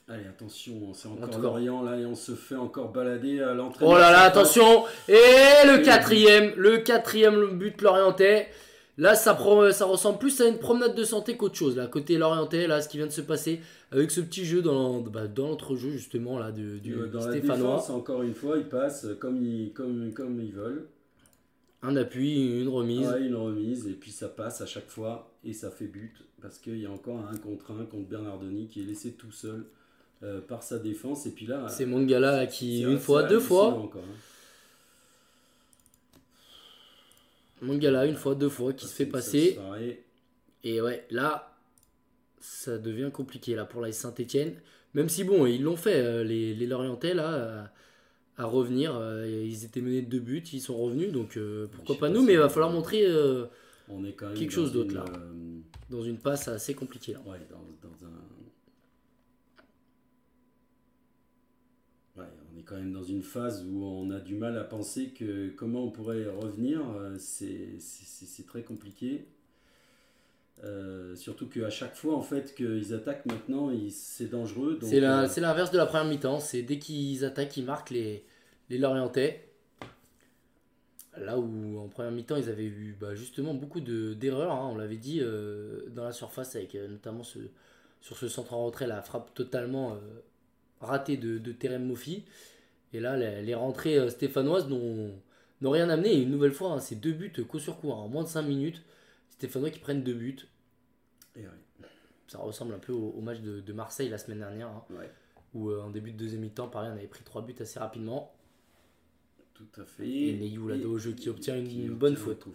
[0.08, 1.40] Allez, attention, c'est En encore.
[1.40, 3.94] Lorient là et on se fait encore balader à l'entraînement.
[3.94, 5.12] Oh là là, attention Et
[5.66, 8.48] le quatrième, le quatrième but Lorientais.
[8.98, 11.76] Là, ça, pro- ça ressemble plus à une promenade de santé qu'autre chose.
[11.76, 15.00] Là, côté Lorientais, là, ce qui vient de se passer avec ce petit jeu dans,
[15.00, 17.56] bah, dans l'entrejeu, justement, là, de- du Euh, Dans la Stéphanois.
[17.76, 20.88] défense, encore une fois, ils passent comme ils, comme, comme ils veulent.
[21.82, 23.08] Un appui, une remise.
[23.08, 26.58] Ouais, une remise et puis ça passe à chaque fois et ça fait but parce
[26.58, 29.66] qu'il y a encore un contre un contre Bernardoni qui est laissé tout seul
[30.22, 31.26] euh, par sa défense.
[31.26, 33.68] Et puis là, C'est Mangala qui, une fois, deux fois.
[33.74, 34.16] encore, hein.
[37.60, 39.58] Mangala, une fois, deux fois, qui se fait passer.
[40.64, 41.56] Et ouais, là,
[42.40, 44.54] ça devient compliqué là pour la Saint-Etienne.
[44.94, 47.62] Même si, bon, ils l'ont fait, euh, les, les Lorientais, là, euh,
[48.42, 48.94] à revenir.
[48.96, 52.08] euh, ils étaient menés de deux buts, ils sont revenus, donc euh, pourquoi pas pas
[52.10, 53.46] nous, si mais il va falloir montrer euh,
[53.88, 55.04] On est quand même Quelque chose d'autre, là.
[55.90, 57.12] dans une passe assez compliquée.
[57.14, 57.20] Là.
[57.26, 58.20] Ouais, dans, dans un.
[62.20, 65.10] Ouais, on est quand même dans une phase où on a du mal à penser
[65.10, 66.80] que comment on pourrait revenir.
[67.18, 67.78] C'est
[68.46, 69.26] très compliqué.
[70.64, 74.78] Euh, surtout qu'à chaque fois, en fait, qu'ils attaquent maintenant, c'est dangereux.
[74.82, 78.24] euh, c'est l'inverse de la première mi-temps, c'est dès qu'ils attaquent, ils marquent les,
[78.72, 79.48] les Lorientais.
[81.18, 84.76] Là où en première mi-temps, ils avaient eu bah, justement beaucoup de- d'erreurs, hein, on
[84.76, 87.38] l'avait dit, euh, dans la surface, avec euh, notamment ce,
[88.00, 89.98] sur ce centre en retrait, la frappe totalement euh,
[90.80, 92.24] ratée de, de Terem Moffi.
[92.94, 95.12] Et là, les, les rentrées stéphanoises n'ont
[95.62, 96.12] n'ont rien amené.
[96.14, 98.28] Et une nouvelle fois, hein, c'est deux buts coup sur coup, hein, en moins de
[98.28, 98.82] 5 minutes.
[99.30, 100.38] Stéphanois qui prennent deux buts.
[101.36, 101.48] et ouais,
[102.28, 104.68] Ça ressemble un peu au, au match de, de Marseille la semaine dernière.
[104.68, 105.10] hein ouais,
[105.54, 108.32] où en début de deuxième mi-temps, pareil, on avait pris trois buts assez rapidement.
[109.54, 110.08] Tout à fait.
[110.08, 112.46] Et Neyou, jeu, qui obtient une- qui bonne obtient faute.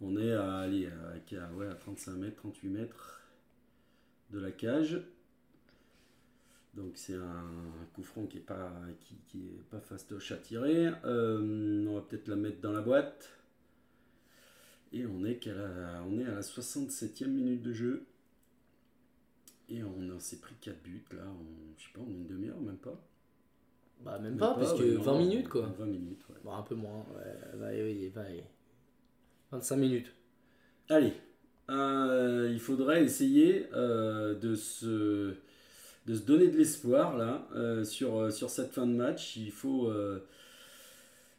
[0.00, 3.20] On est à, à, à- ouais, à 35 mètres, 38 mètres
[4.30, 5.02] de la cage.
[6.74, 7.44] Donc c'est un
[7.94, 10.90] coup franc qui est pas, qui, qui est pas fastoche à tirer.
[11.04, 13.28] Euh, on va peut-être la mettre dans la boîte.
[14.92, 18.06] Et on est, qu'à la, on est à la 67e minute de jeu.
[19.68, 21.44] Et on, s'est pris 4 buts là, en,
[21.78, 23.00] je sais pas, en une demi-heure, même pas.
[24.04, 25.68] Bah, même pas, parce que ouais, 20 non, minutes, quoi.
[25.78, 26.36] 20 minutes, ouais.
[26.42, 27.66] Bon, un peu moins, ouais, bah,
[28.14, 28.42] bah, oui.
[29.52, 30.12] 25 minutes.
[30.88, 31.12] Allez,
[31.70, 35.34] euh, il faudrait essayer euh, de, se,
[36.06, 39.36] de se donner de l'espoir là euh, sur, sur cette fin de match.
[39.36, 39.92] Il faut,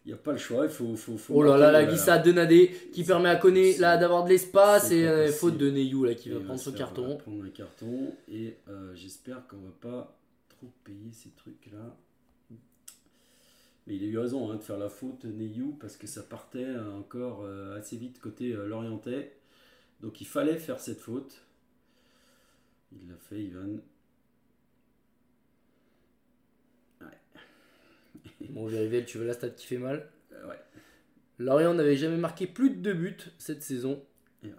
[0.05, 0.95] Il n'y a pas le choix, il faut.
[0.95, 4.29] faut, faut Oh là là, la glissade de Nadé qui permet à Koné d'avoir de
[4.29, 7.17] l'espace et pas faute de Neyou là qui va prendre son carton.
[7.17, 8.57] prendre un carton et
[8.93, 10.17] j'espère qu'on va pas
[10.49, 11.95] trop payer ces trucs là.
[13.95, 16.91] Il a eu raison hein, de faire la faute Neyou parce que ça partait euh,
[16.93, 19.35] encore euh, assez vite côté euh, Lorientais.
[20.01, 21.41] Donc il fallait faire cette faute.
[22.93, 23.79] Il l'a fait Ivan.
[28.49, 30.59] Bon, Verivel, tu veux la stat qui fait mal Euh, ouais.
[31.39, 34.03] Lorient n'avait jamais marqué plus de deux buts cette saison
[34.43, 34.51] ouais.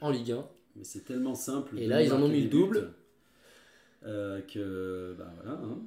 [0.00, 0.48] en Ligue 1.
[0.76, 1.78] Mais c'est tellement simple.
[1.78, 2.92] Et là, ils en ont mis le double.
[4.04, 5.58] euh, que bah voilà.
[5.58, 5.78] hein.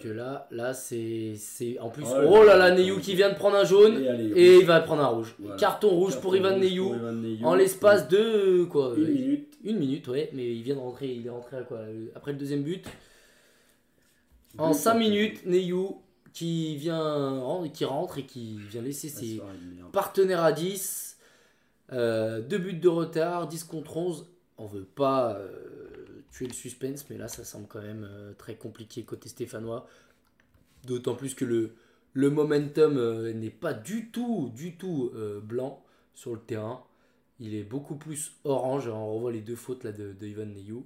[0.00, 1.34] Que là, là c'est.
[1.36, 4.08] c'est- En plus, Oh oh là là Neyou qui vient de prendre un jaune et
[4.08, 5.36] allez, et il va prendre un rouge.
[5.38, 5.56] Voilà.
[5.56, 7.46] Carton rouge pour carton Ivan Neyou pour Ivan Neyou.
[7.46, 8.64] en l'espace de.
[8.64, 9.58] quoi Une minute.
[9.64, 11.06] Une minute, ouais, mais il vient de rentrer.
[11.12, 12.84] Il est rentré à quoi euh, Après le deuxième but
[14.58, 14.98] En Deux 5 cartons.
[14.98, 17.42] minutes, Neyou qui vient
[17.72, 19.40] qui rentre et qui vient laisser Ah, ses
[19.92, 21.16] partenaires à 10.
[21.92, 24.26] Euh, deux buts de retard, 10 contre 11.
[24.58, 25.48] On veut pas euh,
[26.32, 29.86] tuer le suspense, mais là ça semble quand même euh, très compliqué côté stéphanois.
[30.84, 31.74] D'autant plus que le,
[32.14, 35.84] le momentum euh, n'est pas du tout, du tout euh, blanc
[36.14, 36.84] sur le terrain.
[37.38, 38.88] Il est beaucoup plus orange.
[38.88, 40.84] On revoit les deux fautes là de, de Ivan Neyou.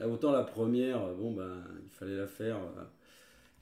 [0.00, 2.58] Ah, Autant la première, bon ben il fallait la faire.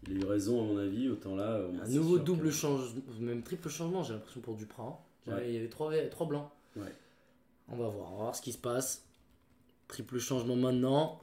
[0.07, 1.09] Il a eu raison à mon avis.
[1.09, 5.01] Autant là, Un nouveau double que- changement, même triple changement, j'ai l'impression pour Duprat.
[5.29, 5.33] hein.
[5.33, 5.49] Ouais.
[5.49, 6.51] Il y avait trois, trois blancs.
[6.77, 6.93] Ouais.
[7.69, 9.05] On va voir, on va voir ce qui se passe.
[9.89, 11.21] Triple changement maintenant.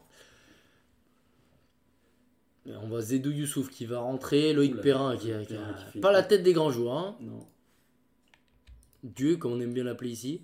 [2.68, 5.56] Et on voit Zedou Youssouf qui va rentrer, Loïc Oula, Perrin qui, a, qui
[5.94, 6.98] qui pas la tête des grands joueurs.
[6.98, 7.16] hein.
[7.20, 7.48] Non.
[9.04, 10.42] Dieu, comme on aime bien l'appeler ici.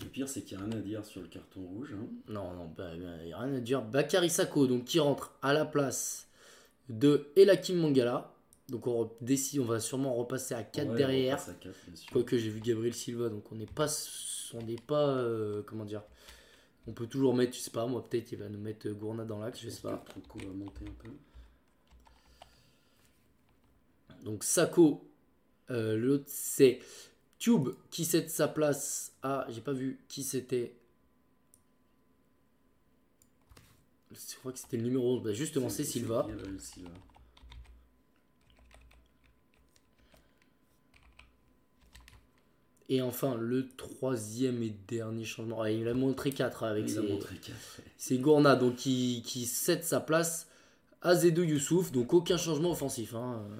[0.00, 1.92] Le pire, c'est qu'il n'y a rien à dire sur le carton rouge.
[1.94, 2.06] hein.
[2.28, 3.82] Non, non, bah, bah, y a rien à dire.
[3.82, 6.28] Bakary Sako, donc qui rentre à la place
[6.88, 8.32] de Elakim Mangala.
[8.70, 11.38] Donc on, on va sûrement repasser à 4 Ouais, on derrière.
[11.40, 11.54] à.
[12.12, 13.88] Quoique j'ai vu Gabriel Silva, donc on n'est pas,
[14.54, 16.02] on n'est pas, euh, comment dire,
[16.86, 19.40] on peut toujours mettre, je sais pas, moi peut-être il va nous mettre Gourna dans
[19.40, 20.04] l'axe, je sais pas.
[20.36, 21.10] Va monter un peu?
[24.24, 25.04] Donc Sako,
[25.70, 26.78] euh, l'autre c'est
[27.40, 30.76] Tube qui cède sa place à, j'ai pas vu qui c'était.
[34.12, 36.26] Je crois que c'était le numéro 11, bah, justement c'est Silva.
[36.28, 36.90] Gabriel Silva?
[42.92, 47.18] Et enfin le troisième et dernier changement, Ah, il a montré 4 avec Il ses.
[47.96, 50.48] C'est Gourna donc qui, qui cède sa place
[51.00, 51.92] à Zedou Youssouf.
[51.92, 53.14] Donc aucun changement offensif.
[53.14, 53.56] hein, euh,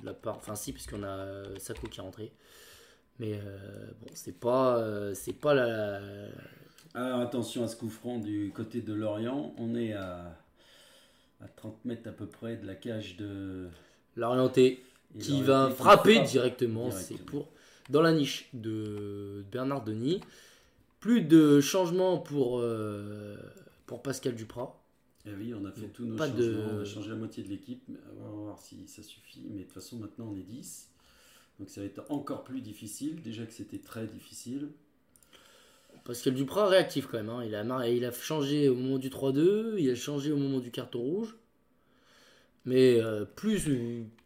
[0.00, 2.32] de la part, enfin si, puisqu'on a euh, Sako qui est rentré.
[3.18, 6.00] Mais euh, bon, c'est pas, euh, c'est pas la.
[6.94, 9.54] Alors attention à ce coup franc du côté de Lorient.
[9.58, 10.38] On est à,
[11.42, 13.68] à 30 mètres à peu près de la cage de.
[14.16, 14.82] L'orienté
[15.20, 16.26] qui va frapper frappe.
[16.28, 16.88] directement.
[16.88, 16.90] directement.
[16.90, 17.48] C'est pour
[17.88, 20.20] dans la niche de Bernard Denis.
[21.00, 23.36] Plus de changements pour, euh,
[23.86, 24.82] pour Pascal Duprat.
[25.26, 26.40] Eh oui, on a fait tous nos pas changements.
[26.46, 27.82] de- On a changé la moitié de l'équipe.
[28.18, 29.42] On va voir si ça suffit.
[29.50, 30.88] Mais de toute façon, maintenant on est 10.
[31.58, 33.20] Donc ça va être encore plus difficile.
[33.22, 34.68] Déjà que c'était très difficile.
[36.04, 37.28] Pascal Duprat réactif quand même.
[37.28, 37.44] hein.
[37.44, 40.58] Il, a mar- il a changé au moment du 3-2, il a changé au moment
[40.60, 41.36] du carton rouge.
[42.64, 43.68] Mais euh, plus,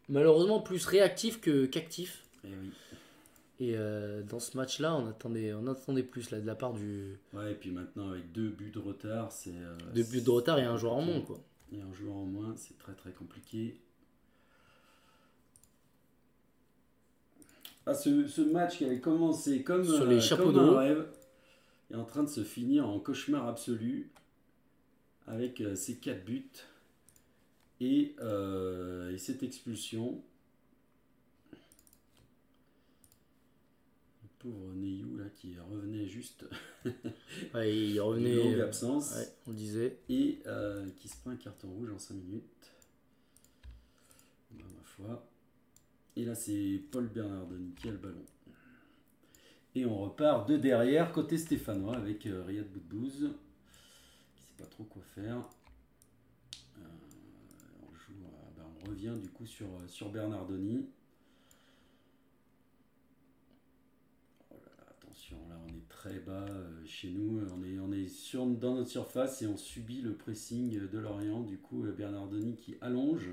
[0.09, 2.23] malheureusement, plus réactif que, qu'actif.
[2.43, 2.71] Eh oui.
[3.59, 7.19] Et euh, dans ce match-là, on attendait, on attendait plus là, de la part du
[7.33, 9.51] Ouais, et puis maintenant avec deux buts de retard, c'est.
[9.55, 11.21] euh, deux buts de retard et un joueur en moins.
[11.21, 11.39] Quoi.
[11.71, 13.79] Et un joueur en moins, c'est très très compliqué.
[17.85, 21.05] Ah, ce, ce match qui avait commencé comme, Sur euh, chapeaux comme de un rêve
[21.91, 24.09] est en train de se finir en cauchemar absolu
[25.27, 26.49] avec ces quatre buts
[27.81, 28.15] et,
[29.11, 30.21] et cette expulsion.
[34.43, 36.45] Pauvre Neyou là qui revenait juste
[37.53, 38.35] Ouais, il revenait.
[38.35, 39.97] longue euh, absence ouais, on le disait.
[40.09, 42.71] et euh, qui se prend un carton rouge en 5 minutes.
[44.51, 45.27] Ben, ma foi.
[46.15, 48.25] Et là, c'est Paul Bernardoni qui a le ballon.
[49.75, 53.31] Et on repart de derrière, côté stéphanois, avec euh, Riyad Boudbouz,
[54.35, 55.37] qui sait pas trop quoi faire.
[56.77, 58.13] On, joue,
[58.55, 60.85] ben, on revient du coup sur, sur Bernardoni.
[64.51, 64.83] Oh là
[65.49, 68.89] là, on est très bas euh, chez nous, on est, on est sur, dans notre
[68.89, 71.41] surface et on subit le pressing de Lorient.
[71.41, 73.29] Du coup, euh, Bernardoni qui allonge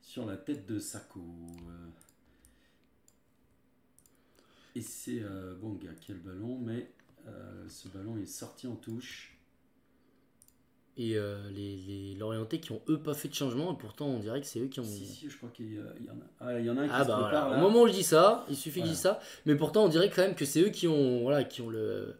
[0.00, 1.20] sur la tête de Sako.
[1.20, 1.88] euh.
[4.74, 5.22] Et c'est
[5.94, 6.92] qui a le ballon, mais
[7.66, 9.35] ce ballon est sorti en touche.
[10.98, 14.18] Et euh, les, les Lorientais qui ont eux pas fait de changement, et pourtant on
[14.18, 14.84] dirait que c'est eux qui ont.
[14.84, 16.24] Si, si, je crois qu'il y, a- il y en a.
[16.40, 17.50] Ah, il y en a un qui Ah se bah prépare voilà.
[17.50, 17.58] là.
[17.58, 19.88] Au moment où je dis ça, il suffit que je dise ça, mais pourtant on
[19.88, 22.14] dirait quand même que c'est eux qui ont voilà qui ont le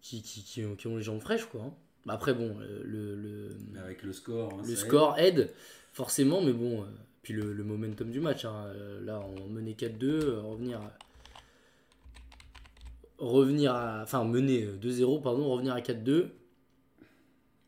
[0.00, 1.62] qui, qui, qui ont, qui ont les jambes fraîches quoi.
[1.62, 1.74] hein.
[2.06, 4.52] Bah Après bon euh, le, avec le score.
[4.54, 5.52] hein, le score aide
[5.92, 6.86] forcément, mais bon euh,
[7.22, 8.44] puis le, le momentum du match.
[8.44, 8.72] hein,
[9.02, 10.92] là on menait 4-2, euh, revenir à-
[13.18, 15.90] revenir à enfin mener euh, 2-0 pardon, revenir à 4-2.
[16.24, 16.30] aide.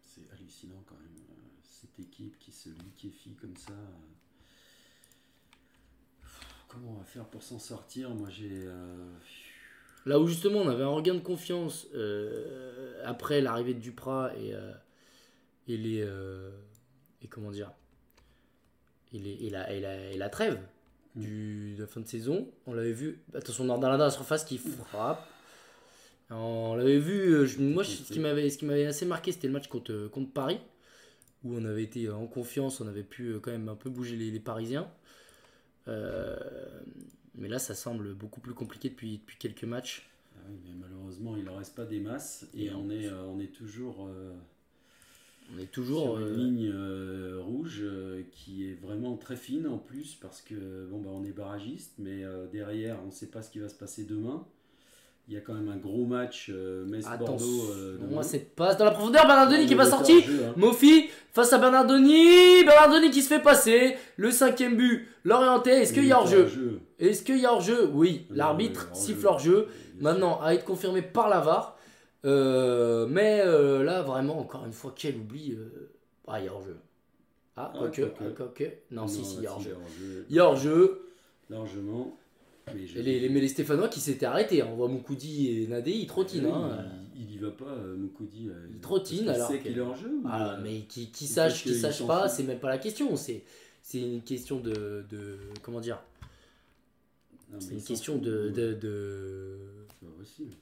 [0.02, 1.04] C'est hallucinant quand même.
[1.30, 3.72] euh, Cette équipe qui se liquéfie comme ça.
[3.72, 3.76] euh.
[6.68, 8.48] Comment on va faire pour s'en sortir Moi j'ai.
[8.66, 8.96] euh,
[10.06, 14.54] Là où justement on avait un regain de confiance euh, après l'arrivée de Duprat et,
[14.54, 14.72] euh,
[15.68, 16.06] et les
[17.22, 17.72] et comment dire
[19.12, 20.60] et, les- et la, et, la, et la trêve
[21.14, 23.20] du, de la fin de saison, on l'avait vu.
[23.34, 25.24] Attention, Nordalanda à la surface qui frappe.
[26.30, 27.46] On l'avait vu.
[27.46, 30.08] je- moi, je- ce qui m'avait ce qui m'avait assez marqué, c'était le match contre,
[30.08, 30.58] contre Paris
[31.44, 34.16] où on avait été en confiance, on avait pu euh, quand même un peu bouger
[34.16, 34.90] les, les Parisiens.
[35.88, 36.36] Euh,
[37.34, 40.08] mais là, ça semble beaucoup plus compliqué depuis, depuis quelques matchs.
[40.36, 43.06] ah oui, mais malheureusement il en reste pas des masses et Et en on est,
[43.06, 44.06] euh, on est toujours.
[44.08, 44.32] euh,
[45.50, 46.18] On est toujours.
[46.18, 46.70] sur une ligne
[47.40, 47.84] rouge
[48.32, 52.22] qui est vraiment très fine en plus parce que bon bah on est barragiste mais
[52.52, 54.46] derrière on ne sait pas ce qui va se passer demain.
[55.26, 57.24] Il y a quand même un gros match euh, Metz-Bordeaux.
[57.24, 57.46] Attention,
[57.78, 60.22] euh, moi cette passe dans la profondeur, Bernardoni qui est On pas sorti.
[60.28, 60.52] hein.
[60.56, 66.04] Mofi face à Bernardoni, Bernardoni qui se fait passer, le cinquième but, l'orienté, est-ce qu'il
[66.04, 66.78] y a hors-jeu.
[66.98, 69.68] Est-ce qu'il y a hors-jeu Oui, Non, l'arbitre siffle hors-jeu,
[69.98, 71.78] maintenant à être confirmé par la VAR,
[72.26, 75.56] Euh, mais euh, là vraiment encore une fois, quel oubli,
[76.26, 76.76] ah il y a hors-jeu.
[77.56, 78.24] Ah, Ah, quoique, quoique.
[78.24, 79.76] ah, quoique, non, si, si, il y a hors-jeu.
[80.30, 81.00] Il y a hors-jeu,
[81.50, 82.16] Largement.
[82.72, 84.68] Mais et les, les, mais les Stéphanois qui s'étaient arrêtés, hein.
[84.72, 86.44] on voit Moukoudi et Nadé, ils trottinent.
[86.46, 86.86] Oui, hein.
[87.14, 88.48] il, il y va pas, euh, Moukoudi.
[88.48, 90.08] euh, Il trottine, alors sait que- qu'il est hors jeu.
[90.08, 93.14] ou, Ah, mais qui, sache, qui sache pas, c'est même pas la question.
[93.16, 93.42] C'est,
[93.82, 96.00] c'est une question de, de comment dire
[97.58, 99.58] C'est une question de, de, de,
[100.00, 100.52] C'est pas possible.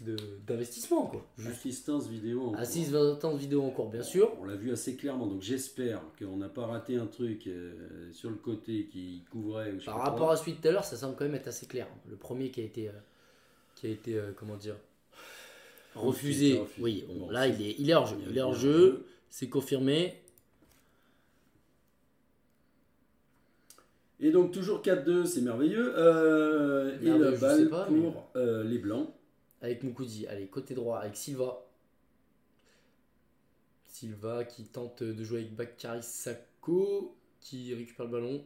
[0.00, 1.24] D'investissement quoi.
[1.38, 2.52] Juste Assistance vidéo.
[2.56, 4.32] 20 ans de vidéo encore bien sûr.
[4.40, 8.30] On l'a vu assez clairement, donc j'espère qu'on n'a pas raté un truc euh, sur
[8.30, 9.70] le côté qui couvrait.
[9.72, 10.32] Ou je sais Par rapport quoi.
[10.32, 11.86] à celui de tout à l'heure, ça semble quand même être assez clair.
[12.08, 12.92] Le premier qui a été, euh,
[13.76, 14.76] qui a été euh, comment dire
[15.94, 16.58] refusé.
[16.58, 16.82] refusé.
[16.82, 18.16] Oui, Bon, là il est, il est hors jeu.
[18.28, 20.20] Il est hors jeu, c'est confirmé.
[24.18, 25.94] Et donc toujours 4-2, c'est merveilleux.
[27.02, 28.26] Et la balle pour
[28.64, 29.08] les Blancs.
[29.64, 31.64] Avec Moukoudi, allez, côté droit, avec Silva.
[33.86, 38.44] Silva qui tente de jouer avec Bakary Sako, qui récupère le ballon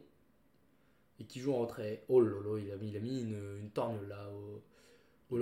[1.19, 2.05] et qui joue en retrait.
[2.07, 5.37] Oh là, il a mis, il a mis une, une torne là au, au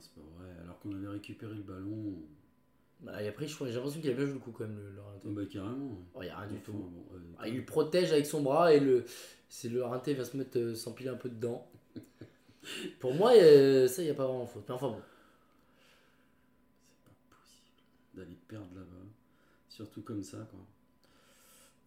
[0.00, 2.14] C'est pas vrai, alors qu'on avait récupéré le ballon.
[3.00, 4.96] Bah, et après, j'ai l'impression qu'il a bien joué le coup quand même, le Oh,
[4.96, 5.28] Lorientais.
[5.28, 5.96] bah, carrément.
[6.16, 6.72] Oh, il n'y a rien du tout.
[6.72, 9.04] bon, euh, Ah, il le protège avec son bras et le,
[9.48, 9.84] c'est le
[10.24, 11.70] se mettre, euh, s'empiler un peu dedans.
[13.00, 14.64] Pour moi, euh, ça, il n'y a pas vraiment faute.
[14.68, 15.00] Mais enfin bon.
[16.88, 19.06] C'est pas possible d'aller perdre là-bas.
[19.68, 20.60] Surtout comme ça, quoi.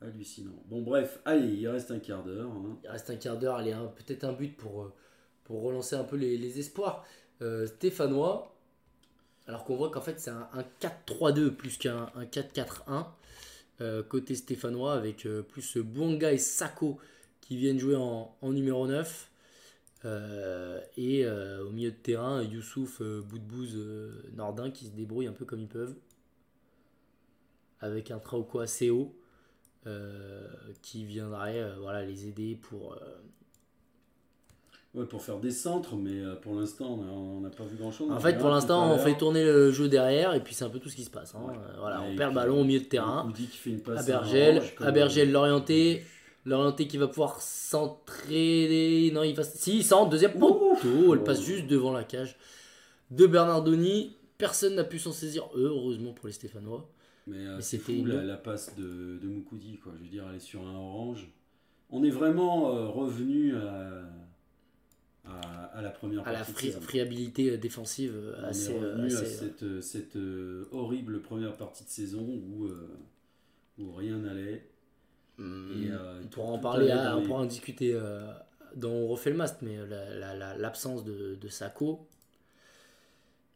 [0.08, 0.64] Hallucinant.
[0.66, 2.50] Bon, bref, allez, il reste un quart d'heure.
[2.52, 2.78] hein.
[2.84, 4.94] Il reste un quart d'heure, allez, peut-être un but pour, euh,
[5.44, 7.06] pour relancer un peu les, les espoirs.
[7.44, 8.56] Euh, Stéphanois,
[9.48, 13.08] alors qu'on voit qu'en fait c'est un, un 4-3-2 plus qu'un un 4-4-1.
[13.82, 17.00] euh, côté stéphanois avec euh, plus Bouanga et Sako
[17.42, 19.31] qui viennent jouer en, en numéro 9.
[20.04, 25.28] Euh, et euh, au milieu de terrain, Youssouf, euh, Boudbouz, euh, Nordin qui se débrouillent
[25.28, 25.96] un peu comme ils peuvent.
[27.80, 29.16] Avec un Trauco assez haut
[30.84, 32.96] qui viendrait voilà, les aider pour,
[34.94, 38.12] Ouais, pour faire des centres, mais pour l'instant, on n'a pas vu grand-chose.
[38.12, 40.78] En fait, pour l'instant, on fait tourner le jeu derrière et puis c'est un peu
[40.78, 41.34] tout ce qui se passe.
[41.34, 41.42] hein.
[41.48, 41.56] Ouais.
[41.80, 43.28] Voilà, Et on perd le ballon au milieu de terrain.
[43.34, 44.06] Dit fait une passe
[45.32, 46.04] l'orienté,
[46.46, 49.12] l'orienté qui va pouvoir centrer.
[49.14, 49.44] Non, il va.
[49.44, 50.76] Si, il centre, deuxième poteau.
[51.14, 52.38] Elle passe juste devant la cage
[53.12, 54.16] de Bernardoni.
[54.38, 56.90] Personne n'a pu s'en saisir, heureusement pour les Stéphanois.
[57.28, 59.94] Mais, euh, Mais c'était fou la, la passe de, de Moukoudi, quoi.
[59.98, 61.32] Je veux dire, elle est sur un orange.
[61.92, 64.02] On est vraiment euh, revenu à,
[65.26, 65.40] à,
[65.74, 68.72] à la première À la fri- friabilité euh, défensive On assez.
[68.72, 72.68] est revenu à assez, cette, cette, euh, horrible première partie de saison où,
[73.78, 74.68] où rien n'allait.
[75.42, 78.26] Et, euh, on pourra en parler, ah, on pourra en discuter euh,
[78.76, 82.08] dans On refait le mast, mais euh, la- la- la- l'absence de, de Sako.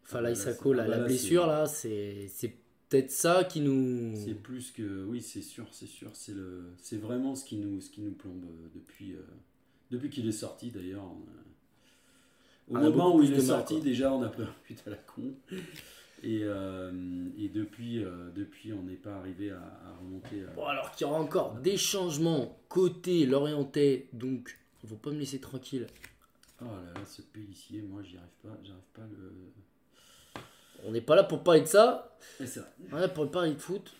[0.03, 2.53] Enfin, Ah, là, là, Sako, la, ah, bah, la blessure, c'est- là, c'est
[2.89, 4.13] peut-être ça qui nous.
[4.15, 5.03] C'est plus que.
[5.05, 6.09] Oui, c'est sûr, c'est sûr.
[6.13, 8.45] C'est le, vraiment ce qui nous, ce qui nous plombe
[8.75, 9.21] depuis, euh,
[9.91, 11.03] depuis qu'il est sorti d'ailleurs.
[11.03, 13.83] on Au On a moment où il est sorti, quoi.
[13.83, 15.33] déjà, on a pris un but à la con.
[16.23, 16.91] Et, euh,
[17.37, 20.43] et depuis, euh, depuis, on n'est pas arrivé à, à remonter.
[20.43, 25.11] à- Bon, alors qu'il y aura encore des changements côté Lorientais, donc on va pas
[25.11, 25.87] me laisser tranquille.
[26.61, 28.57] Oh là là, ce Pélissier, moi, j'y arrive pas.
[28.63, 29.31] J'arrive pas le.
[30.85, 32.59] On n'est pas là pour parler de ça, c'est
[32.91, 33.93] on est là pour parler de foot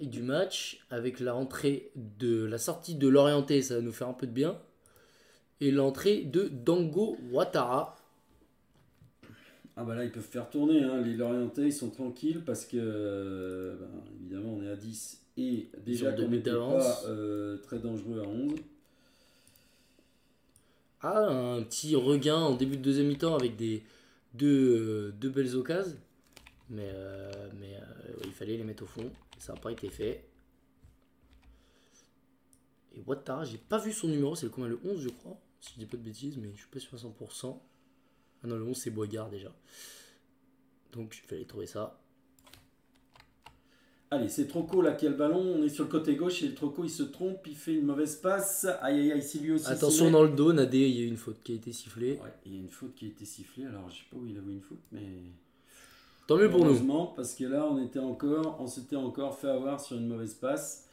[0.00, 4.08] et du match avec la rentrée de la sortie de Lorientais, ça va nous faire
[4.08, 4.58] un peu de bien.
[5.60, 7.96] Et l'entrée de Dango Ouattara.
[9.76, 10.82] Ah bah là, ils peuvent faire tourner.
[10.82, 11.00] hein.
[11.00, 13.88] Les Lorientais, ils sont tranquilles parce que, euh, ben,
[14.20, 15.18] évidemment, on est à 10.
[15.38, 18.52] Et déjà qu'on n'était pas euh, très dangereux à 11.
[21.00, 23.82] Ah, un petit regain en début de deuxième mi-temps avec des
[24.34, 25.96] deux, euh, deux belles occasions.
[26.70, 27.30] Mais, euh,
[27.60, 29.10] mais euh, il fallait les mettre au fond.
[29.38, 30.24] Ça n'a pas été fait.
[32.94, 34.36] Et Ouattara, j'ai pas vu son numéro.
[34.36, 35.38] C'est le combien Le 11, je crois.
[35.60, 37.58] Si je dis pas de bêtises, mais je suis pas sûr à 100%.
[38.42, 39.52] Ah non, le 11, c'est Boigard déjà.
[40.92, 41.98] Donc, il fallait trouver ça.
[44.12, 45.40] Allez, c'est Troco là qui a le ballon.
[45.40, 47.86] On est sur le côté gauche et le Troco il se trompe, il fait une
[47.86, 48.66] mauvaise passe.
[48.82, 49.66] Aïe aïe aïe, si lui aussi.
[49.66, 52.18] Attention dans le dos, Nadé, il y a eu une faute qui a été sifflée.
[52.22, 53.64] Ouais, il y a une faute qui a été sifflée.
[53.64, 55.00] Alors je sais pas où il a vu une faute, mais.
[56.26, 57.06] Tant mieux pour nous.
[57.16, 60.90] Parce que là on était encore, on s'était encore fait avoir sur une mauvaise passe.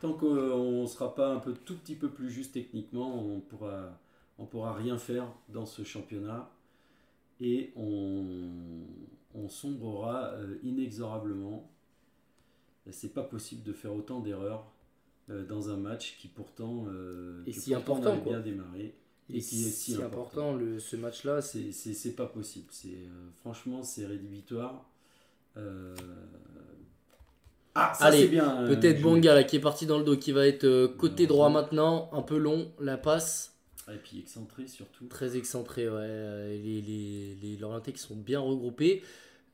[0.00, 3.98] Tant qu'on ne sera pas un peu tout petit peu plus juste techniquement, on pourra,
[4.38, 6.48] on pourra rien faire dans ce championnat
[7.40, 8.50] et on,
[9.34, 11.70] on sombrera euh, inexorablement.
[12.90, 14.66] C'est pas possible de faire autant d'erreurs
[15.30, 18.94] euh, dans un match qui pourtant, euh, Et que si important, avait bien démarré
[19.28, 20.50] Et, et qui est si si important.
[20.50, 22.16] important, le, ce match-là, c'est.
[22.16, 22.66] Pas possible.
[22.70, 24.86] C'est euh, franchement c'est rédhibitoire.
[25.56, 25.94] Euh,
[27.74, 28.62] Ah, ça Allez, c'est bien.
[28.62, 30.88] euh, Peut-être je- Bonga là qui est parti dans le dos, qui va être euh,
[30.88, 33.56] côté droit maintenant, un peu long, la passe,
[33.90, 35.06] Ah, Et puis excentré surtout.
[35.08, 35.96] très excentré, ouais.
[36.00, 39.02] euh, Les, les, les Lorientais qui sont bien regroupés.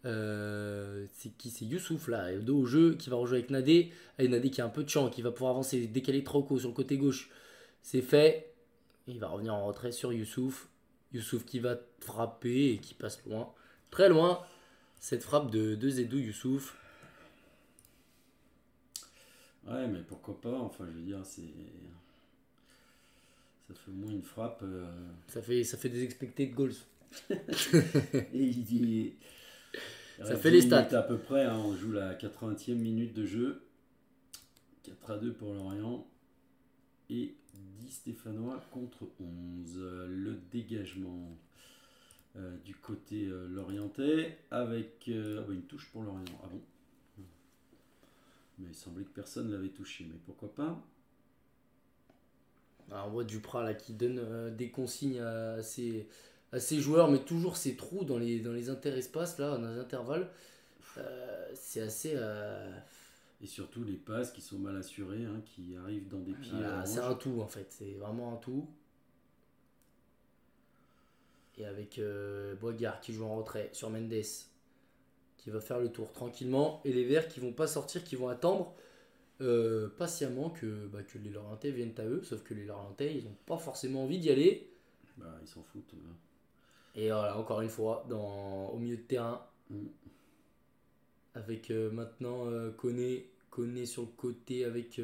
[0.05, 3.93] Euh, c'est qui C'est Youssouf là, dos au jeu, qui va rejouer avec Nadé.
[4.19, 6.69] Et Nadé qui a un peu de champ, qui va pouvoir avancer, décaler Troco sur
[6.69, 7.31] le côté gauche.
[7.83, 8.55] C'est fait.
[9.09, 10.69] Il va revenir en retrait sur Youssouf.
[11.13, 13.53] Youssouf qui va frapper et qui passe loin,
[13.91, 14.41] très loin.
[15.01, 16.77] Cette frappe de, de Zedou Youssouf.
[19.67, 21.43] Ouais, mais pourquoi pas Enfin, je veux dire, c'est.
[23.69, 24.61] Ça fait au moins une frappe.
[24.63, 24.87] euh,
[25.29, 26.73] Ça fait, ça fait des expected goals.
[27.31, 29.15] Et il dit.
[30.19, 30.99] Ça fait les 10 stats.
[30.99, 33.63] À peu près, hein, on joue la 80e minute de jeu.
[34.85, 36.07] 4 à 2 pour Lorient.
[37.11, 37.35] Et
[37.81, 39.75] 10 Stéphanois contre 11.
[39.79, 41.37] Euh, Le dégagement
[42.37, 46.25] euh, du côté euh, lorientais avec euh, ah bah, une touche pour Lorient.
[46.45, 46.61] Ah bon?
[48.59, 50.07] Mais il semblait que personne l'avait touché.
[50.09, 50.83] Mais pourquoi pas?
[52.93, 56.09] On voit Duprat là qui donne euh, des consignes à ses,
[56.53, 59.79] à ses joueurs, mais toujours ces trous dans les, dans les interespaces, là, dans les
[59.79, 60.29] intervalles.
[60.99, 62.13] Euh, c'est assez.
[62.15, 62.79] euh,
[63.43, 66.53] Et surtout les passes qui sont mal assurées, hein, qui arrivent dans des pieds.
[66.53, 68.69] voilà, c'est un tout en fait, c'est vraiment un tout.
[71.59, 72.01] Et avec
[72.61, 74.13] Boigard qui joue en retrait sur Mendes,
[75.39, 76.83] qui va faire le tour tranquillement.
[76.85, 78.75] Et les Verts qui vont pas sortir, qui vont attendre
[79.41, 82.23] euh, patiemment que, bah, que les Lorientais viennent à eux.
[82.25, 84.71] Sauf que les Lorientais, ils n'ont pas forcément envie d'y aller.
[85.17, 85.95] Bah, ils s'en foutent.
[85.95, 86.99] euh.
[87.01, 89.87] Et voilà, encore une fois, dans, au milieu de terrain, Mm.
[91.35, 95.01] avec euh, maintenant euh, Koné, Koné sur le côté, avec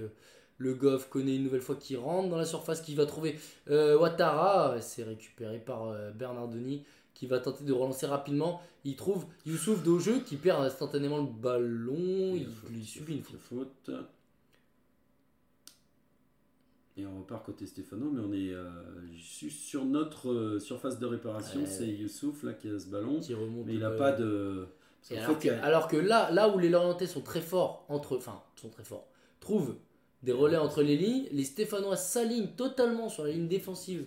[0.58, 3.38] le Goff, Koné une nouvelle fois qui rentre dans la surface, qui va trouver
[3.68, 6.84] Ouattara, c'est récupéré par euh, Bernardoni,
[7.14, 8.60] qui va tenter de relancer rapidement.
[8.84, 13.40] Il trouve Youssouf de jeu qui perd instantanément le ballon, il, lui subit une faute,
[13.40, 13.90] faute.
[17.02, 18.70] Et on repart côté Stéphano, mais on est euh,
[19.18, 21.60] su- sur notre euh, surface de réparation.
[21.60, 21.66] Ouais.
[21.66, 24.66] C'est Youssouf là qui a ce ballon, Qui remonte mais il n'a pas de.
[25.16, 28.68] Alors, que, alors que là, là où les Lorientais sont très forts, entre, enfin, sont
[28.68, 29.08] très forts,
[29.40, 29.74] trouvent
[30.22, 34.06] des relais entre les lignes, les Stéphanois s'alignent totalement sur la ligne défensive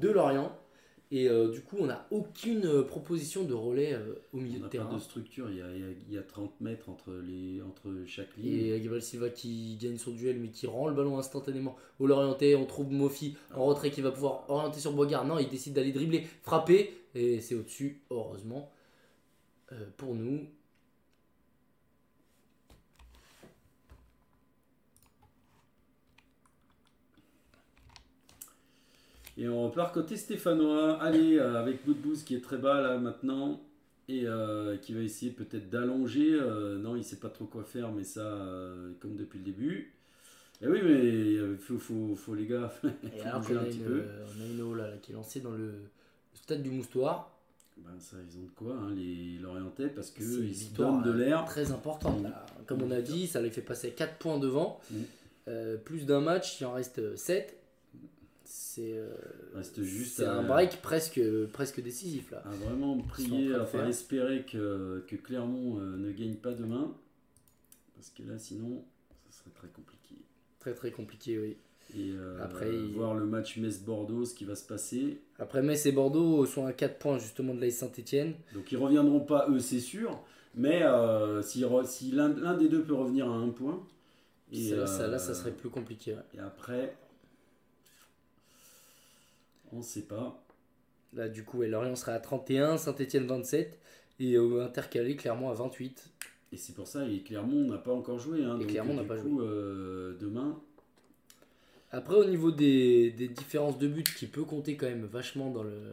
[0.00, 0.50] de Lorient.
[1.12, 4.54] Et euh, du coup, on n'a aucune euh, proposition de relais euh, au on milieu
[4.56, 4.94] de n'a pas terrain.
[4.94, 5.48] de structure.
[5.50, 8.36] Il y, a, il y a- il y a 30 mètres entre, les, entre chaque
[8.36, 8.52] ligne.
[8.66, 12.56] Et Gabriel Silva qui gagne son duel, mais qui rend le ballon instantanément au Lorientais.
[12.56, 15.24] On trouve Mofi en retrait qui va pouvoir orienter sur Boigard.
[15.24, 16.92] Non, il décide d'aller dribbler, frapper.
[17.14, 18.70] Et c'est au-dessus, heureusement,
[19.72, 20.40] euh, pour nous.
[29.38, 31.00] Et on repart côté stéphanois.
[31.02, 33.60] Allez, euh, avec Boudbouz qui est très bas là maintenant.
[34.08, 36.30] Et euh, qui va essayer peut-être d'allonger.
[36.32, 39.92] Euh, non, il sait pas trop quoi faire, mais ça, euh, comme depuis le début.
[40.62, 42.72] Et oui, mais il faut, faut, faut les gars.
[43.16, 44.04] Et alors qu'on un a, petit une, peu.
[44.38, 45.72] on a une eau là, là, qui est lancée dans le,
[46.34, 47.32] stade du Moustoir.
[47.78, 51.10] Ben, ça, ils ont de quoi, hein, les Lorientais, parce que ils se donnent de
[51.10, 51.44] l'air.
[51.44, 52.22] très importante.
[52.22, 52.46] là.
[52.66, 54.80] Comme on a dit, ça les fait passer 4 points devant.
[54.90, 55.76] Mm.
[55.84, 57.55] Plus d'un match, il en reste 7.
[58.48, 59.08] C'est euh,
[59.78, 61.20] juste c'est à, un break presque,
[61.52, 62.42] presque décisif là.
[62.44, 66.94] à vraiment prier, de enfin espérer que, que Clermont euh, ne gagne pas demain.
[67.96, 68.84] Parce que là, sinon,
[69.28, 70.14] ça serait très compliqué.
[70.60, 71.56] Très très compliqué, oui.
[71.96, 75.20] Et euh, Après, il- voir le match Metz-Bordeaux, ce qui va se passer.
[75.40, 78.34] Après Metz et Bordeaux sont à 4 points justement de l'AS Saint-Etienne.
[78.54, 80.20] Donc ils reviendront pas, eux, c'est sûr.
[80.54, 83.84] Mais euh, si, si l'un des deux peut revenir à un point.
[84.52, 86.12] Et, Ça, ça, là, ça serait plus compliqué.
[86.14, 86.20] ouais.
[86.34, 86.96] Et après,
[89.72, 90.42] on sait pas.
[91.12, 93.78] Là, du coup, ouais, Lorient sera à 31, Saint-Etienne 27
[94.20, 96.10] et au intercalé clairement à 28.
[96.52, 98.44] Et c'est pour ça, et Clermont n'a pas encore joué.
[98.44, 100.60] Hein, Et donc, Clermont du n'a pas coup, euh, demain,
[101.90, 105.62] Après, au niveau des, des différences de buts qui peut compter quand même vachement dans
[105.62, 105.92] le,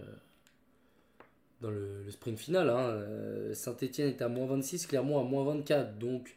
[1.62, 5.44] dans le, le sprint final, hein, euh, Saint-Etienne est à moins 26, Clermont à moins
[5.46, 5.98] 24.
[5.98, 6.36] Donc,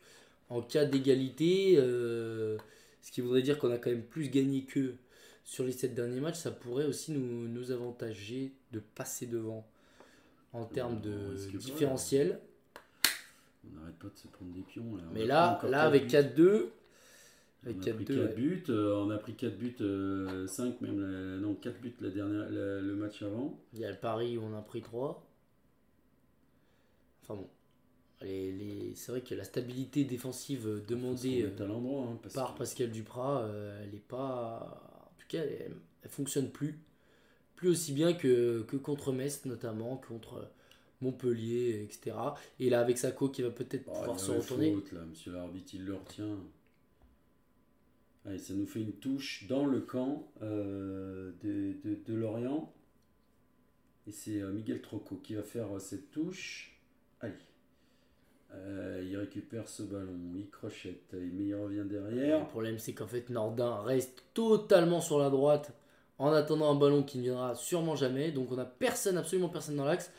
[0.48, 2.56] en cas d'égalité, euh,
[3.02, 4.96] ce qui voudrait dire qu'on a quand même plus gagné qu'eux
[5.46, 9.64] sur les 7 derniers matchs, ça pourrait aussi nous, nous avantager de passer devant
[10.52, 12.40] en termes de pas, différentiel.
[13.64, 14.96] on n'arrête pas de se prendre des pions.
[14.96, 15.04] Là.
[15.12, 16.10] Mais là, là avec buts.
[16.10, 16.70] 4-2,
[17.64, 18.34] On avec a pris 4-2, 4 ouais.
[18.34, 19.76] buts, euh, on a pris 4 buts,
[20.48, 23.56] 5 même, la- non 4 buts la dernière, la- le match avant.
[23.72, 25.24] Il y a le Paris où on a pris 3.
[27.22, 27.48] Enfin bon.
[28.22, 33.94] Les, les- C'est vrai que la stabilité défensive demandée hein, par Pascal Duprat, euh, elle
[33.94, 34.95] est pas.
[35.26, 35.72] En tout cas, elle,
[36.02, 36.78] elle fonctionne plus.
[37.56, 40.48] Plus aussi bien que, que contre Metz, notamment, contre
[41.00, 42.16] Montpellier, etc.
[42.60, 44.72] Et là, avec Sako qui va peut-être Oh, pouvoir se retourner.
[44.74, 46.38] faute, là, monsieur l'arbitre, il le retient.
[48.24, 52.72] Allez, ça nous fait une touche dans le camp euh, de, de- de Lorient.
[54.06, 56.78] Et c'est euh, Miguel Troco qui va faire euh, cette touche.
[57.20, 57.34] Allez.
[58.54, 62.46] Euh, il récupère ce ballon, il crochette, mais il revient Le derrière.
[62.48, 65.72] problème, c'est qu'en fait, Nordin reste totalement sur la droite
[66.18, 68.30] en attendant un ballon qui ne viendra sûrement jamais.
[68.32, 70.10] Donc, on a personne, absolument personne dans l'axe.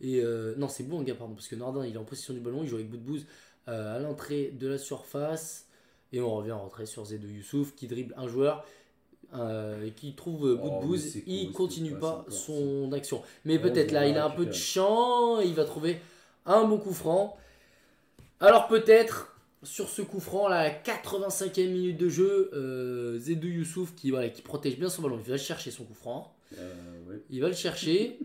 [0.00, 2.62] Et euh, non, c'est Bouanga, pardon, parce que Nordin il est en position du ballon,
[2.62, 3.24] il joue avec Boudbouz
[3.68, 5.66] euh, à l'entrée de la surface.
[6.12, 8.64] Et on revient en retrait sur Zedou Youssouf qui dribble un joueur
[9.34, 10.94] euh, et qui trouve Oh, con,
[11.26, 13.22] il continue pas son action.
[13.44, 15.98] Mais peut-être là, il a un peu de champ, il va trouver
[16.44, 17.36] un bon coup franc.
[18.40, 24.10] Alors peut-être sur ce coup franc, la 85e minute de jeu, euh, Zedou Youssouf qui,
[24.10, 26.34] voilà, qui protège bien son ballon, il va chercher son coup franc.
[26.58, 27.22] Euh, ouais.
[27.30, 28.18] Il va le chercher.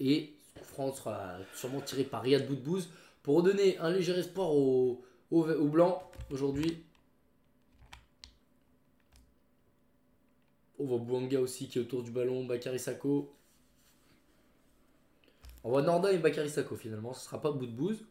[0.00, 2.88] Et ce coup franc sera sûrement tiré par Riyad Boudbouz
[3.22, 6.82] pour redonner un léger espoir au, au, au blanc aujourd'hui.
[10.78, 13.34] On voit Bouanga aussi qui est autour du ballon, Bakary Sako.
[15.64, 18.04] On voit Nordin et Bakary Sako finalement, ce sera pas Boudbouz.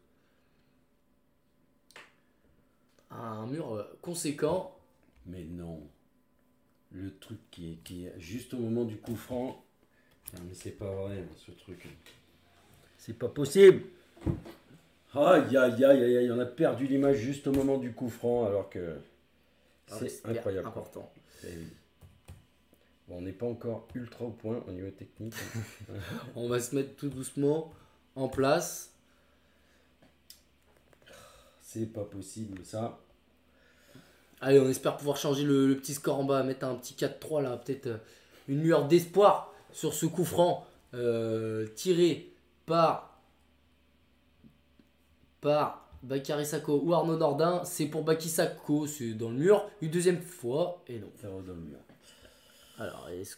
[3.10, 4.78] Un mur euh, conséquent.
[5.26, 5.82] Mais non.
[6.91, 9.64] Le truc qui est, qui est juste au moment du coup franc.
[10.34, 11.88] Non, mais c'est pas vrai, ce truc.
[12.98, 13.84] C'est pas possible.
[15.14, 18.45] Aïe, aïe, aïe, aïe, aïe, on a perdu l'image juste au moment du coup franc,
[18.45, 18.98] alors que
[19.88, 20.68] c'est super incroyable.
[20.68, 21.11] important.
[21.45, 21.48] Et.
[21.48, 21.65] Bon,
[23.09, 25.34] on n'est pas encore ultra au point au niveau technique.
[26.35, 27.71] On va se mettre tout doucement
[28.15, 28.93] en place.
[31.61, 32.99] c'est pas possible, ça.
[34.39, 37.41] Allez, on espère pouvoir changer le, le petit score en bas, mettre un petit 4-3
[37.41, 37.97] là, peut-être euh,
[38.47, 42.31] une lueur d'espoir sur ce coup franc euh, tiré
[42.65, 43.19] par
[45.41, 47.63] par Bakary Sako ou Arnaud Nordin.
[47.65, 49.69] C'est pour Baki Sako, c'est dans le mur.
[49.81, 51.07] Une deuxième fois, et non.
[51.23, 51.79] Dans le mur.
[52.78, 53.38] Alors, est-ce-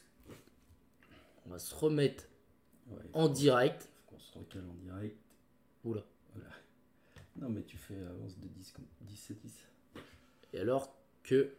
[1.45, 2.25] on va se remettre
[2.89, 3.83] Ouais, en direct.
[3.83, 5.17] faut qu'on se recale en direct.
[5.83, 6.03] Oula.
[7.37, 9.67] Non, mais tu fais avance de 10, 10 à 10.
[10.53, 10.93] Et alors
[11.23, 11.53] que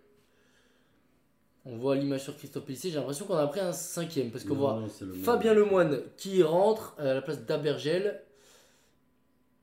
[1.65, 4.57] on voit l'image sur Christophe Pellissier, j'ai l'impression qu'on a pris un cinquième parce qu'on
[4.57, 5.13] voit le.
[5.15, 8.23] Fabien Lemoine qui rentre à la place d'Abergel.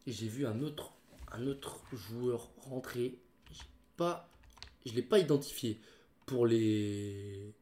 [0.07, 0.93] Et j'ai vu un autre,
[1.33, 3.19] un autre joueur rentrer.
[3.97, 4.29] Pas,
[4.85, 5.79] je ne l'ai pas identifié
[6.25, 7.53] pour les.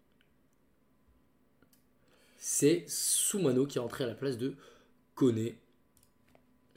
[2.48, 4.54] C'est Soumano qui est rentré à la place de
[5.16, 5.58] Koné.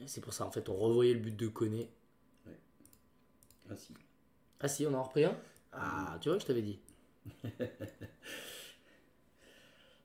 [0.00, 1.90] Et C'est pour ça en fait on revoyait le but de Koné.
[3.68, 3.92] Ah, si.
[4.60, 5.36] Ah si, on en a repris un
[5.72, 6.78] Ah, tu vois, je t'avais dit.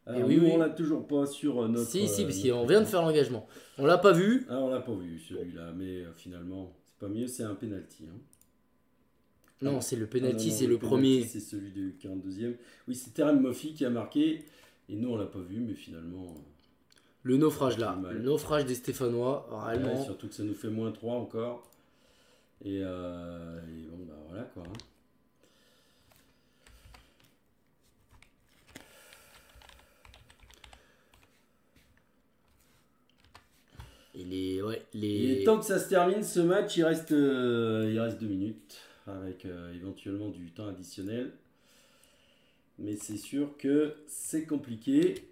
[0.06, 0.52] Alors, oui, nous, oui.
[0.54, 1.90] on l'a toujours pas sur euh, notre.
[1.90, 3.48] si, si, euh, parce notre qu'on vient de faire l'engagement.
[3.78, 4.46] On l'a pas vu.
[4.50, 8.04] Ah, on l'a pas vu celui-là, mais euh, finalement, c'est pas mieux, c'est un penalty.
[8.12, 8.20] Hein.
[9.62, 11.24] Non, c'est le Ah, penalty, c'est le, penalty, premier.
[11.24, 12.58] C'est celui du 42e.
[12.90, 14.44] Oui, c'est Terem Moffi qui a marqué.
[14.90, 16.36] Et nous, on l'a pas vu, mais finalement.
[17.24, 20.04] Le naufrage là, le naufrage des Stéphanois, ouais, réellement.
[20.04, 21.70] surtout que ça nous fait moins 3 encore.
[22.66, 24.64] Et, euh, et bon, bah voilà quoi.
[24.64, 24.74] hein.
[34.16, 34.98] Et les, ouais, Et
[35.38, 35.44] les...
[35.44, 38.78] tant que ça se termine, ce match, il reste, euh, il reste 2 minutes,
[39.08, 41.32] avec euh, éventuellement du temps additionnel.
[42.80, 45.30] Mais c'est sûr que c'est compliqué.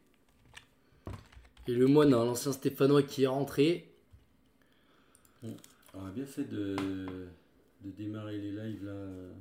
[1.68, 3.88] et le moine, hein, l'ancien Stéphanois qui est rentré.
[5.94, 8.94] On a bien fait de, de démarrer les lives là.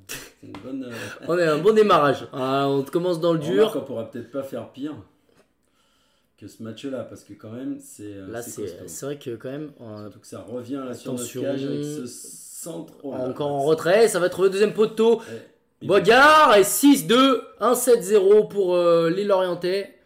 [0.09, 0.85] C'est une bonne.
[0.85, 0.93] euh,
[1.29, 2.27] On est un bon démarrage.
[2.33, 3.73] Ah, on commence dans le dur.
[3.77, 4.95] On pourra peut-être pas faire pire
[6.39, 8.15] que ce match-là, parce que quand même, c'est.
[8.15, 11.31] euh, Là, c'est vrai que quand même, on- Surtout que ça revient là sur notre
[11.41, 12.95] cage avec ce centre.
[13.03, 15.19] Oh encore en retrait, ça va être le deuxième poteau.
[15.21, 15.50] Ouais.
[15.83, 19.97] Bogard et 6-2, 1-7-0 pour euh, les Lorientais.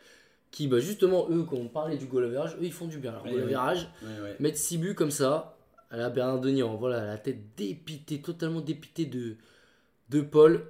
[0.50, 3.10] Qui, bah, justement, eux, quand on parlait du goal average, eux, ils font du bien.
[3.10, 3.54] Alors, Ouais, goal ouais.
[3.54, 5.56] average, Ouais, mettre 6 buts comme ça.
[5.90, 9.34] Là, Bernard Denis, on voit là, la tête dépitée, totalement dépitée de,
[10.10, 10.64] de Paul.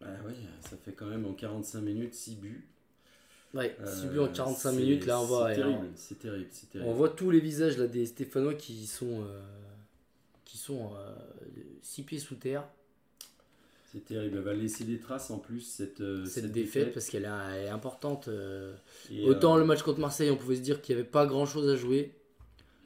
[0.00, 2.66] Bah ouais, ça fait quand même en 45 minutes 6 buts.
[3.52, 5.48] Ouais, 6 Euh, buts en 45 c'est- minutes, là, on voit.
[5.48, 6.90] C'est et terrible, c'est terrible, c'est terrible.
[6.90, 9.40] On voit tous les visages là, des Stéphanois qui sont, euh,
[10.46, 10.92] qui sont
[11.82, 12.64] 6 pieds sous terre.
[13.92, 14.36] C'est terrible.
[14.38, 18.28] Elle va laisser des traces en plus, cette, euh, Cette, défaite, parce qu'elle est, importante.
[18.28, 18.74] euh.
[19.10, 21.26] Et, Autant euh, le match contre Marseille, on pouvait se dire qu'il n'y avait pas
[21.26, 22.14] grand chose à jouer.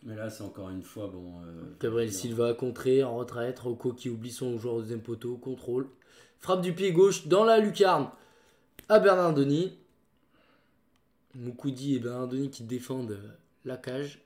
[0.04, 1.42] Mais là, c'est encore une fois, bon.
[1.44, 3.58] euh, Gabriel Silva contré en retraite.
[3.58, 5.36] Rocco qui oublie son joueur au deuxième poteau.
[5.36, 5.88] Contrôle.
[6.38, 8.08] Frappe du pied gauche dans la lucarne
[8.88, 9.72] à Bernard Denis.
[11.34, 13.18] Moukoudi et Bernard Denis qui défendent
[13.64, 14.20] la cage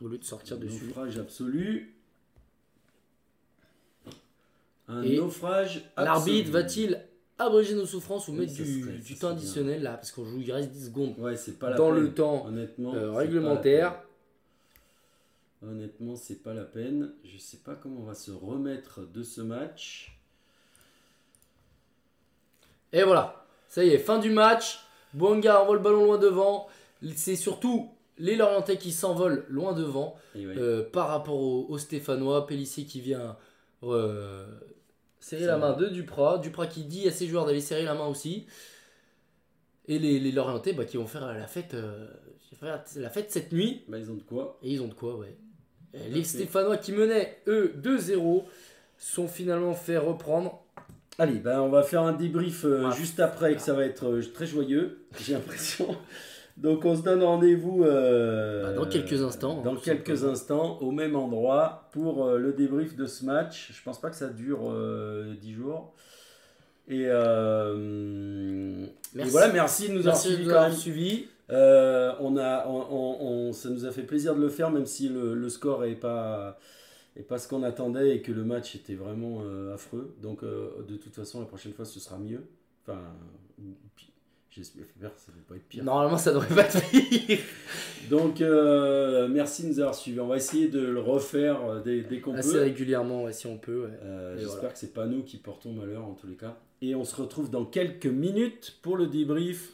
[0.00, 0.86] au lieu de sortir dessus.
[0.86, 1.91] Naufrage absolu.
[4.92, 5.82] Un Et naufrage.
[5.96, 7.00] L'arbitre va-t-il
[7.38, 9.36] abréger nos souffrances ou Oui, mettre du, serait- du ça temps bien.
[9.38, 12.02] additionnel là Parce qu'on joue, il reste 10 secondes Ouais, c'est pas la dans peine.
[12.02, 12.94] le temps Honnêtement.
[12.94, 13.94] euh, réglementaire.
[15.66, 17.12] Honnêtement, c'est pas la peine.
[17.24, 20.18] Je sais pas comment on va se remettre de ce match.
[22.92, 24.80] Et voilà, ça y est, fin du match.
[25.14, 26.68] Bonga envoie le ballon loin devant.
[27.16, 30.42] C'est surtout les Lorientais qui s'envolent loin devant ouais.
[30.58, 32.46] euh, par rapport aux, aux Stéphanois.
[32.46, 33.36] Pellissier qui vient
[33.82, 34.46] euh,
[35.22, 36.38] serrer la main de Duprat.
[36.38, 38.46] Duprat qui dit à ses joueurs d'aller serrer la main aussi.
[39.88, 42.06] Et les, les Lorientais bah, qui vont faire la fête, euh,
[42.96, 43.84] la fête cette nuit.
[43.88, 44.58] Bah, ils ont de quoi.
[44.62, 45.36] Et ils ont de quoi, ouais.
[45.94, 46.24] Et Les.
[46.24, 48.44] Stéphanois qui menaient, eux, 2-0,
[48.98, 50.62] sont finalement fait reprendre.
[51.18, 52.96] Allez, ben on va faire un débrief euh, Ouais.
[52.96, 55.96] juste après, que ça va être euh, très joyeux, j'ai l'impression.
[56.58, 60.78] Donc on se donne rendez-vous euh, Bah, dans quelques instants, Dans hein, tout quelques instants,
[60.80, 63.72] au même endroit, pour euh, le débrief de ce match.
[63.72, 65.94] Je pense pas que ça dure euh, 10 jours.
[66.88, 69.28] Et, euh, Merci.
[69.28, 70.78] et voilà, merci de nous avoir Merci de suivis nous quand avoir même.
[70.78, 71.26] suivis.
[71.50, 74.86] Euh, on a, on, on- on- ça nous a fait plaisir de le faire, même
[74.86, 76.58] si le, le score est pas,
[77.28, 80.14] pas ce qu'on attendait et que le match était vraiment euh, affreux.
[80.22, 82.42] Donc, euh, de toute façon, la prochaine fois, ce sera mieux.
[82.86, 83.00] Enfin.
[84.54, 85.84] J'espère que ça ne va pas être pire.
[85.84, 87.38] Normalement, ça devrait pas être pire.
[88.10, 90.20] Donc, euh, merci de nous avoir suivis.
[90.20, 92.60] On va essayer de le refaire euh, dès, dès qu'on Assez peut.
[92.60, 93.84] régulièrement, ouais, si on peut.
[93.84, 93.98] ouais.
[94.02, 94.72] Euh, J'espère voilà.
[94.72, 96.56] que c'est pas nous qui portons malheur en tous les cas.
[96.82, 99.70] Et on se retrouve dans quelques minutes pour le débrief